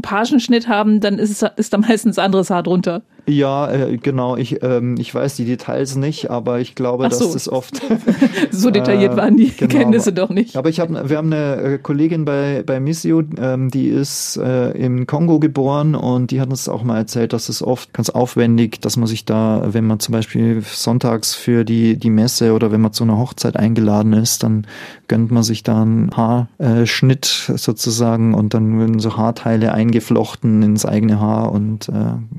Pagenschnitt 0.02 0.68
haben, 0.68 1.00
dann 1.00 1.18
ist, 1.18 1.42
es, 1.42 1.50
ist 1.56 1.72
da 1.72 1.78
meistens 1.78 2.18
anderes 2.18 2.50
Haar 2.50 2.62
drunter. 2.62 3.02
Ja, 3.28 3.70
äh, 3.70 3.96
genau. 3.96 4.36
Ich, 4.36 4.62
ähm, 4.62 4.94
ich 4.98 5.12
weiß 5.12 5.36
die 5.36 5.44
Details 5.44 5.96
nicht, 5.96 6.30
aber 6.30 6.60
ich 6.60 6.76
glaube, 6.76 7.10
so. 7.10 7.24
dass 7.24 7.32
das 7.32 7.48
oft. 7.48 7.82
so 8.52 8.70
detailliert 8.70 9.14
äh, 9.14 9.16
waren 9.16 9.36
die 9.36 9.50
genau, 9.50 9.72
Kenntnisse 9.72 10.12
doch 10.12 10.30
nicht. 10.30 10.56
Aber 10.56 10.68
ich 10.68 10.78
habe, 10.78 11.08
wir 11.08 11.16
haben 11.16 11.32
eine 11.32 11.56
äh, 11.56 11.78
Kollegin 11.78 12.24
bei, 12.24 12.62
bei 12.64 12.78
Missio, 12.78 13.24
ähm, 13.38 13.70
die 13.70 13.88
ist 13.88 14.36
äh, 14.36 14.70
im 14.72 15.06
Kongo 15.06 15.40
geboren 15.40 15.96
und 15.96 16.30
die 16.30 16.40
hat 16.40 16.50
uns 16.50 16.68
auch 16.68 16.84
mal 16.84 16.98
erzählt, 16.98 17.32
dass 17.32 17.48
es 17.48 17.62
oft 17.62 17.92
ganz 17.92 18.10
aufwendig, 18.10 18.80
dass 18.80 18.96
man 18.96 19.08
sich 19.08 19.24
da, 19.24 19.68
wenn 19.72 19.86
man 19.86 19.98
zum 19.98 20.12
Beispiel 20.12 20.62
sonntags 20.62 21.34
für 21.34 21.64
die, 21.64 21.96
die 21.96 22.10
Messe 22.10 22.52
oder 22.52 22.70
wenn 22.70 22.80
man 22.80 22.92
zu 22.92 23.02
einer 23.02 23.18
Hochzeit 23.18 23.56
eingeladen 23.56 24.12
ist, 24.12 24.44
dann 24.44 24.66
gönnt 25.08 25.32
man 25.32 25.42
sich 25.42 25.64
da 25.64 25.82
einen 25.82 26.10
Haarschnitt 26.16 27.50
sozusagen 27.56 28.34
und 28.34 28.54
dann 28.54 28.78
werden 28.78 29.00
so 29.00 29.16
Haarteile 29.16 29.72
eingeflochten 29.72 30.62
ins 30.62 30.86
eigene 30.86 31.20
Haar 31.20 31.50
und 31.52 31.88
äh, 31.88 31.92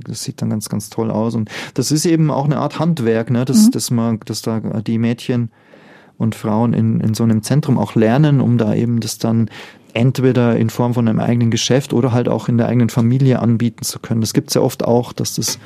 das 0.06 0.24
sieht 0.24 0.42
dann 0.42 0.50
ganz, 0.50 0.70
ganz 0.70 0.77
ganz 0.78 0.90
toll 0.92 1.10
aus. 1.10 1.34
Und 1.34 1.50
das 1.74 1.92
ist 1.92 2.06
eben 2.06 2.30
auch 2.30 2.46
eine 2.46 2.58
Art 2.58 2.80
Handwerk, 2.80 3.32
ne? 3.32 3.46
dass, 3.46 3.66
mhm. 3.66 3.72
dass, 3.72 3.92
man, 3.92 4.20
dass 4.26 4.42
da 4.44 4.60
die 4.60 5.00
Mädchen 5.00 5.50
und 6.18 6.36
Frauen 6.36 6.74
in, 6.74 7.00
in 7.00 7.14
so 7.14 7.24
einem 7.24 7.42
Zentrum 7.42 7.78
auch 7.78 7.96
lernen, 7.96 8.42
um 8.42 8.58
da 8.58 8.74
eben 8.76 9.00
das 9.00 9.18
dann 9.18 9.50
entweder 9.98 10.56
in 10.56 10.70
Form 10.70 10.94
von 10.94 11.08
einem 11.08 11.20
eigenen 11.20 11.50
Geschäft 11.50 11.92
oder 11.92 12.12
halt 12.12 12.30
auch 12.30 12.48
in 12.48 12.58
der 12.58 12.68
eigenen 12.68 12.90
Familie 12.90 13.40
anbieten 13.40 13.84
zu 13.84 13.98
können. 13.98 14.22
Das 14.22 14.34
gibt 14.34 14.50
es 14.50 14.54
ja 14.54 14.62
oft 14.62 14.86
auch, 14.86 15.12
dass 15.12 15.34
das 15.36 15.58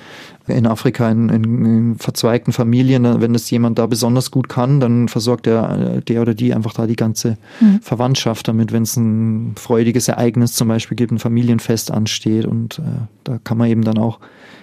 in 0.48 0.66
Afrika 0.66 1.10
in, 1.12 1.28
in, 1.30 1.96
verzweigten 1.98 2.54
Familien, 2.54 3.22
wenn 3.22 3.34
das 3.34 3.50
jemand 3.52 3.78
da 3.78 3.88
besonders 3.88 4.32
gut 4.32 4.48
kann, 4.48 4.80
dann 4.80 5.10
versorgt 5.10 5.46
der, 5.46 6.02
der 6.02 6.22
oder 6.22 6.34
die 6.34 6.54
einfach 6.54 6.74
da 6.74 6.88
die 6.88 6.96
ganze 6.96 7.38
mhm. 7.60 7.82
Verwandtschaft 7.82 8.48
damit, 8.48 8.72
wenn 8.72 8.84
es 8.84 8.96
ein 8.96 9.56
freudiges 9.58 10.08
Ereignis 10.08 10.54
zum 10.54 10.70
Beispiel 10.70 10.96
gibt, 10.96 11.12
ein 11.12 11.20
Familienfest 11.20 11.92
ansteht 11.92 12.46
und 12.46 12.80
äh, 12.80 12.84
da 13.26 13.38
kann 13.44 13.58
man 13.58 13.70
eben 13.70 13.84
dann 13.84 13.98
auch 13.98 14.20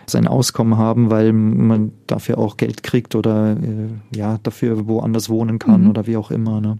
sein 0.06 0.26
Auskommen 0.26 0.78
haben, 0.78 1.10
weil 1.10 1.34
man 1.34 1.92
dafür 2.06 2.38
auch 2.38 2.56
Geld 2.56 2.82
kriegt 2.82 3.14
oder 3.14 3.52
äh, 3.52 4.16
ja, 4.16 4.38
dafür 4.42 4.88
woanders 4.88 5.28
wohnen 5.28 5.58
kann 5.58 5.84
mhm. 5.84 5.90
oder 5.90 6.06
wie 6.06 6.16
auch 6.16 6.30
immer. 6.30 6.62
Ne? 6.62 6.78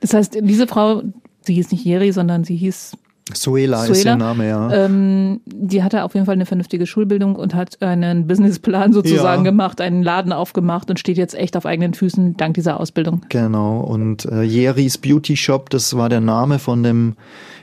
Das 0.00 0.14
heißt, 0.14 0.38
diese 0.40 0.66
Frau, 0.66 1.02
sie 1.42 1.54
hieß 1.54 1.70
nicht 1.72 1.84
Jeri, 1.84 2.12
sondern 2.12 2.44
sie 2.44 2.56
hieß 2.56 2.96
Suela, 3.32 3.84
ist 3.86 4.02
Suela, 4.02 4.12
ihr 4.12 4.16
Name, 4.16 4.48
ja. 4.48 4.72
Ähm, 4.72 5.40
die 5.46 5.84
hatte 5.84 6.02
auf 6.02 6.14
jeden 6.14 6.26
Fall 6.26 6.32
eine 6.34 6.46
vernünftige 6.46 6.84
Schulbildung 6.86 7.36
und 7.36 7.54
hat 7.54 7.80
einen 7.80 8.26
Businessplan 8.26 8.92
sozusagen 8.92 9.44
Ja. 9.44 9.50
gemacht, 9.50 9.80
einen 9.80 10.02
Laden 10.02 10.32
aufgemacht 10.32 10.90
und 10.90 10.98
steht 10.98 11.16
jetzt 11.16 11.34
echt 11.36 11.56
auf 11.56 11.64
eigenen 11.64 11.94
Füßen 11.94 12.36
dank 12.36 12.54
dieser 12.54 12.80
Ausbildung. 12.80 13.22
Genau, 13.28 13.80
und 13.82 14.24
äh, 14.24 14.42
Jeris 14.42 14.98
Beauty 14.98 15.36
Shop, 15.36 15.70
das 15.70 15.96
war 15.96 16.08
der 16.08 16.20
Name 16.20 16.58
von 16.58 16.82
dem 16.82 17.14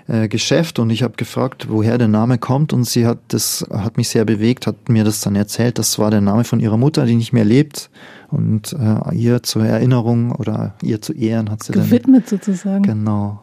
äh, 0.07 0.29
Geschäft 0.29 0.79
und 0.79 0.89
ich 0.89 1.03
habe 1.03 1.15
gefragt, 1.17 1.67
woher 1.69 1.97
der 1.97 2.07
Name 2.07 2.37
kommt 2.37 2.71
und 2.71 2.85
sie 2.85 3.05
hat 3.05 3.19
das 3.27 3.65
hat 3.69 3.97
mich 3.97 4.07
sehr 4.07 4.23
bewegt, 4.23 4.67
hat 4.67 4.87
mir 4.87 5.03
das 5.03 5.19
dann 5.19 5.35
erzählt, 5.35 5.79
das 5.79 5.99
war 5.99 6.11
der 6.11 6.21
Name 6.21 6.45
von 6.45 6.61
ihrer 6.61 6.77
Mutter, 6.77 7.05
die 7.05 7.15
nicht 7.15 7.33
mehr 7.33 7.43
lebt 7.45 7.89
und 8.31 8.71
äh, 8.71 9.13
ihr 9.15 9.43
zur 9.43 9.65
Erinnerung 9.65 10.31
oder 10.31 10.75
ihr 10.81 11.01
zu 11.01 11.11
Ehren 11.11 11.49
hat 11.51 11.63
sie 11.63 11.73
dann 11.73 11.83
Gewidmet 11.83 12.29
sozusagen. 12.29 12.83
genau 12.83 13.41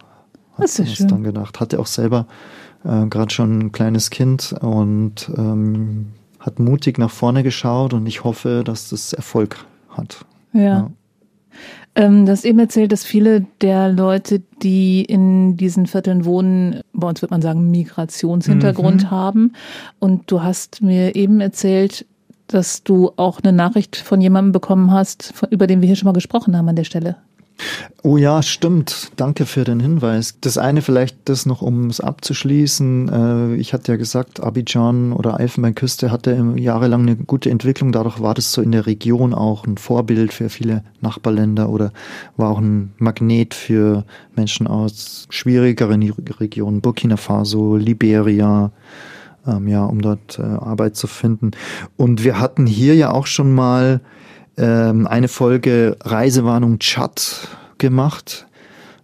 hat 0.55 0.65
Das 0.65 0.79
ist 0.79 0.97
schön. 0.97 1.09
dann 1.09 1.23
gedacht, 1.25 1.61
hatte 1.61 1.79
auch 1.81 1.87
selber 1.87 2.27
äh, 2.85 3.07
gerade 3.07 3.33
schon 3.33 3.59
ein 3.59 3.73
kleines 3.73 4.11
Kind 4.11 4.55
und 4.61 5.31
ähm, 5.37 6.07
hat 6.41 6.59
mutig 6.59 6.99
nach 6.99 7.11
vorne 7.11 7.43
geschaut 7.43 7.95
und 7.95 8.07
ich 8.07 8.25
hoffe, 8.25 8.63
dass 8.65 8.91
das 8.91 9.13
Erfolg 9.13 9.65
hat. 9.91 10.25
Ja. 10.53 10.61
Ja. 10.63 10.91
Ähm, 11.97 12.27
du 12.27 12.33
hast 12.33 12.45
eben 12.45 12.59
erzählt, 12.59 12.91
dass 12.91 13.05
viele 13.05 13.47
der 13.61 13.89
Leute, 13.93 14.43
die 14.63 15.03
in 15.05 15.57
diesen 15.57 15.87
Vierteln 15.87 16.25
wohnen, 16.25 16.81
bei 16.93 17.09
uns 17.09 17.23
würde 17.23 17.33
man 17.33 17.43
sagen, 17.43 17.71
Migrationshintergrund 17.71 19.05
Mhm. 19.05 19.11
haben. 19.11 19.53
Und 20.01 20.31
du 20.31 20.43
hast 20.43 20.83
mir 20.83 21.15
eben 21.15 21.41
erzählt, 21.41 22.05
dass 22.49 22.83
du 22.83 23.13
auch 23.17 23.41
eine 23.43 23.53
Nachricht 23.53 23.97
von 23.97 24.21
jemandem 24.21 24.53
bekommen 24.53 24.91
hast, 24.91 25.33
von, 25.35 25.49
über 25.51 25.67
den 25.67 25.81
wir 25.81 25.87
hier 25.87 25.97
schon 25.97 26.07
mal 26.07 26.13
gesprochen 26.13 26.57
haben 26.57 26.69
an 26.69 26.77
der 26.77 26.85
Stelle. 26.85 27.17
Oh 28.03 28.17
ja, 28.17 28.43
stimmt. 28.43 29.13
Danke 29.17 29.47
für 29.47 29.65
den 29.65 29.81
Hinweis. 29.81 30.39
Das 30.41 30.59
eine 30.59 30.83
vielleicht 30.83 31.17
das 31.25 31.47
noch, 31.47 31.63
um 31.63 31.89
es 31.89 32.01
abzuschließen. 32.01 33.09
Äh, 33.09 33.55
Ich 33.57 33.73
hatte 33.73 33.93
ja 33.93 33.97
gesagt, 33.97 34.41
Abidjan 34.41 35.13
oder 35.13 35.41
Elfenbeinküste 35.41 36.11
hatte 36.11 36.55
jahrelang 36.57 37.03
eine 37.03 37.17
gute 37.17 37.51
Entwicklung. 37.51 37.93
Dadurch 37.93 38.21
war 38.21 38.35
das 38.35 38.53
so 38.53 38.61
in 38.61 38.73
der 38.73 38.87
Region 38.87 39.33
auch 39.33 39.67
ein 39.67 39.79
Vorbild 39.79 40.33
für 40.33 40.51
viele 40.51 40.83
Nachbarländer 41.01 41.71
oder 41.71 41.93
war 42.37 42.51
auch 42.51 42.59
ein 42.59 42.93
Magnet 42.99 43.55
für 43.55 44.05
Menschen 44.37 44.67
aus 44.67 45.27
schwierigeren 45.31 46.03
Regionen, 46.41 46.81
Burkina 46.81 47.17
Faso, 47.17 47.77
Liberia, 47.77 48.73
ähm, 49.47 49.69
ja, 49.69 49.85
um 49.85 50.03
dort 50.03 50.39
äh, 50.39 50.43
Arbeit 50.43 50.97
zu 50.97 51.07
finden. 51.07 51.53
Und 51.97 52.25
wir 52.25 52.39
hatten 52.39 52.67
hier 52.67 52.97
ja 52.97 53.13
auch 53.13 53.27
schon 53.27 53.55
mal 53.55 54.01
ähm, 54.57 55.07
eine 55.07 55.29
Folge 55.29 55.97
Reisewarnung 56.01 56.79
Chat 56.79 57.49
gemacht. 57.79 58.47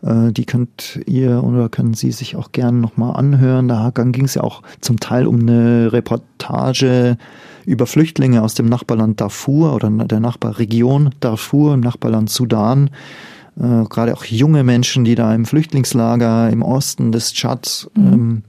Äh, 0.03 0.33
die 0.33 0.45
könnt 0.45 1.01
ihr 1.07 1.43
oder 1.45 1.69
können 1.69 1.95
Sie 1.95 2.13
sich 2.13 2.37
auch 2.37 2.53
gerne 2.53 2.79
nochmal 2.79 3.17
anhören. 3.17 3.69
Da 3.69 3.91
ging 3.95 4.25
es 4.25 4.35
ja 4.35 4.43
auch 4.43 4.63
zum 4.81 5.01
Teil 5.01 5.27
um 5.27 5.41
eine 5.41 5.93
Reportage 5.93 7.17
über 7.67 7.87
Flüchtlinge 7.87 8.43
aus 8.43 8.55
dem 8.55 8.67
Nachbarland 8.67 9.21
Darfur 9.21 9.75
oder 9.75 9.91
der 9.91 10.21
Nachbarregion 10.21 11.11
Darfur 11.21 11.75
im 11.75 11.81
Nachbarland 11.81 12.31
Sudan. 12.31 12.91
Äh, 13.59 13.85
gerade 13.89 14.15
auch 14.15 14.25
junge 14.25 14.65
Menschen, 14.65 15.05
die 15.05 15.15
da 15.15 15.35
im 15.35 15.45
Flüchtlingslager 15.45 16.49
im 16.51 16.63
Osten 16.63 17.13
des 17.13 17.33
Tschad 17.33 17.91
ähm, 17.97 18.43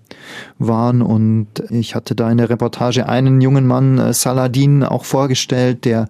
waren. 0.58 1.02
Und 1.02 1.48
ich 1.70 1.96
hatte 1.96 2.16
da 2.16 2.32
in 2.32 2.38
der 2.38 2.50
Reportage 2.50 3.10
einen 3.10 3.42
jungen 3.42 3.68
Mann, 3.68 3.98
äh, 3.98 4.14
Saladin, 4.14 4.84
auch 4.84 5.04
vorgestellt, 5.04 5.86
der 5.86 6.08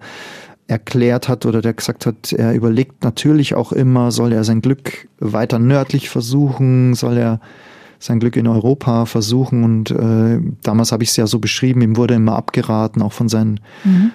erklärt 0.66 1.28
hat 1.28 1.46
oder 1.46 1.60
der 1.60 1.74
gesagt 1.74 2.06
hat, 2.06 2.32
er 2.32 2.52
überlegt 2.54 3.04
natürlich 3.04 3.54
auch 3.54 3.72
immer, 3.72 4.10
soll 4.10 4.32
er 4.32 4.44
sein 4.44 4.62
Glück 4.62 5.08
weiter 5.18 5.58
nördlich 5.58 6.08
versuchen, 6.08 6.94
soll 6.94 7.18
er 7.18 7.40
sein 8.02 8.18
Glück 8.18 8.36
in 8.36 8.48
Europa 8.48 9.06
versuchen 9.06 9.62
und 9.62 9.90
äh, 9.92 10.40
damals 10.62 10.90
habe 10.90 11.04
ich 11.04 11.10
es 11.10 11.16
ja 11.16 11.28
so 11.28 11.38
beschrieben, 11.38 11.82
ihm 11.82 11.96
wurde 11.96 12.14
immer 12.14 12.34
abgeraten, 12.34 13.00
auch 13.00 13.12
von 13.12 13.28
seinen 13.28 13.60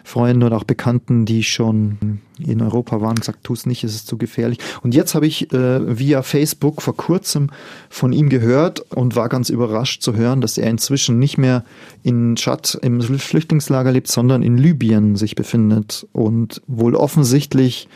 Freunden 0.04 0.44
oder 0.44 0.58
auch 0.58 0.66
Bekannten, 0.66 1.26
die 1.26 1.44
schon 1.44 2.20
in 2.38 2.62
Europa 2.62 3.00
waren, 3.00 3.16
gesagt, 3.16 3.44
tu 3.44 3.54
es 3.54 3.66
nicht, 3.66 3.86
es 3.86 3.96
ist 3.96 4.08
zu 4.08 4.18
gefährlich. 4.18 4.60
Und 4.84 4.94
jetzt 4.94 5.16
habe 5.16 5.26
ich 5.26 5.54
äh, 5.54 5.98
via 5.98 6.22
Facebook 6.22 6.82
vor 6.82 6.98
kurzem 6.98 7.50
von 7.90 8.12
ihm 8.12 8.28
gehört 8.28 8.82
und 8.92 9.16
war 9.16 9.30
ganz 9.30 9.50
überrascht 9.50 10.02
zu 10.02 10.16
hören, 10.16 10.42
dass 10.42 10.58
er 10.58 10.70
inzwischen 10.70 11.18
nicht 11.18 11.38
mehr 11.38 11.64
in 12.04 12.36
Tschad 12.36 12.78
im 12.82 13.02
Flüchtlingslager 13.02 13.92
lebt, 13.92 14.10
sondern 14.10 14.44
in 14.44 14.58
Libyen 14.58 15.16
sich 15.16 15.36
befindet 15.36 16.06
und 16.12 16.62
wohl 16.68 16.94
offensichtlich 16.94 17.88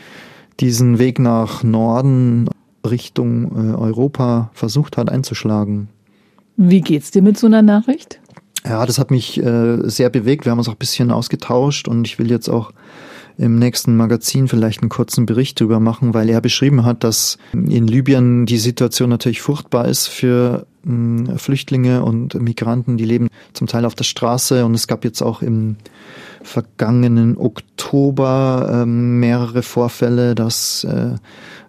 diesen 0.58 0.98
Weg 0.98 1.18
nach 1.18 1.62
Norden 1.62 2.48
Richtung 2.88 3.72
äh, 3.72 3.74
Europa 3.74 4.50
versucht 4.54 4.96
hat 4.96 5.10
einzuschlagen. 5.10 5.88
Wie 6.56 6.80
geht's 6.80 7.10
dir 7.10 7.22
mit 7.22 7.38
so 7.38 7.46
einer 7.46 7.62
Nachricht? 7.62 8.20
Ja, 8.64 8.86
das 8.86 8.98
hat 8.98 9.10
mich 9.10 9.42
äh, 9.42 9.78
sehr 9.88 10.10
bewegt. 10.10 10.44
Wir 10.44 10.52
haben 10.52 10.58
uns 10.58 10.68
auch 10.68 10.74
ein 10.74 10.78
bisschen 10.78 11.10
ausgetauscht 11.10 11.88
und 11.88 12.06
ich 12.06 12.18
will 12.18 12.30
jetzt 12.30 12.48
auch 12.48 12.72
im 13.38 13.58
nächsten 13.58 13.96
Magazin 13.96 14.46
vielleicht 14.46 14.82
einen 14.82 14.90
kurzen 14.90 15.26
Bericht 15.26 15.60
darüber 15.60 15.80
machen, 15.80 16.14
weil 16.14 16.28
er 16.28 16.40
beschrieben 16.40 16.84
hat, 16.84 17.02
dass 17.02 17.38
in 17.52 17.86
Libyen 17.86 18.46
die 18.46 18.58
Situation 18.58 19.08
natürlich 19.08 19.40
furchtbar 19.40 19.88
ist 19.88 20.06
für 20.06 20.66
mh, 20.84 21.38
Flüchtlinge 21.38 22.04
und 22.04 22.34
Migranten, 22.40 22.98
die 22.98 23.04
leben 23.04 23.28
zum 23.54 23.66
Teil 23.66 23.84
auf 23.84 23.94
der 23.94 24.04
Straße 24.04 24.64
und 24.64 24.74
es 24.74 24.86
gab 24.86 25.04
jetzt 25.04 25.22
auch 25.22 25.42
im 25.42 25.76
vergangenen 26.42 27.36
Oktober 27.38 28.82
ähm, 28.82 29.18
mehrere 29.18 29.62
Vorfälle, 29.62 30.34
dass 30.34 30.84
äh, 30.84 31.14
äh, 31.14 31.16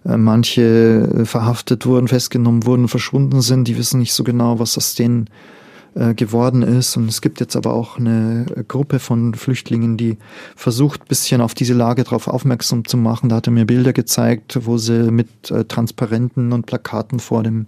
manche 0.04 0.62
äh, 0.62 1.24
verhaftet 1.24 1.86
wurden, 1.86 2.08
festgenommen 2.08 2.66
wurden, 2.66 2.88
verschwunden 2.88 3.40
sind. 3.40 3.68
Die 3.68 3.78
wissen 3.78 4.00
nicht 4.00 4.12
so 4.12 4.24
genau, 4.24 4.58
was 4.58 4.76
aus 4.76 4.94
denen 4.94 5.28
äh, 5.94 6.14
geworden 6.14 6.62
ist. 6.62 6.96
Und 6.96 7.08
es 7.08 7.20
gibt 7.20 7.38
jetzt 7.38 7.54
aber 7.54 7.72
auch 7.72 7.98
eine 7.98 8.46
äh, 8.56 8.64
Gruppe 8.64 8.98
von 8.98 9.34
Flüchtlingen, 9.34 9.96
die 9.96 10.18
versucht, 10.56 11.06
bisschen 11.06 11.40
auf 11.40 11.54
diese 11.54 11.72
Lage 11.72 12.02
darauf 12.02 12.26
aufmerksam 12.26 12.84
zu 12.84 12.96
machen. 12.96 13.28
Da 13.28 13.36
hat 13.36 13.46
er 13.46 13.52
mir 13.52 13.64
Bilder 13.64 13.92
gezeigt, 13.92 14.58
wo 14.66 14.76
sie 14.76 15.10
mit 15.12 15.52
äh, 15.52 15.64
Transparenten 15.64 16.52
und 16.52 16.66
Plakaten 16.66 17.20
vor 17.20 17.44
dem 17.44 17.66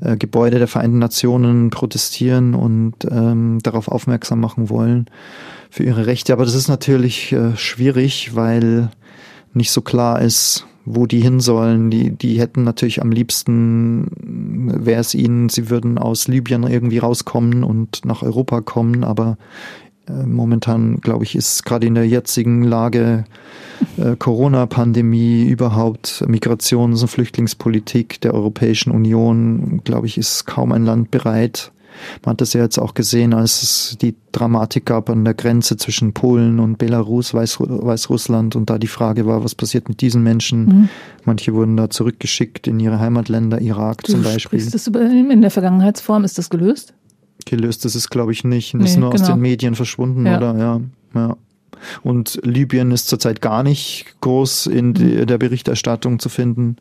äh, 0.00 0.16
Gebäude 0.16 0.58
der 0.58 0.66
Vereinten 0.68 0.98
Nationen 0.98 1.70
protestieren 1.70 2.54
und 2.54 2.94
ähm, 3.08 3.60
darauf 3.62 3.86
aufmerksam 3.86 4.40
machen 4.40 4.68
wollen 4.68 5.06
für 5.70 5.84
ihre 5.84 6.06
Rechte. 6.06 6.32
Aber 6.32 6.44
das 6.44 6.54
ist 6.54 6.68
natürlich 6.68 7.32
äh, 7.32 7.56
schwierig, 7.56 8.34
weil 8.34 8.90
nicht 9.52 9.70
so 9.70 9.80
klar 9.80 10.20
ist, 10.20 10.66
wo 10.84 11.06
die 11.06 11.20
hin 11.20 11.40
sollen. 11.40 11.90
Die, 11.90 12.10
die 12.10 12.38
hätten 12.38 12.64
natürlich 12.64 13.00
am 13.00 13.10
liebsten, 13.10 14.10
wäre 14.84 15.00
es 15.00 15.14
ihnen, 15.14 15.48
sie 15.48 15.70
würden 15.70 15.98
aus 15.98 16.28
Libyen 16.28 16.64
irgendwie 16.64 16.98
rauskommen 16.98 17.64
und 17.64 18.04
nach 18.04 18.22
Europa 18.22 18.60
kommen, 18.60 19.04
aber 19.04 19.36
äh, 20.08 20.26
momentan, 20.26 21.00
glaube 21.00 21.24
ich, 21.24 21.34
ist 21.34 21.64
gerade 21.64 21.86
in 21.86 21.94
der 21.94 22.06
jetzigen 22.06 22.62
Lage 22.62 23.24
äh, 23.96 24.16
Corona-Pandemie, 24.16 25.44
überhaupt 25.44 26.24
Migrations- 26.26 27.02
und 27.02 27.08
Flüchtlingspolitik 27.08 28.20
der 28.20 28.34
Europäischen 28.34 28.90
Union, 28.90 29.80
glaube 29.84 30.06
ich, 30.06 30.18
ist 30.18 30.44
kaum 30.44 30.72
ein 30.72 30.84
Land 30.84 31.10
bereit. 31.10 31.72
Man 32.24 32.32
hat 32.32 32.40
das 32.40 32.52
ja 32.52 32.62
jetzt 32.62 32.78
auch 32.78 32.94
gesehen, 32.94 33.34
als 33.34 33.62
es 33.62 33.96
die 34.00 34.14
Dramatik 34.32 34.86
gab 34.86 35.10
an 35.10 35.24
der 35.24 35.34
Grenze 35.34 35.76
zwischen 35.76 36.12
Polen 36.12 36.58
und 36.60 36.78
Belarus, 36.78 37.34
Weißru 37.34 37.66
Weißrussland 37.86 38.56
und 38.56 38.70
da 38.70 38.78
die 38.78 38.86
Frage 38.86 39.26
war, 39.26 39.44
was 39.44 39.54
passiert 39.54 39.88
mit 39.88 40.00
diesen 40.00 40.22
Menschen? 40.22 40.64
Mhm. 40.64 40.88
Manche 41.24 41.54
wurden 41.54 41.76
da 41.76 41.90
zurückgeschickt 41.90 42.66
in 42.66 42.80
ihre 42.80 42.98
Heimatländer, 43.00 43.60
Irak 43.60 44.02
Du 44.04 44.12
zum 44.12 44.22
Beispiel. 44.22 44.64
das 44.70 44.86
über, 44.86 45.00
in 45.02 45.40
der 45.40 45.50
Vergangenheitsform, 45.50 46.24
ist 46.24 46.38
das 46.38 46.50
gelöst? 46.50 46.94
Gelöst 47.46 47.84
ist 47.84 47.94
es, 47.94 48.10
glaube 48.10 48.32
ich, 48.32 48.44
nicht. 48.44 48.74
Nee, 48.74 48.84
ist 48.84 48.96
nur 48.96 49.12
aus 49.12 49.20
genau. 49.20 49.34
den 49.34 49.40
Medien 49.40 49.74
verschwunden, 49.74 50.26
Ja. 50.26 50.36
oder? 50.38 50.58
Ja, 50.58 50.80
ja. 51.14 51.36
Und 52.02 52.40
Libyen 52.44 52.90
ist 52.92 53.08
zurzeit 53.08 53.40
gar 53.40 53.62
nicht 53.62 54.06
groß 54.20 54.66
in 54.66 54.94
die, 54.94 55.26
der 55.26 55.38
Berichterstattung 55.38 56.18
zu 56.18 56.28
finden. 56.28 56.76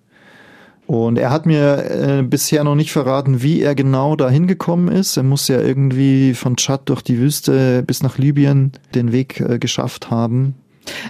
Und 0.93 1.17
er 1.17 1.31
hat 1.31 1.47
mir 1.47 2.19
äh, 2.19 2.21
bisher 2.21 2.63
noch 2.63 2.75
nicht 2.75 2.91
verraten, 2.91 3.41
wie 3.41 3.61
er 3.61 3.73
genau 3.73 4.15
da 4.15 4.29
hingekommen 4.29 4.89
ist. 4.89 5.17
Er 5.17 5.23
muss 5.23 5.47
ja 5.47 5.59
irgendwie 5.59 6.35
von 6.35 6.55
Tschad 6.55 6.87
durch 6.87 7.01
die 7.01 7.17
Wüste 7.17 7.81
bis 7.81 8.03
nach 8.03 8.19
Libyen 8.19 8.73
den 8.93 9.11
Weg 9.11 9.39
äh, 9.39 9.57
geschafft 9.57 10.11
haben. 10.11 10.53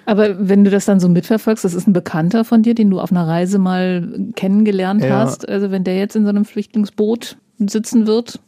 Aber 0.06 0.48
wenn 0.48 0.64
du 0.64 0.70
das 0.72 0.86
dann 0.86 1.00
so 1.02 1.10
mitverfolgst, 1.10 1.66
das 1.66 1.74
ist 1.74 1.88
ein 1.88 1.94
Bekannter 1.94 2.46
von 2.46 2.62
dir, 2.64 2.76
den 2.76 2.92
du 2.92 3.00
auf 3.02 3.12
einer 3.12 3.28
Reise 3.28 3.60
mal 3.60 4.08
kennengelernt 4.36 5.04
Ja. 5.04 5.20
hast. 5.20 5.50
Also 5.50 5.70
wenn 5.70 5.84
der 5.84 5.98
jetzt 5.98 6.16
in 6.16 6.24
so 6.24 6.30
einem 6.30 6.46
Flüchtlingsboot 6.46 7.38
sitzen 7.60 8.08
wird, 8.08 8.40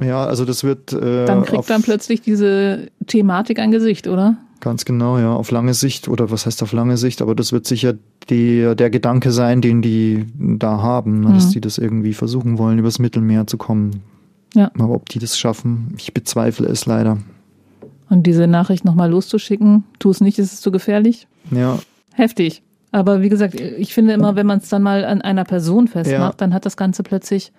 Ja, 0.00 0.24
also 0.24 0.44
das 0.44 0.64
wird 0.64 0.92
äh, 0.92 1.26
dann 1.26 1.42
kriegt 1.44 1.68
dann 1.68 1.82
plötzlich 1.82 2.22
diese 2.22 2.86
Thematik 3.06 3.58
ein 3.58 3.70
Gesicht, 3.72 4.06
oder? 4.06 4.36
Ganz 4.60 4.84
genau, 4.84 5.18
ja, 5.18 5.32
auf 5.32 5.50
lange 5.52 5.72
Sicht 5.74 6.08
oder 6.08 6.30
was 6.32 6.44
heißt 6.46 6.62
auf 6.64 6.72
lange 6.72 6.96
Sicht, 6.96 7.22
aber 7.22 7.34
das 7.36 7.52
wird 7.52 7.64
sicher 7.66 7.94
die, 8.28 8.74
der 8.76 8.90
Gedanke 8.90 9.30
sein, 9.30 9.60
den 9.60 9.82
die 9.82 10.26
da 10.36 10.82
haben, 10.82 11.20
ne, 11.20 11.32
dass 11.34 11.46
Mhm. 11.48 11.52
die 11.52 11.60
das 11.60 11.78
irgendwie 11.78 12.12
versuchen 12.12 12.58
wollen, 12.58 12.78
übers 12.78 12.98
Mittelmeer 12.98 13.46
zu 13.46 13.56
kommen. 13.56 14.02
Ja. 14.54 14.70
Aber 14.78 14.94
ob 14.94 15.08
die 15.10 15.20
das 15.20 15.38
schaffen, 15.38 15.94
ich 15.96 16.12
bezweifle 16.12 16.66
es 16.66 16.86
leider. 16.86 17.18
Und 18.10 18.26
diese 18.26 18.46
Nachricht 18.46 18.84
nochmal 18.84 19.10
loszuschicken, 19.10 19.84
tu 19.98 20.10
es 20.10 20.20
nicht, 20.20 20.38
es 20.38 20.52
ist 20.54 20.62
zu 20.62 20.70
gefährlich. 20.72 21.28
Ja, 21.50 21.78
Heftig. 22.14 22.62
Aber 22.90 23.20
wie 23.20 23.28
gesagt, 23.28 23.54
ich 23.60 23.92
finde 23.94 24.14
immer, 24.14 24.34
wenn 24.34 24.46
man 24.46 24.58
es 24.58 24.68
dann 24.70 24.82
mal 24.82 25.04
an 25.04 25.20
einer 25.20 25.44
Person 25.44 25.86
festmacht, 25.88 26.18
Ja. 26.20 26.34
dann 26.38 26.52
hat 26.54 26.64
das 26.66 26.76
Ganze 26.76 27.02
plötzlich 27.04 27.52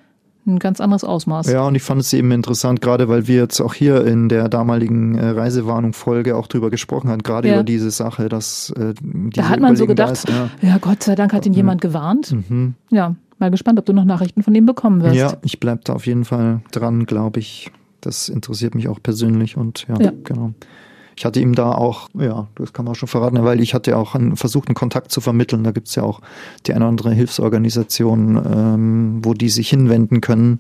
ein 0.48 0.58
ganz 0.60 0.82
anderes 0.82 1.04
Ausmaß. 1.04 1.52
Ja, 1.52 1.68
und 1.68 1.76
ich 1.76 1.84
fand 1.84 2.02
es 2.02 2.12
eben 2.14 2.32
interessant, 2.32 2.82
gerade 2.82 3.08
weil 3.08 3.28
wir 3.28 3.36
jetzt 3.38 3.62
auch 3.62 3.74
hier 3.74 4.06
in 4.06 4.30
der 4.30 4.50
damaligen 4.50 5.16
äh, 5.16 5.30
Reisewarnung-Folge 5.30 6.36
auch 6.36 6.48
drüber 6.48 6.70
gesprochen 6.70 7.10
haben, 7.10 7.22
gerade 7.24 7.48
Ja. 7.50 7.56
über 7.56 7.64
diese 7.64 7.92
Sache, 7.92 8.30
dass 8.30 8.72
äh, 8.72 8.94
diese 9.02 9.30
Da 9.42 9.50
hat 9.50 9.60
man 9.60 9.76
so 9.76 9.86
gedacht, 9.86 10.12
ist, 10.14 10.30
ja. 10.30 10.50
ja. 10.62 10.78
Gott 10.80 11.04
sei 11.04 11.16
Dank 11.16 11.34
hat 11.34 11.46
ihn 11.46 11.54
jemand 11.54 11.82
gewarnt. 11.82 12.32
Mhm. 12.50 12.74
Ja, 12.90 13.16
mal 13.38 13.52
gespannt, 13.52 13.78
ob 13.80 13.86
du 13.86 13.94
noch 13.94 14.06
Nachrichten 14.06 14.42
von 14.42 14.56
ihm 14.56 14.66
bekommen 14.66 15.02
wirst. 15.04 15.16
Ja, 15.16 15.34
ich 15.44 15.60
bleib 15.60 15.86
da 15.86 15.94
auf 15.94 16.08
jeden 16.08 16.26
Fall 16.26 16.62
dran, 16.72 17.06
glaube 17.06 17.40
ich. 17.40 17.72
Das 18.02 18.30
interessiert 18.30 18.76
mich 18.76 18.88
auch 18.88 19.00
persönlich 19.04 19.58
und 19.58 19.86
ja, 19.90 20.00
Ja. 20.02 20.12
genau. 20.24 20.54
Ich 21.20 21.26
hatte 21.26 21.42
ihm 21.42 21.54
da 21.54 21.74
auch, 21.74 22.08
ja, 22.18 22.48
das 22.56 22.72
kann 22.72 22.86
man 22.86 22.94
auch 22.94 22.96
schon 22.96 23.10
verraten, 23.10 23.44
weil 23.44 23.60
ich 23.60 23.74
hatte 23.74 23.98
auch 23.98 24.16
einen, 24.16 24.38
versucht, 24.38 24.70
einen 24.70 24.76
Kontakt 24.76 25.12
zu 25.12 25.20
vermitteln. 25.20 25.66
Da 25.66 25.72
gibt's 25.72 25.94
ja 25.96 26.04
auch 26.04 26.22
die 26.66 26.72
eine 26.72 26.86
oder 26.86 26.92
andere 26.92 27.12
Hilfsorganisation, 27.12 28.38
ähm, 28.38 29.20
wo 29.22 29.34
die 29.34 29.50
sich 29.50 29.68
hinwenden 29.68 30.22
können. 30.22 30.60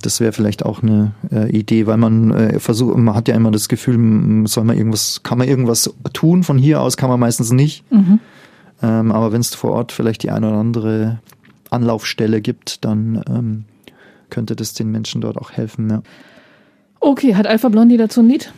Das 0.00 0.20
wäre 0.20 0.30
vielleicht 0.30 0.64
auch 0.64 0.84
eine 0.84 1.10
äh, 1.32 1.50
Idee, 1.50 1.88
weil 1.88 1.96
man 1.96 2.30
äh, 2.30 2.60
versucht, 2.60 2.96
man 2.98 3.16
hat 3.16 3.26
ja 3.26 3.34
immer 3.34 3.50
das 3.50 3.68
Gefühl, 3.68 4.46
soll 4.46 4.62
man 4.62 4.78
irgendwas, 4.78 5.24
kann 5.24 5.38
man 5.38 5.48
irgendwas 5.48 5.92
tun 6.12 6.44
von 6.44 6.56
hier 6.56 6.80
aus, 6.80 6.96
kann 6.96 7.10
man 7.10 7.18
meistens 7.18 7.50
nicht. 7.50 7.82
Mhm. 7.90 8.20
Ähm, 8.84 9.10
aber 9.10 9.32
wenn 9.32 9.40
es 9.40 9.56
vor 9.56 9.72
Ort 9.72 9.90
vielleicht 9.90 10.22
die 10.22 10.30
eine 10.30 10.50
oder 10.50 10.58
andere 10.58 11.18
Anlaufstelle 11.70 12.40
gibt, 12.40 12.84
dann 12.84 13.24
ähm, 13.28 13.64
könnte 14.30 14.54
das 14.54 14.72
den 14.72 14.92
Menschen 14.92 15.20
dort 15.20 15.36
auch 15.36 15.50
helfen. 15.50 15.90
Ja. 15.90 16.02
Okay, 17.00 17.34
hat 17.34 17.48
Alpha 17.48 17.68
Blondie 17.68 17.96
dazu 17.96 18.20
ein 18.20 18.28
Lied? 18.28 18.52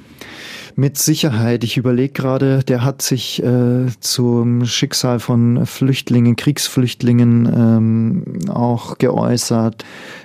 Mit 0.74 0.96
Sicherheit. 0.96 1.64
Ich 1.64 1.76
überlege 1.76 2.14
gerade, 2.14 2.64
der 2.64 2.82
hat 2.82 3.02
sich 3.02 3.42
äh, 3.42 3.88
zum 4.00 4.64
Schicksal 4.64 5.20
von 5.20 5.66
Flüchtlingen, 5.66 6.34
Kriegsflüchtlingen 6.34 7.46
ähm, 7.54 8.48
auch 8.48 8.96
geäußert. 8.96 9.84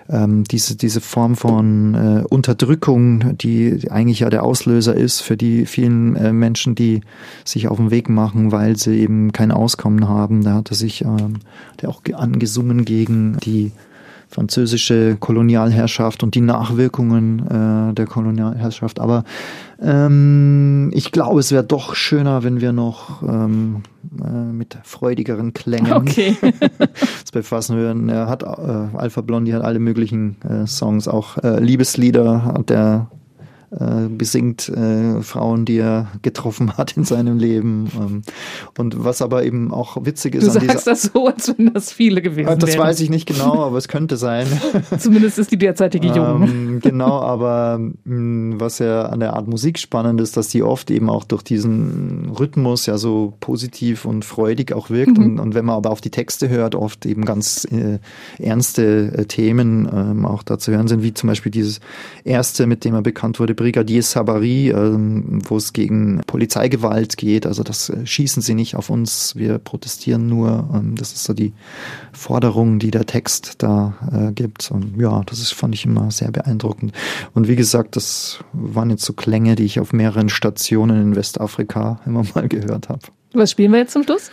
Ähm, 0.10 0.46
diese, 0.46 0.78
diese 0.78 1.02
Form 1.02 1.36
von 1.36 1.96
äh, 1.96 2.24
Unterdrückung, 2.30 3.38
die 3.38 3.92
eigentlich 3.92 4.22
ja 4.22 4.30
der 4.30 4.44
Auslöser 4.44 4.96
ist 4.96 5.20
für 5.20 5.36
die 5.36 5.66
vielen 5.66 6.16
äh, 6.16 6.32
Menschen, 6.32 6.76
die 6.76 7.02
sich 7.44 7.68
auf 7.68 7.76
den 7.76 7.92
Weg 7.92 8.08
machen, 8.08 8.54
weil 8.54 8.78
sie 8.78 9.00
eben 9.00 9.34
kein 9.34 9.52
Auskommen 9.52 10.08
haben. 10.08 10.46
Da 10.46 10.54
hat 10.54 10.72
er 10.72 10.78
sich 10.78 11.04
ähm, 11.04 11.40
der 11.82 11.90
auch 11.90 12.04
ge- 12.04 12.16
angesungen 12.16 12.86
gegen 12.86 13.36
die 13.44 13.74
französische 14.30 15.16
Kolonialherrschaft 15.20 16.24
und 16.24 16.36
die 16.36 16.42
Nachwirkungen 16.42 17.40
äh, 17.90 17.94
der 17.94 18.06
Kolonialherrschaft. 18.06 19.00
Aber 19.00 19.24
ähm, 19.82 20.92
ich 20.94 21.12
glaube, 21.12 21.40
es 21.40 21.52
wäre 21.52 21.64
doch 21.64 21.96
schöner, 21.96 22.44
wenn 22.44 22.60
wir 22.60 22.74
noch 22.74 23.22
ähm, 23.24 23.84
äh, 24.24 24.30
mit 24.30 24.78
freudigeren 24.84 25.54
Klängen 25.54 25.94
Okay. 25.94 26.36
uns 26.42 27.32
befassen 27.32 27.78
würden. 27.78 28.10
Er 28.10 28.28
hat 28.28 28.44
äh, 28.44 28.98
Alpha 28.98 29.22
Blondie 29.22 29.54
hat 29.54 29.64
alle 29.64 29.80
möglichen 29.80 30.42
äh, 30.42 30.68
Songs, 30.68 31.08
auch 31.08 31.38
äh, 31.38 31.60
Liebeslieder 31.60 32.44
hat 32.46 32.72
er 32.72 33.10
äh, 33.72 34.08
besingt 34.08 34.70
äh, 34.70 35.22
Frauen, 35.22 35.66
die 35.66 35.78
er 35.78 36.08
getroffen 36.22 36.78
hat 36.78 36.96
in 36.96 37.04
seinem 37.04 37.38
Leben. 37.38 37.90
Ähm, 38.00 38.22
und 38.78 39.04
was 39.04 39.22
aber 39.22 39.44
eben 39.44 39.74
auch 39.74 39.98
witzig 40.06 40.36
ist 40.36 40.48
Du 40.48 40.52
an 40.52 40.60
dieser 40.62 40.74
sagst 40.74 40.88
das 40.88 41.04
so, 41.14 41.28
als 41.28 41.54
wenn 41.58 41.74
das 41.74 41.92
viele 41.92 42.22
gewesen 42.22 42.58
das 42.60 42.70
wären. 42.70 42.80
weiß 42.80 43.02
ich 43.02 43.10
nicht 43.10 43.28
genau, 43.28 43.66
aber 43.66 43.78
es 43.78 43.90
könnte 43.90 44.16
sein. 44.16 44.48
Zumindest 44.98 45.38
ist 45.38 45.52
die 45.52 45.58
derzeitige 45.58 46.08
Jung. 46.08 46.44
Ähm, 46.44 46.80
genau, 46.82 47.20
aber 47.20 47.80
mh, 48.06 48.60
was 48.60 48.80
ja 48.80 49.04
an 49.08 49.20
der 49.20 49.34
Art 49.34 49.48
Musik 49.48 49.80
spannend 49.80 50.22
ist, 50.22 50.38
dass 50.38 50.48
die 50.48 50.64
oft 50.64 50.90
eben 50.90 51.10
auch 51.10 51.26
durch 51.26 51.44
diesen 51.44 52.32
Rhythmus 52.40 52.86
ja 52.86 52.98
so 52.98 53.34
positiv 53.42 54.06
und 54.06 54.24
freudig 54.24 54.72
auch 54.72 54.90
wirkt. 54.90 55.18
Mhm. 55.18 55.26
Und, 55.26 55.40
und 55.40 55.56
wenn 55.56 55.66
man 55.66 55.76
aber 55.76 55.92
auf 55.92 56.00
die 56.00 56.12
Texte 56.12 56.48
hört, 56.48 56.74
oft 56.74 57.06
eben 57.06 57.26
ganz 57.26 57.66
äh, 57.66 58.00
ernste 58.42 59.12
äh, 59.14 59.26
Themen 59.26 59.90
ähm, 59.92 60.26
auch 60.26 60.44
da 60.44 60.58
zu 60.58 60.72
hören 60.72 60.88
sind, 60.88 61.04
wie 61.04 61.14
zum 61.14 61.28
Beispiel 61.28 61.52
dieses 61.52 61.82
erste, 62.24 62.66
mit 62.66 62.86
dem 62.86 62.94
er 62.94 63.02
bekannt 63.02 63.42
wurde, 63.42 63.57
Brigadier 63.58 64.02
Sabari, 64.02 64.70
ähm, 64.70 65.42
wo 65.44 65.58
es 65.58 65.74
gegen 65.74 66.22
Polizeigewalt 66.26 67.18
geht. 67.18 67.46
Also 67.46 67.64
das 67.64 67.90
äh, 67.90 68.06
schießen 68.06 68.42
sie 68.42 68.54
nicht 68.54 68.76
auf 68.76 68.90
uns, 68.90 69.36
wir 69.36 69.58
protestieren 69.58 70.28
nur. 70.28 70.70
Ähm, 70.74 70.96
das 70.96 71.12
ist 71.12 71.26
so 71.26 71.34
die 71.34 71.52
Forderung, 72.14 72.80
die 72.80 72.92
der 72.92 73.06
Text 73.06 73.56
da 73.58 73.96
äh, 74.10 74.32
gibt. 74.32 74.72
Und 74.72 74.98
ja, 74.98 75.22
das 75.26 75.40
ist, 75.40 75.52
fand 75.52 75.76
ich 75.76 75.84
immer 75.84 76.10
sehr 76.12 76.32
beeindruckend. 76.32 76.94
Und 77.34 77.50
wie 77.50 77.58
gesagt, 77.58 77.98
das 77.98 78.40
waren 78.54 78.90
jetzt 78.90 79.04
so 79.04 79.12
Klänge, 79.12 79.56
die 79.56 79.66
ich 79.66 79.82
auf 79.82 79.92
mehreren 79.92 80.30
Stationen 80.30 81.02
in 81.02 81.16
Westafrika 81.18 82.00
immer 82.06 82.24
mal 82.34 82.48
gehört 82.48 82.88
habe. 82.88 83.02
Was 83.34 83.52
spielen 83.52 83.72
wir 83.72 83.80
jetzt 83.80 83.92
zum 83.92 84.04
Schluss? 84.04 84.32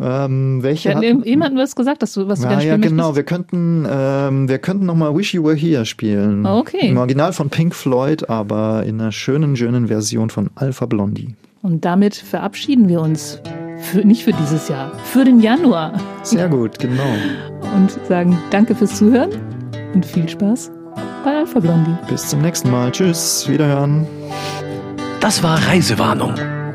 Ähm, 0.00 0.62
welche 0.62 0.90
Ja, 0.90 0.96
hat, 0.96 1.04
hatten 1.04 1.56
wir 1.56 1.64
es 1.64 1.74
gesagt, 1.74 2.02
dass 2.02 2.12
du 2.12 2.28
was 2.28 2.40
du 2.40 2.44
ja, 2.44 2.50
gerne 2.50 2.64
ja, 2.64 2.76
genau. 2.76 3.12
möchtest. 3.12 3.16
Wir 3.16 3.24
könnten, 3.24 3.86
ähm, 3.90 4.48
wir 4.48 4.58
könnten 4.58 4.86
noch 4.86 4.94
mal 4.94 5.16
Wish 5.16 5.34
You 5.34 5.44
Were 5.44 5.56
Here 5.56 5.84
spielen. 5.84 6.46
Okay. 6.46 6.88
Im 6.88 6.98
Original 6.98 7.32
von 7.32 7.50
Pink 7.50 7.74
Floyd, 7.74 8.28
aber 8.28 8.84
in 8.84 9.00
einer 9.00 9.12
schönen, 9.12 9.56
schönen 9.56 9.88
Version 9.88 10.30
von 10.30 10.50
Alpha 10.54 10.86
Blondie. 10.86 11.34
Und 11.62 11.84
damit 11.84 12.14
verabschieden 12.14 12.88
wir 12.88 13.00
uns. 13.00 13.40
Für, 13.80 13.98
nicht 13.98 14.24
für 14.24 14.32
dieses 14.32 14.68
Jahr, 14.68 14.92
für 15.04 15.24
den 15.24 15.40
Januar. 15.40 15.92
Sehr 16.24 16.48
gut, 16.48 16.80
genau. 16.80 17.14
Und 17.76 17.92
sagen 18.08 18.36
Danke 18.50 18.74
fürs 18.74 18.96
Zuhören 18.96 19.30
und 19.94 20.04
viel 20.04 20.28
Spaß 20.28 20.72
bei 21.24 21.36
Alpha 21.38 21.60
Blondie. 21.60 21.96
Bis 22.08 22.28
zum 22.28 22.42
nächsten 22.42 22.70
Mal. 22.70 22.90
Tschüss, 22.90 23.48
wiederhören. 23.48 24.04
Das 25.20 25.44
war 25.44 25.58
Reisewarnung 25.68 26.34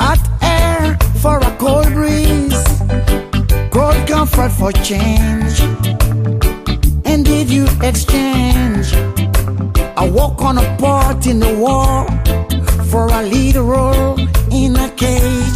Hot 0.00 0.20
air 0.42 0.96
for 1.20 1.38
a 1.38 1.56
cold 1.58 1.92
breeze, 1.92 2.62
cold 3.70 4.06
comfort 4.06 4.50
for 4.50 4.72
change. 4.72 5.60
And 7.04 7.24
did 7.24 7.50
you 7.50 7.66
exchange 7.82 8.92
a 9.96 10.10
walk 10.10 10.42
on 10.42 10.58
a 10.58 10.76
part 10.78 11.26
in 11.26 11.38
the 11.38 11.54
war 11.58 12.06
for 12.90 13.06
a 13.08 13.22
lead 13.22 13.56
role 13.56 14.18
in 14.50 14.76
a 14.76 14.90
cage? 14.96 15.51